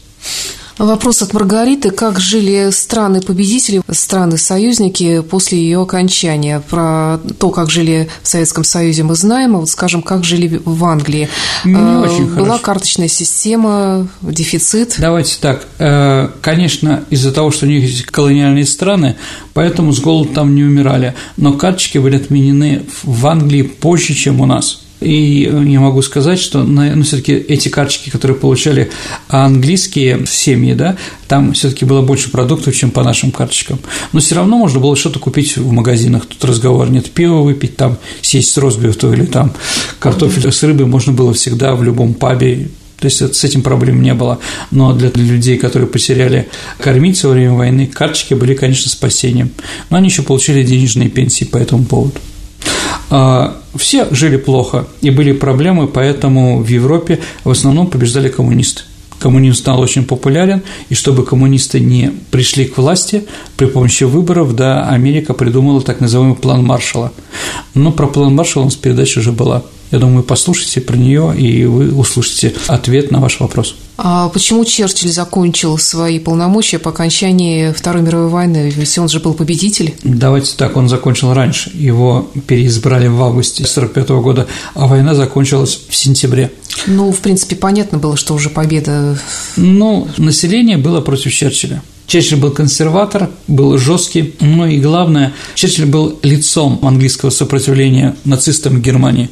Вопрос 0.79 1.23
от 1.23 1.33
Маргариты. 1.33 1.91
Как 1.91 2.21
жили 2.21 2.71
страны-победители, 2.71 3.83
страны-союзники 3.91 5.23
после 5.23 5.59
ее 5.59 5.83
окончания? 5.83 6.61
Про 6.61 7.19
то, 7.39 7.51
как 7.51 7.69
жили 7.69 8.09
в 8.23 8.29
Советском 8.29 8.63
Союзе, 8.63 9.03
мы 9.03 9.17
знаем, 9.17 9.57
а 9.57 9.59
вот, 9.59 9.69
скажем, 9.69 10.03
как 10.03 10.23
жили 10.23 10.61
в 10.65 10.85
Англии. 10.85 11.29
Не 11.65 11.75
очень 11.75 12.27
Была 12.27 12.45
хорошо. 12.47 12.63
карточная 12.63 13.09
система, 13.09 14.07
дефицит? 14.23 14.95
Давайте 14.99 15.37
так. 15.41 15.67
Э, 15.79 16.29
Конечно, 16.41 17.05
из-за 17.11 17.33
того, 17.33 17.51
что 17.51 17.67
у 17.67 17.69
них 17.69 17.83
есть 17.83 18.05
колониальные 18.05 18.65
страны, 18.67 19.17
поэтому 19.55 19.93
с 19.93 19.99
голоду 20.01 20.33
там 20.33 20.55
не 20.55 20.63
умирали. 20.63 21.15
Но 21.37 21.55
карточки 21.55 21.99
были 21.99 22.17
отменены 22.17 22.85
в 23.03 23.27
Англии 23.27 23.63
позже, 23.63 24.15
чем 24.15 24.41
у 24.41 24.47
нас. 24.47 24.83
И 25.01 25.43
я 25.43 25.81
могу 25.81 26.03
сказать, 26.03 26.39
что 26.39 26.65
ну, 26.65 27.03
все-таки 27.03 27.33
эти 27.33 27.69
карточки, 27.69 28.11
которые 28.11 28.37
получали 28.37 28.91
английские 29.29 30.27
семьи, 30.27 30.75
да, 30.75 30.97
там 31.29 31.53
все-таки 31.53 31.85
было 31.85 32.03
больше 32.03 32.31
продуктов, 32.31 32.75
чем 32.75 32.91
по 32.91 33.05
нашим 33.05 33.31
карточкам. 33.31 33.79
Но 34.13 34.21
все 34.21 34.35
равно 34.35 34.59
можно 34.59 34.81
было 34.81 34.97
что-то 34.97 35.19
купить 35.19 35.57
в 35.57 35.71
магазинах. 35.71 36.27
Тут 36.27 36.45
разговор 36.45 36.91
нет, 36.91 37.11
пиво 37.11 37.43
выпить, 37.43 37.77
там 37.77 37.99
съесть 38.23 38.53
с 38.53 38.59
розбифту 38.59 39.13
или 39.13 39.25
там 39.25 39.53
картофель 40.01 40.51
с 40.51 40.63
рыбой 40.63 40.87
можно 40.87 41.13
было 41.13 41.33
всегда 41.33 41.75
в 41.75 41.83
любом 41.83 42.15
пабе 42.15 42.69
то 42.99 43.05
есть 43.05 43.35
с 43.35 43.45
этим 43.45 43.63
проблем 43.63 44.03
не 44.03 44.13
было. 44.13 44.41
Но 44.71 44.93
для 44.93 45.11
людей, 45.15 45.57
которые 45.57 45.89
потеряли 45.89 46.49
кормиться 46.79 47.29
во 47.29 47.35
время 47.35 47.53
войны, 47.53 47.87
карточки 47.87 48.35
были, 48.35 48.55
конечно, 48.55 48.91
спасением. 48.91 49.53
Но 49.89 49.99
они 49.99 50.09
еще 50.09 50.23
получили 50.23 50.65
денежные 50.65 51.09
пенсии 51.09 51.45
по 51.45 51.59
этому 51.59 51.85
поводу. 51.85 52.19
А, 53.11 53.57
все 53.75 54.07
жили 54.11 54.37
плохо, 54.37 54.87
и 55.01 55.11
были 55.11 55.33
проблемы, 55.33 55.87
поэтому 55.87 56.63
в 56.63 56.69
Европе 56.69 57.21
в 57.45 57.51
основном 57.51 57.87
побеждали 57.87 58.29
коммунисты. 58.29 58.83
Коммунизм 59.19 59.57
стал 59.57 59.81
очень 59.81 60.05
популярен, 60.05 60.63
и 60.91 60.95
чтобы 60.95 61.25
коммунисты 61.25 61.81
не 61.81 62.13
пришли 62.31 62.67
к 62.67 62.79
власти, 62.79 63.25
при 63.57 63.67
помощи 63.67 64.05
выборов, 64.05 64.55
да, 64.55 64.89
Америка 64.89 65.35
придумала 65.35 65.81
так 65.81 66.01
называемый 66.01 66.37
план 66.37 66.65
Маршалла. 66.65 67.13
Но 67.75 67.91
про 67.91 68.07
план 68.07 68.35
Маршалла 68.35 68.65
у 68.65 68.67
нас 68.69 68.77
передача 68.77 69.19
уже 69.19 69.33
была. 69.33 69.65
Я 69.91 69.99
думаю, 69.99 70.23
послушайте 70.23 70.81
про 70.81 70.97
нее, 70.97 71.35
и 71.39 71.65
вы 71.65 71.95
услышите 71.95 72.55
ответ 72.67 73.11
на 73.11 73.21
ваш 73.21 73.41
вопрос. 73.41 73.75
А 73.97 74.29
почему 74.29 74.65
Черчилль 74.65 75.11
закончил 75.11 75.77
свои 75.79 76.19
полномочия 76.21 76.79
по 76.79 76.91
окончании 76.91 77.73
Второй 77.73 78.03
мировой 78.03 78.29
войны? 78.29 78.73
Ведь 78.75 78.97
он 78.99 79.09
же 79.09 79.19
был 79.19 79.35
победитель. 79.35 79.95
Давайте 80.05 80.55
так, 80.57 80.77
он 80.77 80.89
закончил 80.89 81.35
раньше. 81.35 81.71
Его 81.75 82.31
переизбрали 82.47 83.09
в 83.09 83.21
августе 83.23 83.65
1945 83.65 84.23
года, 84.23 84.47
а 84.75 84.87
война 84.87 85.15
закончилась 85.15 85.81
в 85.89 85.97
сентябре. 85.97 86.53
Ну, 86.87 87.11
в 87.11 87.19
принципе, 87.19 87.57
понятно 87.57 87.99
было, 87.99 88.17
что 88.17 88.35
уже 88.35 88.51
победа. 88.51 89.19
Ну, 89.57 90.07
население 90.17 90.77
было 90.77 91.01
против 91.01 91.33
Черчилля. 91.33 91.83
Черчилль 92.09 92.39
был 92.39 92.53
консерватор, 92.53 93.29
был 93.49 93.77
жесткий, 93.77 94.35
ну 94.41 94.65
и 94.65 94.79
главное, 94.79 95.35
Черчилль 95.55 95.85
был 95.85 96.19
лицом 96.23 96.81
английского 96.83 97.29
сопротивления 97.29 98.17
нацистам 98.25 98.81
Германии. 98.81 99.29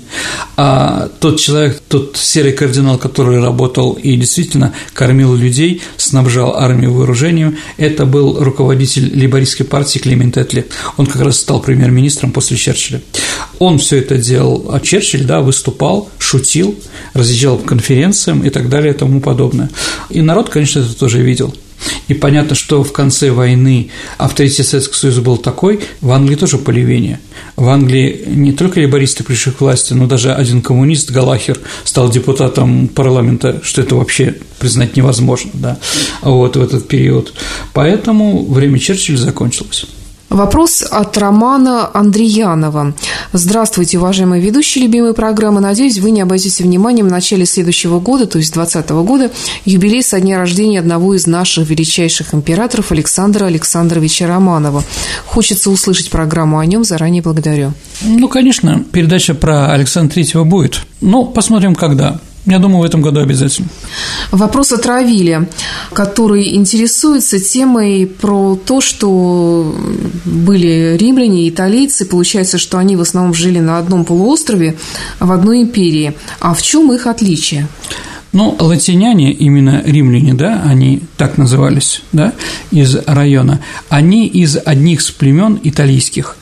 А 0.59 1.09
тот 1.19 1.41
человек, 1.41 1.81
тот 1.89 2.19
серый 2.19 2.53
кардинал, 2.53 2.99
который 2.99 3.41
работал 3.41 3.95
и 3.95 4.15
действительно 4.17 4.75
кормил 4.93 5.35
людей, 5.35 5.81
снабжал 5.97 6.55
армию 6.55 6.93
вооружением, 6.93 7.57
это 7.79 8.05
был 8.05 8.45
руководитель 8.45 9.11
лейбористской 9.19 9.65
партии 9.65 9.99
Клемент 9.99 10.37
Этли. 10.37 10.67
Он 10.99 11.07
как 11.07 11.23
раз 11.23 11.39
стал 11.39 11.61
премьер-министром 11.61 12.31
после 12.31 12.59
Черчилля. 12.59 13.01
Он 13.59 13.79
все 13.79 14.01
это 14.01 14.19
делал, 14.19 14.69
а 14.71 14.81
Черчилль, 14.81 15.25
да, 15.25 15.41
выступал, 15.41 16.11
шутил, 16.19 16.79
разъезжал 17.15 17.57
по 17.57 17.69
конференциям 17.69 18.45
и 18.45 18.51
так 18.51 18.69
далее 18.69 18.93
и 18.93 18.97
тому 18.97 19.23
подобное. 19.23 19.71
И 20.11 20.21
народ, 20.21 20.51
конечно, 20.51 20.81
это 20.81 20.95
тоже 20.95 21.23
видел. 21.23 21.55
И 22.09 22.15
понятно, 22.15 22.55
что 22.55 22.83
в 22.83 22.93
конце 22.93 23.31
войны 23.31 23.91
авторитет 24.19 24.67
Советского 24.67 24.97
Союза 24.97 25.23
был 25.23 25.37
такой, 25.37 25.81
в 26.01 26.11
Англии 26.11 26.37
тоже 26.37 26.59
поливение. 26.59 27.21
В 27.57 27.69
Англии 27.69 28.25
не 28.27 28.53
только 28.53 28.79
лейбористы 28.79 29.25
пришли 29.25 29.53
к 29.53 29.61
власти, 29.61 29.93
но 29.93 30.07
даже 30.07 30.33
один 30.33 30.63
коммунист, 30.63 31.11
Галахер, 31.11 31.59
стал 31.85 32.11
депутатом 32.11 32.89
парламента, 32.89 33.61
что 33.63 33.83
это 33.83 33.97
вообще 33.97 34.37
признать 34.59 34.97
невозможно, 34.97 35.51
да, 35.55 35.79
вот 36.23 36.57
в 36.57 36.63
этот 36.63 36.89
период. 36.89 37.35
Поэтому 37.73 38.45
время 38.45 38.79
Черчилля 38.79 39.19
закончилось. 39.19 39.87
Вопрос 40.37 40.83
от 40.83 41.17
Романа 41.17 41.89
Андреянова. 41.95 42.93
Здравствуйте, 43.33 43.97
уважаемые 43.97 44.43
ведущие 44.43 44.85
любимой 44.85 45.15
программы. 45.15 45.63
Надеюсь, 45.63 45.99
вы 45.99 46.11
не 46.11 46.21
обойдете 46.21 46.63
вниманием 46.63 47.09
в 47.09 47.11
начале 47.11 47.47
следующего 47.47 48.01
года, 48.01 48.27
то 48.27 48.37
есть 48.37 48.53
2020 48.53 48.91
года, 49.07 49.31
юбилей 49.65 50.03
со 50.03 50.21
дня 50.21 50.37
рождения 50.37 50.79
одного 50.79 51.15
из 51.15 51.27
наших 51.27 51.71
величайших 51.71 52.35
императоров 52.35 52.93
Александра 52.93 53.47
Александровича 53.47 54.27
Романова. 54.27 54.85
Хочется 55.25 55.71
услышать 55.71 56.11
программу 56.11 56.59
о 56.59 56.67
нем, 56.67 56.85
заранее 56.85 57.23
благодарю. 57.23 57.73
Ну, 58.03 58.29
конечно, 58.29 58.85
передача 58.93 59.33
про 59.33 59.73
Александра 59.73 60.13
Третьего 60.13 60.45
будет. 60.45 60.83
Но 61.01 61.25
посмотрим, 61.25 61.75
когда. 61.75 62.21
Я 62.47 62.61
думаю, 62.61 62.83
в 62.83 62.85
этом 62.85 63.03
году 63.03 63.21
обязательно. 63.21 63.69
Вопрос 64.31 64.73
от 64.73 64.87
Равиля, 64.87 65.49
который 65.93 66.55
интересуется 66.55 67.41
темой 67.41 68.07
про 68.07 68.57
то, 68.57 68.81
что 68.81 69.75
были 70.25 70.97
римляне, 70.97 71.49
италийцы. 71.49 72.07
Получается, 72.07 72.59
что 72.59 72.79
они 72.79 72.97
в 72.97 73.01
основном 73.01 73.35
жили 73.35 73.59
на 73.59 73.79
одном 73.79 74.05
полуострове, 74.05 74.77
в 75.19 75.33
одной 75.33 75.63
империи. 75.63 76.15
А 76.39 76.55
в 76.55 76.63
чем 76.63 76.93
их 76.93 77.09
отличие? 77.09 77.67
Ну, 78.33 78.55
латиняне, 78.61 79.33
именно 79.33 79.83
римляне, 79.85 80.35
да, 80.35 80.63
они 80.63 81.01
так 81.17 81.39
назывались, 81.39 82.03
да, 82.13 82.35
из 82.71 82.95
района, 83.07 83.61
они 83.89 84.27
из 84.27 84.59
одних 84.63 85.01
с 85.01 85.11
племен 85.11 85.59
италийских. 85.63 86.37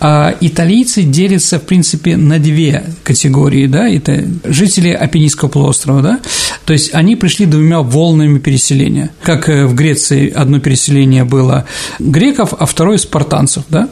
А 0.00 0.36
италийцы 0.40 1.02
делятся, 1.02 1.58
в 1.58 1.62
принципе, 1.62 2.16
на 2.16 2.38
две 2.38 2.84
категории, 3.02 3.66
да, 3.66 3.88
это 3.88 4.24
жители 4.44 4.90
Апеннинского 4.90 5.48
полуострова, 5.48 6.02
да, 6.02 6.20
то 6.64 6.72
есть 6.72 6.94
они 6.94 7.16
пришли 7.16 7.46
двумя 7.46 7.80
волнами 7.80 8.38
переселения. 8.38 9.10
Как 9.22 9.48
в 9.48 9.74
Греции 9.74 10.30
одно 10.30 10.60
переселение 10.60 11.24
было 11.24 11.66
греков, 11.98 12.54
а 12.56 12.66
второе 12.66 12.98
спартанцев, 12.98 13.64
да, 13.68 13.88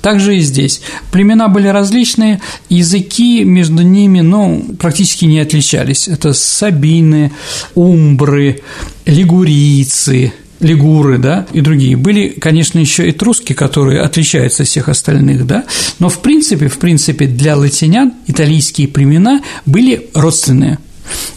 также 0.00 0.38
и 0.38 0.40
здесь. 0.40 0.80
Племена 1.12 1.48
были 1.48 1.68
различные, 1.68 2.40
языки 2.70 3.44
между 3.44 3.82
ними, 3.82 4.20
ну, 4.20 4.64
практически 4.78 5.26
не 5.26 5.40
отличались. 5.40 6.08
Это 6.08 6.32
сабины, 6.32 7.32
умбры, 7.74 8.62
лигурийцы, 9.04 10.32
лигуры, 10.60 11.18
да, 11.18 11.46
и 11.52 11.60
другие. 11.60 11.96
Были, 11.96 12.28
конечно, 12.28 12.78
еще 12.78 13.08
и 13.08 13.12
труски, 13.12 13.54
которые 13.54 14.00
отличаются 14.00 14.62
от 14.62 14.68
всех 14.68 14.88
остальных, 14.88 15.46
да, 15.46 15.64
но 15.98 16.08
в 16.08 16.20
принципе, 16.20 16.68
в 16.68 16.78
принципе, 16.78 17.26
для 17.26 17.56
латинян 17.56 18.12
итальянские 18.26 18.88
племена 18.88 19.42
были 19.66 20.08
родственные. 20.14 20.78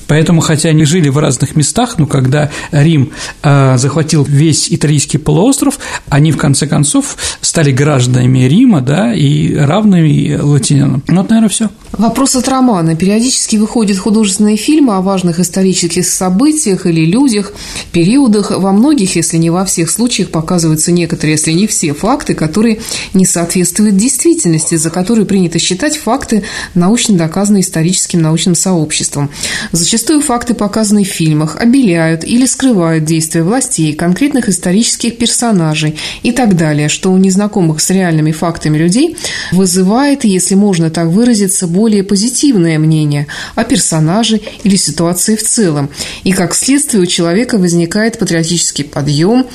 Поэтому, 0.07 0.41
хотя 0.41 0.69
они 0.69 0.85
жили 0.85 1.09
в 1.09 1.17
разных 1.17 1.55
местах, 1.55 1.97
но 1.97 2.05
когда 2.05 2.51
Рим 2.71 3.11
э, 3.41 3.77
захватил 3.77 4.23
весь 4.23 4.71
итальянский 4.71 5.19
полуостров, 5.19 5.79
они 6.09 6.31
в 6.31 6.37
конце 6.37 6.67
концов 6.67 7.17
стали 7.41 7.71
гражданами 7.71 8.39
Рима, 8.39 8.81
да, 8.81 9.13
и 9.13 9.55
равными 9.55 10.35
латинянам. 10.39 11.03
Ну, 11.07 11.21
вот, 11.21 11.29
наверное, 11.29 11.49
все. 11.49 11.69
Вопрос 11.93 12.35
от 12.35 12.47
Романа. 12.47 12.95
Периодически 12.95 13.55
выходят 13.57 13.97
художественные 13.97 14.57
фильмы 14.57 14.95
о 14.95 15.01
важных 15.01 15.39
исторических 15.39 16.05
событиях 16.05 16.87
или 16.87 17.05
людях, 17.05 17.53
периодах. 17.91 18.51
Во 18.51 18.71
многих, 18.71 19.15
если 19.15 19.37
не 19.37 19.51
во 19.51 19.63
всех 19.63 19.91
случаях, 19.91 20.29
показываются 20.29 20.91
некоторые, 20.91 21.33
если 21.33 21.51
не 21.51 21.67
все, 21.67 21.93
факты, 21.93 22.33
которые 22.33 22.79
не 23.13 23.25
соответствуют 23.25 23.95
действительности, 23.95 24.75
за 24.75 24.89
которые 24.89 25.25
принято 25.25 25.59
считать 25.59 25.97
факты 25.97 26.43
научно 26.73 27.15
доказанные 27.15 27.61
историческим 27.61 28.21
научным 28.21 28.55
сообществом. 28.55 29.29
Зачастую 29.71 30.21
факты, 30.21 30.53
показанные 30.53 31.05
в 31.05 31.09
фильмах, 31.09 31.57
обеляют 31.59 32.23
или 32.23 32.45
скрывают 32.45 33.05
действия 33.05 33.43
властей, 33.43 33.93
конкретных 33.93 34.49
исторических 34.49 35.17
персонажей 35.17 35.97
и 36.21 36.31
так 36.31 36.55
далее, 36.55 36.89
что 36.89 37.11
у 37.11 37.17
незнакомых 37.17 37.81
с 37.81 37.89
реальными 37.89 38.31
фактами 38.31 38.77
людей 38.77 39.17
вызывает, 39.51 40.23
если 40.23 40.55
можно 40.55 40.89
так 40.89 41.07
выразиться, 41.07 41.67
более 41.67 42.03
позитивное 42.03 42.79
мнение 42.79 43.27
о 43.55 43.63
персонаже 43.63 44.41
или 44.63 44.75
ситуации 44.75 45.35
в 45.35 45.43
целом. 45.43 45.89
И 46.23 46.31
как 46.31 46.53
следствие 46.53 47.01
у 47.03 47.05
человека 47.05 47.57
возникает 47.57 48.19
патриотический 48.19 48.83
подъем. 48.83 49.45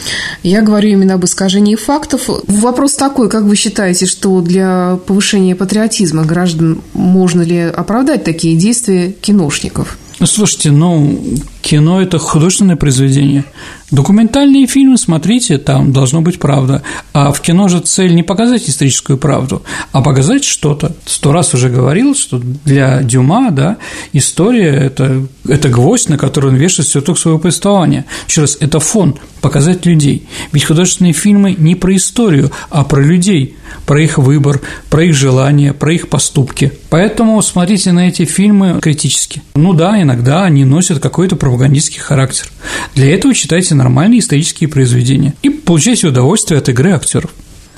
Я 0.43 0.63
говорю 0.63 0.91
именно 0.91 1.15
об 1.15 1.25
искажении 1.25 1.77
фактов. 1.77 2.29
Вопрос 2.47 2.95
такой, 2.95 3.29
как 3.29 3.45
вы 3.45 3.57
считаете, 3.57 4.07
что 4.07 4.41
для 4.41 4.99
повышения 5.07 5.55
патриотизма 5.55 6.25
граждан 6.25 6.83
можно 6.93 7.43
ли 7.43 7.61
оправдать 7.61 8.25
такие 8.25 8.57
действия 8.57 9.13
киношников? 9.13 9.98
Ну, 10.21 10.27
слушайте, 10.27 10.73
ну, 10.73 11.21
кино– 11.63 12.03
это 12.03 12.19
художественное 12.19 12.77
произведение. 12.77 13.45
Документальные 13.91 14.67
фильмы, 14.67 14.99
смотрите, 14.99 15.57
там 15.57 15.93
должно 15.93 16.21
быть 16.21 16.39
правда. 16.39 16.83
А 17.15 17.33
в 17.33 17.41
кино 17.41 17.69
же 17.69 17.81
цель 17.81 18.15
не 18.15 18.23
показать 18.23 18.69
историческую 18.69 19.17
правду, 19.17 19.63
а 19.93 20.03
показать 20.03 20.45
что-то. 20.45 20.95
Сто 21.07 21.33
раз 21.33 21.55
уже 21.55 21.71
говорил, 21.71 22.15
что 22.15 22.39
для 22.39 23.03
Дюма, 23.03 23.51
да, 23.51 23.79
история– 24.13 24.73
это, 24.75 25.27
это 25.47 25.69
гвоздь, 25.71 26.11
на 26.11 26.19
который 26.19 26.51
он 26.51 26.57
вешает 26.57 26.89
сюртук 26.89 27.19
своего 27.19 27.39
повествования. 27.39 28.05
Еще 28.27 28.43
раз, 28.43 28.59
это 28.61 28.79
фон, 28.79 29.19
показать 29.41 29.87
людей. 29.87 30.29
Ведь 30.53 30.65
художественные 30.65 31.15
фильмы 31.15 31.55
не 31.57 31.75
про 31.75 31.97
историю, 31.97 32.51
а 32.71 32.85
про 32.85 33.01
людей, 33.01 33.57
про 33.87 34.03
их 34.03 34.19
выбор, 34.19 34.61
про 34.91 35.05
их 35.05 35.15
желания, 35.15 35.73
про 35.73 35.95
их 35.95 36.09
поступки. 36.09 36.73
Поэтому 36.91 37.41
смотрите 37.43 37.93
на 37.93 38.09
эти 38.09 38.25
фильмы 38.25 38.81
критически. 38.81 39.43
Ну 39.55 39.73
да, 39.73 40.01
иногда 40.01 40.45
они 40.45 40.65
носят 40.65 41.01
какой-то 41.01 41.37
пропагандистский 41.37 42.01
характер. 42.01 42.49
Для 42.95 43.15
этого 43.15 43.35
читайте 43.35 43.75
нормальные 43.79 44.21
исторические 44.21 44.69
произведения 44.69 45.35
и 45.43 45.49
получайте 45.49 46.09
удовольствие 46.09 46.59
от 46.59 46.69
игры 46.69 46.93
актеров. 46.93 47.31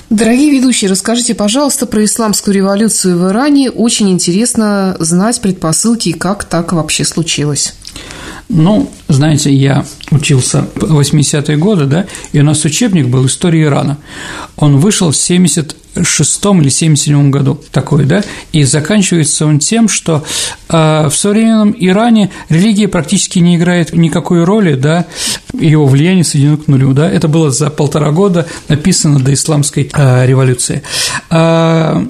Дорогие 0.09 0.51
ведущие, 0.51 0.91
расскажите, 0.91 1.33
пожалуйста, 1.33 1.85
про 1.85 2.03
исламскую 2.03 2.53
революцию 2.53 3.17
в 3.17 3.29
Иране. 3.29 3.71
Очень 3.71 4.09
интересно 4.11 4.97
знать 4.99 5.39
предпосылки, 5.39 6.11
как 6.11 6.43
так 6.43 6.73
вообще 6.73 7.05
случилось. 7.05 7.75
Ну, 8.49 8.89
знаете, 9.07 9.53
я 9.53 9.85
учился 10.11 10.67
в 10.75 10.99
80-е 10.99 11.57
годы, 11.57 11.85
да, 11.85 12.05
и 12.31 12.39
у 12.39 12.43
нас 12.43 12.65
учебник 12.65 13.07
был 13.07 13.25
«История 13.25 13.63
Ирана». 13.63 13.97
Он 14.57 14.77
вышел 14.77 15.11
в 15.11 15.15
76-м 15.15 16.61
или 16.61 16.69
77-м 16.69 17.31
году 17.31 17.59
такой, 17.71 18.05
да, 18.05 18.23
и 18.51 18.63
заканчивается 18.63 19.45
он 19.45 19.59
тем, 19.59 19.87
что 19.87 20.23
э, 20.69 21.07
в 21.07 21.15
современном 21.15 21.75
Иране 21.77 22.31
религия 22.49 22.87
практически 22.87 23.39
не 23.39 23.55
играет 23.55 23.93
никакой 23.93 24.43
роли, 24.43 24.75
да, 24.75 25.05
его 25.53 25.85
влияние 25.85 26.23
сведено 26.23 26.57
к 26.57 26.67
нулю, 26.67 26.93
да, 26.93 27.09
это 27.09 27.27
было 27.27 27.51
за 27.51 27.69
полтора 27.69 28.11
года 28.11 28.47
написано 28.67 29.19
до 29.19 29.33
исламской 29.33 29.89
э, 29.93 30.25
революции. 30.25 30.83
Э, 31.29 32.05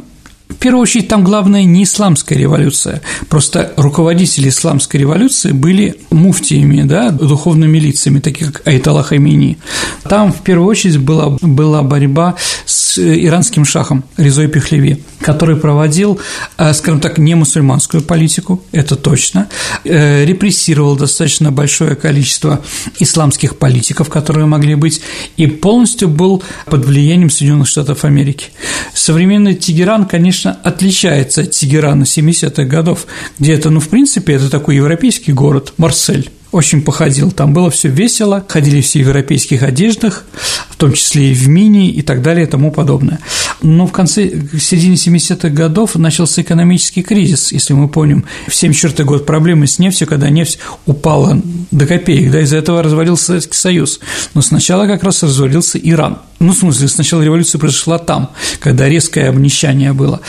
в 0.51 0.55
первую 0.55 0.81
очередь, 0.81 1.07
там 1.07 1.23
главное 1.23 1.63
не 1.63 1.83
исламская 1.83 2.37
революция. 2.37 3.01
Просто 3.29 3.73
руководители 3.77 4.49
исламской 4.49 4.99
революции 4.99 5.51
были 5.51 5.95
муфтиями, 6.09 6.83
да, 6.83 7.09
духовными 7.09 7.79
лицами, 7.79 8.19
таких 8.19 8.53
как 8.53 8.67
Айтала 8.67 9.03
Хамини. 9.03 9.57
Там 10.03 10.33
в 10.33 10.41
первую 10.41 10.67
очередь 10.67 10.97
была, 10.97 11.37
была 11.41 11.81
борьба 11.83 12.35
с 12.65 12.99
иранским 12.99 13.65
шахом 13.65 14.03
Резой 14.17 14.47
Пехлеви, 14.47 15.01
который 15.21 15.55
проводил, 15.55 16.19
э, 16.57 16.73
скажем 16.73 16.99
так, 16.99 17.17
не 17.17 17.35
мусульманскую 17.35 18.03
политику, 18.03 18.63
это 18.71 18.95
точно, 18.95 19.47
э, 19.83 20.25
репрессировал 20.25 20.95
достаточно 20.95 21.51
большое 21.51 21.95
количество 21.95 22.61
исламских 22.99 23.57
политиков, 23.57 24.09
которые 24.09 24.45
могли 24.45 24.75
быть, 24.75 25.01
и 25.37 25.47
полностью 25.47 26.09
был 26.09 26.43
под 26.65 26.85
влиянием 26.85 27.29
Соединенных 27.29 27.67
Штатов 27.67 28.03
Америки. 28.03 28.47
Современный 28.93 29.55
Тегеран, 29.55 30.05
конечно, 30.05 30.40
конечно, 30.41 30.57
отличается 30.63 31.41
от 31.41 31.51
Тегерана 31.51 32.03
70-х 32.03 32.63
годов, 32.63 33.05
где 33.39 33.53
это, 33.53 33.69
ну, 33.69 33.79
в 33.79 33.89
принципе, 33.89 34.33
это 34.33 34.49
такой 34.49 34.75
европейский 34.75 35.33
город, 35.33 35.73
Марсель 35.77 36.31
очень 36.51 36.81
походил. 36.81 37.31
Там 37.31 37.53
было 37.53 37.69
все 37.69 37.87
весело, 37.87 38.43
ходили 38.47 38.81
все 38.81 38.99
в 38.99 39.07
европейских 39.07 39.63
одеждах, 39.63 40.25
в 40.69 40.75
том 40.75 40.93
числе 40.93 41.31
и 41.31 41.33
в 41.33 41.47
мини 41.47 41.89
и 41.89 42.01
так 42.01 42.21
далее 42.21 42.45
и 42.45 42.49
тому 42.49 42.71
подобное. 42.71 43.19
Но 43.61 43.85
в 43.85 43.91
конце, 43.91 44.27
в 44.27 44.59
середине 44.59 44.95
70-х 44.95 45.49
годов 45.49 45.95
начался 45.95 46.41
экономический 46.41 47.03
кризис, 47.03 47.51
если 47.51 47.73
мы 47.73 47.87
помним. 47.87 48.25
В 48.47 48.55
74 48.55 49.05
год 49.05 49.25
проблемы 49.25 49.67
с 49.67 49.77
нефтью, 49.77 50.07
когда 50.07 50.29
нефть 50.29 50.59
упала 50.85 51.39
до 51.69 51.85
копеек, 51.85 52.31
да, 52.31 52.41
из-за 52.41 52.57
этого 52.57 52.81
развалился 52.81 53.25
Советский 53.25 53.57
Союз. 53.57 53.99
Но 54.33 54.41
сначала 54.41 54.87
как 54.87 55.03
раз 55.03 55.21
развалился 55.23 55.77
Иран. 55.77 56.19
Ну, 56.39 56.53
в 56.53 56.57
смысле, 56.57 56.87
сначала 56.87 57.21
революция 57.21 57.59
произошла 57.59 57.99
там, 57.99 58.31
когда 58.59 58.89
резкое 58.89 59.29
обнищание 59.29 59.93
было, 59.93 60.21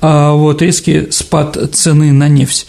а 0.00 0.32
вот 0.32 0.60
резкий 0.62 1.12
спад 1.12 1.56
цены 1.72 2.12
на 2.12 2.28
нефть. 2.28 2.66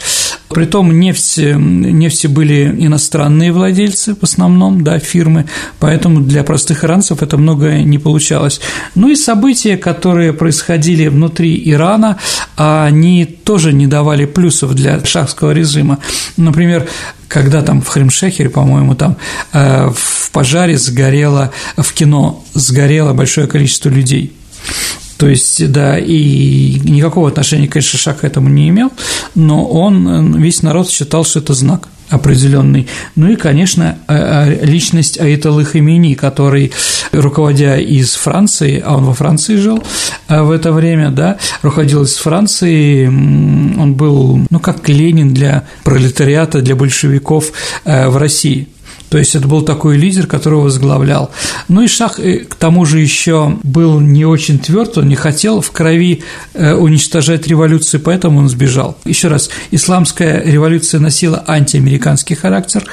Притом 0.54 1.00
нефть, 1.00 1.38
нефти 1.38 2.28
были 2.28 2.66
иностранные 2.86 3.52
владельцы 3.52 4.16
в 4.16 4.24
основном, 4.24 4.84
да, 4.84 5.00
фирмы, 5.00 5.46
поэтому 5.80 6.22
для 6.22 6.44
простых 6.44 6.84
иранцев 6.84 7.24
это 7.24 7.38
многое 7.38 7.84
не 7.84 7.98
получалось. 7.98 8.60
Ну 8.96 9.10
и 9.10 9.16
события, 9.16 9.78
которые 9.78 10.34
происходили 10.34 11.08
внутри 11.08 11.62
Ирана, 11.66 12.18
они 12.56 13.26
тоже 13.26 13.74
не 13.74 13.88
давали 13.88 14.26
плюсов 14.26 14.74
для 14.74 15.04
шахского 15.04 15.52
режима. 15.52 16.00
Например, 16.38 16.88
когда 17.28 17.62
там 17.62 17.82
в 17.82 17.88
Хримшехере, 17.88 18.50
по-моему, 18.50 18.96
там 18.96 19.16
э, 19.54 19.90
в 19.96 20.32
пожаре 20.32 20.78
сгорело, 20.78 21.52
в 21.78 21.94
кино 21.94 22.44
сгорело 22.54 23.14
большое 23.14 23.48
количество 23.48 23.90
людей. 23.90 24.34
То 25.22 25.30
есть, 25.30 25.72
да, 25.72 26.00
и 26.00 26.80
никакого 26.80 27.28
отношения, 27.28 27.68
конечно, 27.68 28.00
Шах 28.00 28.22
к 28.22 28.24
этому 28.24 28.50
не 28.50 28.70
имел, 28.70 28.92
но 29.36 29.68
он, 29.68 30.42
весь 30.42 30.64
народ 30.64 30.90
считал, 30.90 31.24
что 31.24 31.38
это 31.38 31.54
знак 31.54 31.90
определенный. 32.10 32.88
Ну 33.16 33.30
и, 33.30 33.36
конечно, 33.36 34.00
э, 34.08 34.16
э, 34.16 34.66
личность 34.66 35.20
Аиталы 35.20 35.64
Хамини, 35.64 36.16
который, 36.16 36.72
руководя 37.12 37.78
из 37.78 38.16
Франции, 38.16 38.82
а 38.84 38.98
он 38.98 39.06
во 39.06 39.14
Франции 39.14 39.58
жил 39.58 39.84
э, 40.28 40.42
в 40.42 40.50
это 40.50 40.72
время, 40.72 41.12
да, 41.12 41.38
руководил 41.62 42.02
из 42.02 42.16
Франции, 42.16 43.06
он 43.06 43.94
был, 43.94 44.48
ну, 44.50 44.60
как 44.60 44.90
Ленин 44.90 45.36
для 45.36 45.66
пролетариата, 45.84 46.64
для 46.64 46.76
большевиков 46.76 47.52
в 47.86 48.18
России– 48.18 48.70
то 49.12 49.18
есть 49.18 49.36
это 49.36 49.46
был 49.46 49.62
такой 49.62 49.98
лидер, 49.98 50.26
которого 50.26 50.62
возглавлял. 50.62 51.32
Ну 51.68 51.82
и 51.82 51.88
Шах, 51.88 52.18
э, 52.18 52.46
к 52.46 52.56
тому 52.56 52.86
же, 52.86 53.02
еще 53.02 53.58
был 53.62 54.00
не 54.00 54.24
очень 54.24 54.58
тверд, 54.58 54.98
он 54.98 55.10
не 55.10 55.16
хотел 55.16 55.60
в 55.60 55.70
крови 55.72 56.24
э, 56.54 56.74
уничтожать 56.74 57.46
революцию, 57.46 58.00
поэтому 58.00 58.40
он 58.40 58.48
сбежал. 58.48 58.98
Еще 59.04 59.28
раз, 59.28 59.50
исламская 59.70 60.42
революция 60.46 61.02
носила 61.02 61.44
антиамериканский 61.46 62.38
характер, 62.38 62.86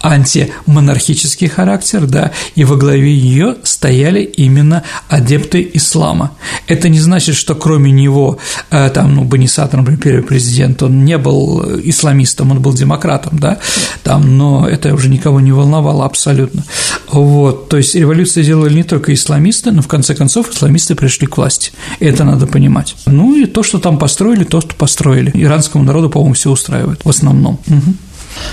антимонархический 0.00 1.48
характер, 1.48 2.06
да, 2.06 2.32
и 2.54 2.64
во 2.64 2.76
главе 2.76 3.14
ее 3.14 3.56
стояли 3.62 4.22
именно 4.22 4.82
адепты 5.10 5.70
ислама. 5.74 6.32
Это 6.68 6.88
не 6.88 7.00
значит, 7.00 7.36
что 7.36 7.54
кроме 7.54 7.92
него, 7.92 8.38
э, 8.70 8.88
там, 8.88 9.14
ну, 9.14 9.24
Банисат, 9.24 9.74
например, 9.74 10.00
первый 10.00 10.22
президент, 10.22 10.82
он 10.82 11.04
не 11.04 11.18
был 11.18 11.62
исламистом, 11.82 12.52
он 12.52 12.62
был 12.62 12.72
демократом, 12.72 13.38
да, 13.38 13.58
там, 14.02 14.38
но 14.38 14.66
это 14.66 14.94
уже 14.94 15.10
никого 15.10 15.38
не 15.38 15.52
волновало 15.52 15.65
волновало 15.66 16.04
абсолютно. 16.04 16.64
Вот, 17.10 17.68
то 17.68 17.76
есть 17.76 17.94
революцию 17.94 18.44
делали 18.44 18.74
не 18.74 18.82
только 18.82 19.12
исламисты, 19.12 19.72
но 19.72 19.82
в 19.82 19.88
конце 19.88 20.14
концов 20.14 20.50
исламисты 20.50 20.94
пришли 20.94 21.26
к 21.26 21.36
власти. 21.36 21.72
Это 22.00 22.24
надо 22.24 22.46
понимать. 22.46 22.96
Ну 23.06 23.36
и 23.36 23.46
то, 23.46 23.62
что 23.62 23.78
там 23.78 23.98
построили, 23.98 24.44
то, 24.44 24.60
что 24.60 24.74
построили. 24.74 25.30
Иранскому 25.34 25.84
народу, 25.84 26.10
по-моему, 26.10 26.34
все 26.34 26.50
устраивает 26.50 27.04
в 27.04 27.08
основном. 27.08 27.58
Угу. 27.68 27.94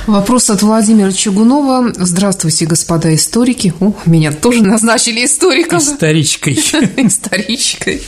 Вопрос 0.08 0.50
от 0.50 0.62
Владимира 0.62 1.12
Чугунова. 1.12 1.94
Здравствуйте, 1.96 2.66
господа 2.66 3.14
историки. 3.16 3.74
О, 3.80 3.94
меня 4.06 4.32
тоже 4.32 4.64
назначили 4.64 5.26
историком. 5.26 5.80
Историчкой. 5.80 6.54
Историчкой. 6.98 8.02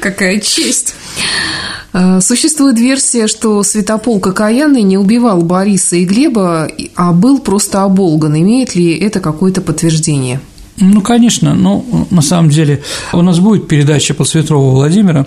Какая 0.00 0.40
честь. 0.40 0.94
Э, 1.92 2.20
существует 2.20 2.78
версия, 2.78 3.26
что 3.26 3.62
Святополк 3.62 4.26
Окаянный 4.26 4.82
не 4.82 4.98
убивал 4.98 5.42
Бориса 5.42 5.96
и 5.96 6.04
Глеба, 6.04 6.68
а 6.94 7.12
был 7.12 7.38
просто 7.38 7.82
оболган. 7.82 8.36
Имеет 8.36 8.74
ли 8.74 8.96
это 8.98 9.20
какое-то 9.20 9.60
подтверждение? 9.60 10.40
Ну, 10.78 11.00
конечно, 11.00 11.54
ну, 11.54 12.06
на 12.10 12.20
самом 12.20 12.50
деле, 12.50 12.82
у 13.12 13.22
нас 13.22 13.38
будет 13.38 13.66
передача 13.66 14.12
по 14.12 14.24
Светрову 14.24 14.72
Владимира, 14.72 15.26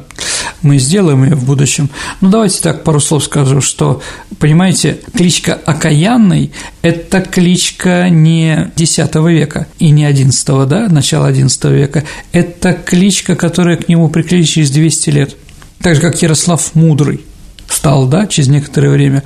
мы 0.61 0.77
сделаем 0.77 1.23
ее 1.23 1.35
в 1.35 1.43
будущем. 1.45 1.89
Ну, 2.21 2.29
давайте 2.29 2.61
так 2.61 2.83
пару 2.83 2.99
слов 2.99 3.23
скажу, 3.23 3.61
что, 3.61 4.01
понимаете, 4.37 4.99
кличка 5.15 5.53
Окаянный– 5.53 6.51
это 6.83 7.21
кличка 7.21 8.09
не 8.09 8.71
X 8.75 8.97
века 9.15 9.67
и 9.79 9.89
не 9.89 10.07
XI, 10.09 10.65
да, 10.65 10.87
начала 10.87 11.31
XI 11.31 11.73
века, 11.73 12.03
это 12.31 12.73
кличка, 12.73 13.35
которая 13.35 13.77
к 13.77 13.89
нему 13.89 14.09
приклеилась 14.09 14.49
через 14.49 14.69
200 14.69 15.09
лет, 15.09 15.35
так 15.81 15.95
же, 15.95 16.01
как 16.01 16.21
Ярослав 16.21 16.75
Мудрый 16.75 17.21
стал, 17.69 18.07
да, 18.07 18.27
через 18.27 18.49
некоторое 18.49 18.89
время. 18.89 19.23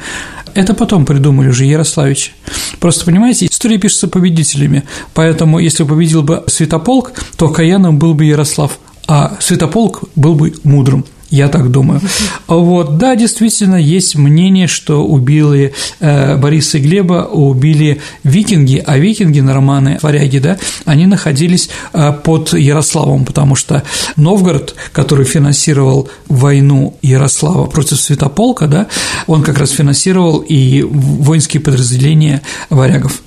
Это 0.54 0.74
потом 0.74 1.06
придумали 1.06 1.50
уже 1.50 1.66
Ярославич. 1.66 2.36
Просто, 2.80 3.06
понимаете, 3.06 3.48
история 3.48 3.78
пишется 3.78 4.08
победителями, 4.08 4.84
поэтому 5.14 5.60
если 5.60 5.84
победил 5.84 6.22
бы 6.22 6.44
Святополк, 6.48 7.14
то 7.38 7.50
Каяном 7.50 7.98
был 7.98 8.14
бы 8.14 8.26
Ярослав, 8.26 8.78
а 9.08 9.38
Святополк 9.40 10.04
был 10.16 10.36
бы 10.36 10.54
мудрым. 10.64 11.06
Я 11.34 11.48
так 11.48 11.72
думаю. 11.72 12.00
Вот, 12.46 13.00
да, 13.00 13.16
действительно, 13.16 13.76
есть 13.76 14.16
мнение, 14.16 14.68
что 14.68 15.04
убили 15.04 15.74
э, 16.00 16.38
Бориса 16.38 16.78
и 16.78 16.82
Глеба, 16.82 17.28
убили 17.32 18.02
викинги, 18.24 18.84
а 18.86 19.00
викинги, 19.00 19.40
норманы, 19.40 19.98
варяги, 20.04 20.38
да, 20.38 20.60
они 20.86 21.08
находились 21.08 21.72
э, 21.92 22.14
под 22.24 22.54
Ярославом, 22.54 23.26
потому 23.26 23.56
что 23.56 23.82
Новгород, 24.16 24.76
который 24.92 25.26
финансировал 25.26 26.08
войну 26.28 26.98
Ярослава 27.02 27.66
против 27.66 28.00
Святополка, 28.00 28.68
да, 28.68 28.86
он 29.26 29.42
как 29.42 29.58
раз 29.58 29.72
финансировал 29.72 30.38
и 30.38 30.84
воинские 30.84 31.62
подразделения 31.62 32.44
варягов. 32.70 33.24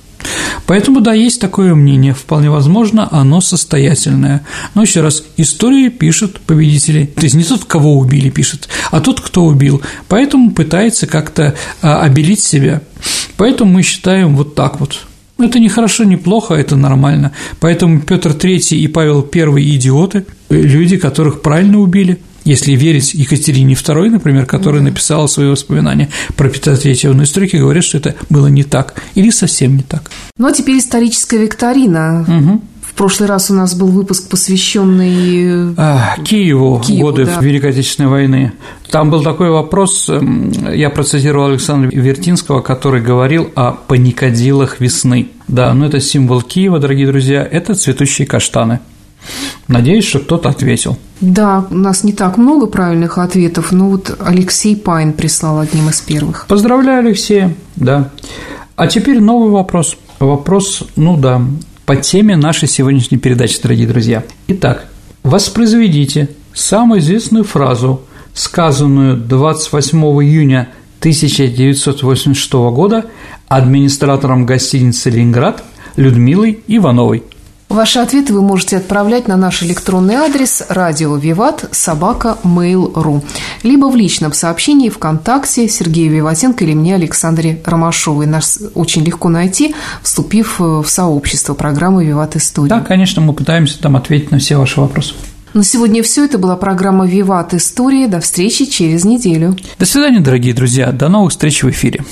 Поэтому, 0.65 1.01
да, 1.01 1.13
есть 1.13 1.39
такое 1.39 1.73
мнение, 1.75 2.13
вполне 2.13 2.49
возможно, 2.49 3.07
оно 3.11 3.41
состоятельное. 3.41 4.45
Но 4.75 4.81
еще 4.81 5.01
раз, 5.01 5.23
истории 5.37 5.89
пишут 5.89 6.41
победители, 6.41 7.05
то 7.05 7.23
есть 7.23 7.35
не 7.35 7.43
тот, 7.43 7.63
кого 7.65 7.97
убили, 7.97 8.29
пишет, 8.29 8.67
а 8.91 8.99
тот, 8.99 9.21
кто 9.21 9.45
убил. 9.45 9.81
Поэтому 10.07 10.51
пытается 10.51 11.07
как-то 11.07 11.55
а, 11.81 12.01
обелить 12.01 12.41
себя. 12.41 12.81
Поэтому 13.37 13.71
мы 13.71 13.83
считаем 13.83 14.35
вот 14.35 14.55
так 14.55 14.79
вот. 14.79 15.05
Это 15.39 15.59
не 15.59 15.69
хорошо, 15.69 16.03
не 16.03 16.17
плохо, 16.17 16.55
это 16.55 16.75
нормально. 16.75 17.31
Поэтому 17.59 18.01
Петр 18.01 18.31
III 18.31 18.75
и 18.75 18.87
Павел 18.87 19.27
I 19.33 19.75
идиоты, 19.75 20.25
люди, 20.49 20.97
которых 20.97 21.41
правильно 21.41 21.79
убили– 21.79 22.19
если 22.47 22.73
верить 22.73 23.13
Екатерине 23.13 23.73
II, 23.73 24.09
например, 24.09 24.45
которая 24.45 24.81
написала 24.81 25.27
свои 25.27 25.47
воспоминания 25.47 26.09
про 26.35 26.49
Петра 26.49 26.73
III, 26.73 27.13
но 27.13 27.23
историки 27.23 27.57
говорят, 27.57 27.83
что 27.83 27.97
это 27.97 28.15
было 28.29 28.47
не 28.47 28.63
так 28.63 28.95
или 29.15 29.29
совсем 29.29 29.75
не 29.75 29.83
так. 29.83 30.09
Ну 30.37 30.47
а 30.47 30.53
теперь 30.53 30.77
историческая 30.77 31.39
викторина. 31.39 32.25
Угу. 32.27 32.61
В 32.81 32.93
прошлый 32.93 33.29
раз 33.29 33.51
у 33.51 33.53
нас 33.53 33.75
был 33.75 33.89
выпуск, 33.89 34.29
посвященный 34.29 35.75
а, 35.77 36.15
Киеву, 36.23 36.79
Киеву 36.79 37.01
годы 37.01 37.25
да. 37.25 37.39
Великой 37.41 37.71
Отечественной 37.71 38.09
войны. 38.09 38.53
Там 38.89 39.11
был 39.11 39.21
такой 39.21 39.51
вопрос, 39.51 40.09
эм, 40.09 40.51
я 40.73 40.89
процитировал 40.89 41.47
Александра 41.47 41.91
Вертинского, 41.91 42.61
который 42.61 43.01
говорил 43.01 43.51
о 43.55 43.73
паникодилах 43.73 44.79
весны. 44.79 45.29
Да, 45.47 45.73
ну 45.73 45.85
это 45.85 45.99
символ 45.99 46.41
Киева, 46.41 46.79
дорогие 46.79 47.07
друзья, 47.07 47.47
это 47.49 47.75
цветущие 47.75 48.25
каштаны. 48.25 48.79
Надеюсь, 49.67 50.05
что 50.05 50.19
кто-то 50.19 50.49
ответил. 50.49 50.97
Да, 51.19 51.65
у 51.69 51.75
нас 51.75 52.03
не 52.03 52.13
так 52.13 52.37
много 52.37 52.67
правильных 52.67 53.17
ответов, 53.17 53.71
но 53.71 53.89
вот 53.89 54.15
Алексей 54.19 54.75
Пайн 54.75 55.13
прислал 55.13 55.59
одним 55.59 55.89
из 55.89 55.99
первых. 56.01 56.45
Поздравляю, 56.47 56.99
Алексей, 56.99 57.55
да. 57.75 58.11
А 58.75 58.87
теперь 58.87 59.19
новый 59.19 59.49
вопрос. 59.49 59.97
Вопрос, 60.19 60.83
ну 60.95 61.17
да, 61.17 61.41
по 61.85 61.95
теме 61.95 62.35
нашей 62.35 62.67
сегодняшней 62.67 63.17
передачи, 63.17 63.61
дорогие 63.61 63.87
друзья. 63.87 64.23
Итак, 64.47 64.87
воспроизведите 65.23 66.29
самую 66.53 67.01
известную 67.01 67.43
фразу, 67.43 68.01
сказанную 68.33 69.17
28 69.17 69.99
июня 70.23 70.69
1986 70.99 72.53
года 72.53 73.05
администратором 73.47 74.45
гостиницы 74.45 75.09
«Ленинград» 75.09 75.63
Людмилой 75.95 76.59
Ивановой– 76.67 77.23
Ваши 77.69 77.99
ответы 77.99 78.33
вы 78.33 78.41
можете 78.41 78.77
отправлять 78.77 79.27
на 79.27 79.35
наш 79.35 79.61
электронный 79.61 80.15
адрес 80.15 80.63
радио 80.69 81.15
Виват 81.17 81.65
собака 81.71 82.37
mail.ru 82.43 83.21
либо 83.61 83.87
в 83.87 83.95
личном 83.95 84.31
сообщении 84.31 84.89
ВКонтакте 84.89 85.67
Сергея 85.67 86.09
Виватенко 86.09 86.63
или 86.63 86.73
мне 86.73 86.95
Александре 86.95 87.61
Ромашовой. 87.65 88.25
Нас 88.25 88.59
очень 88.73 89.03
легко 89.03 89.27
найти, 89.27 89.75
вступив 90.01 90.59
в 90.59 90.85
сообщество 90.87 91.55
программы 91.55 92.05
«Виват 92.05 92.37
История». 92.37 92.69
Да, 92.69 92.79
конечно, 92.79 93.21
мы 93.21 93.33
пытаемся 93.33 93.79
там 93.81 93.97
ответить 93.97 94.31
на 94.31 94.39
все 94.39 94.57
ваши 94.57 94.79
вопросы. 94.79 95.13
На 95.53 95.63
сегодня 95.63 96.03
все. 96.03 96.23
Это 96.23 96.37
была 96.37 96.55
программа 96.55 97.05
«Виват 97.05 97.53
История». 97.53 98.07
До 98.07 98.21
встречи 98.21 98.65
через 98.65 99.03
неделю. 99.03 99.57
До 99.77 99.85
свидания, 99.85 100.19
дорогие 100.19 100.53
друзья. 100.53 100.91
До 100.91 101.09
новых 101.09 101.31
встреч 101.31 101.63
в 101.63 101.69
эфире. 101.69 102.03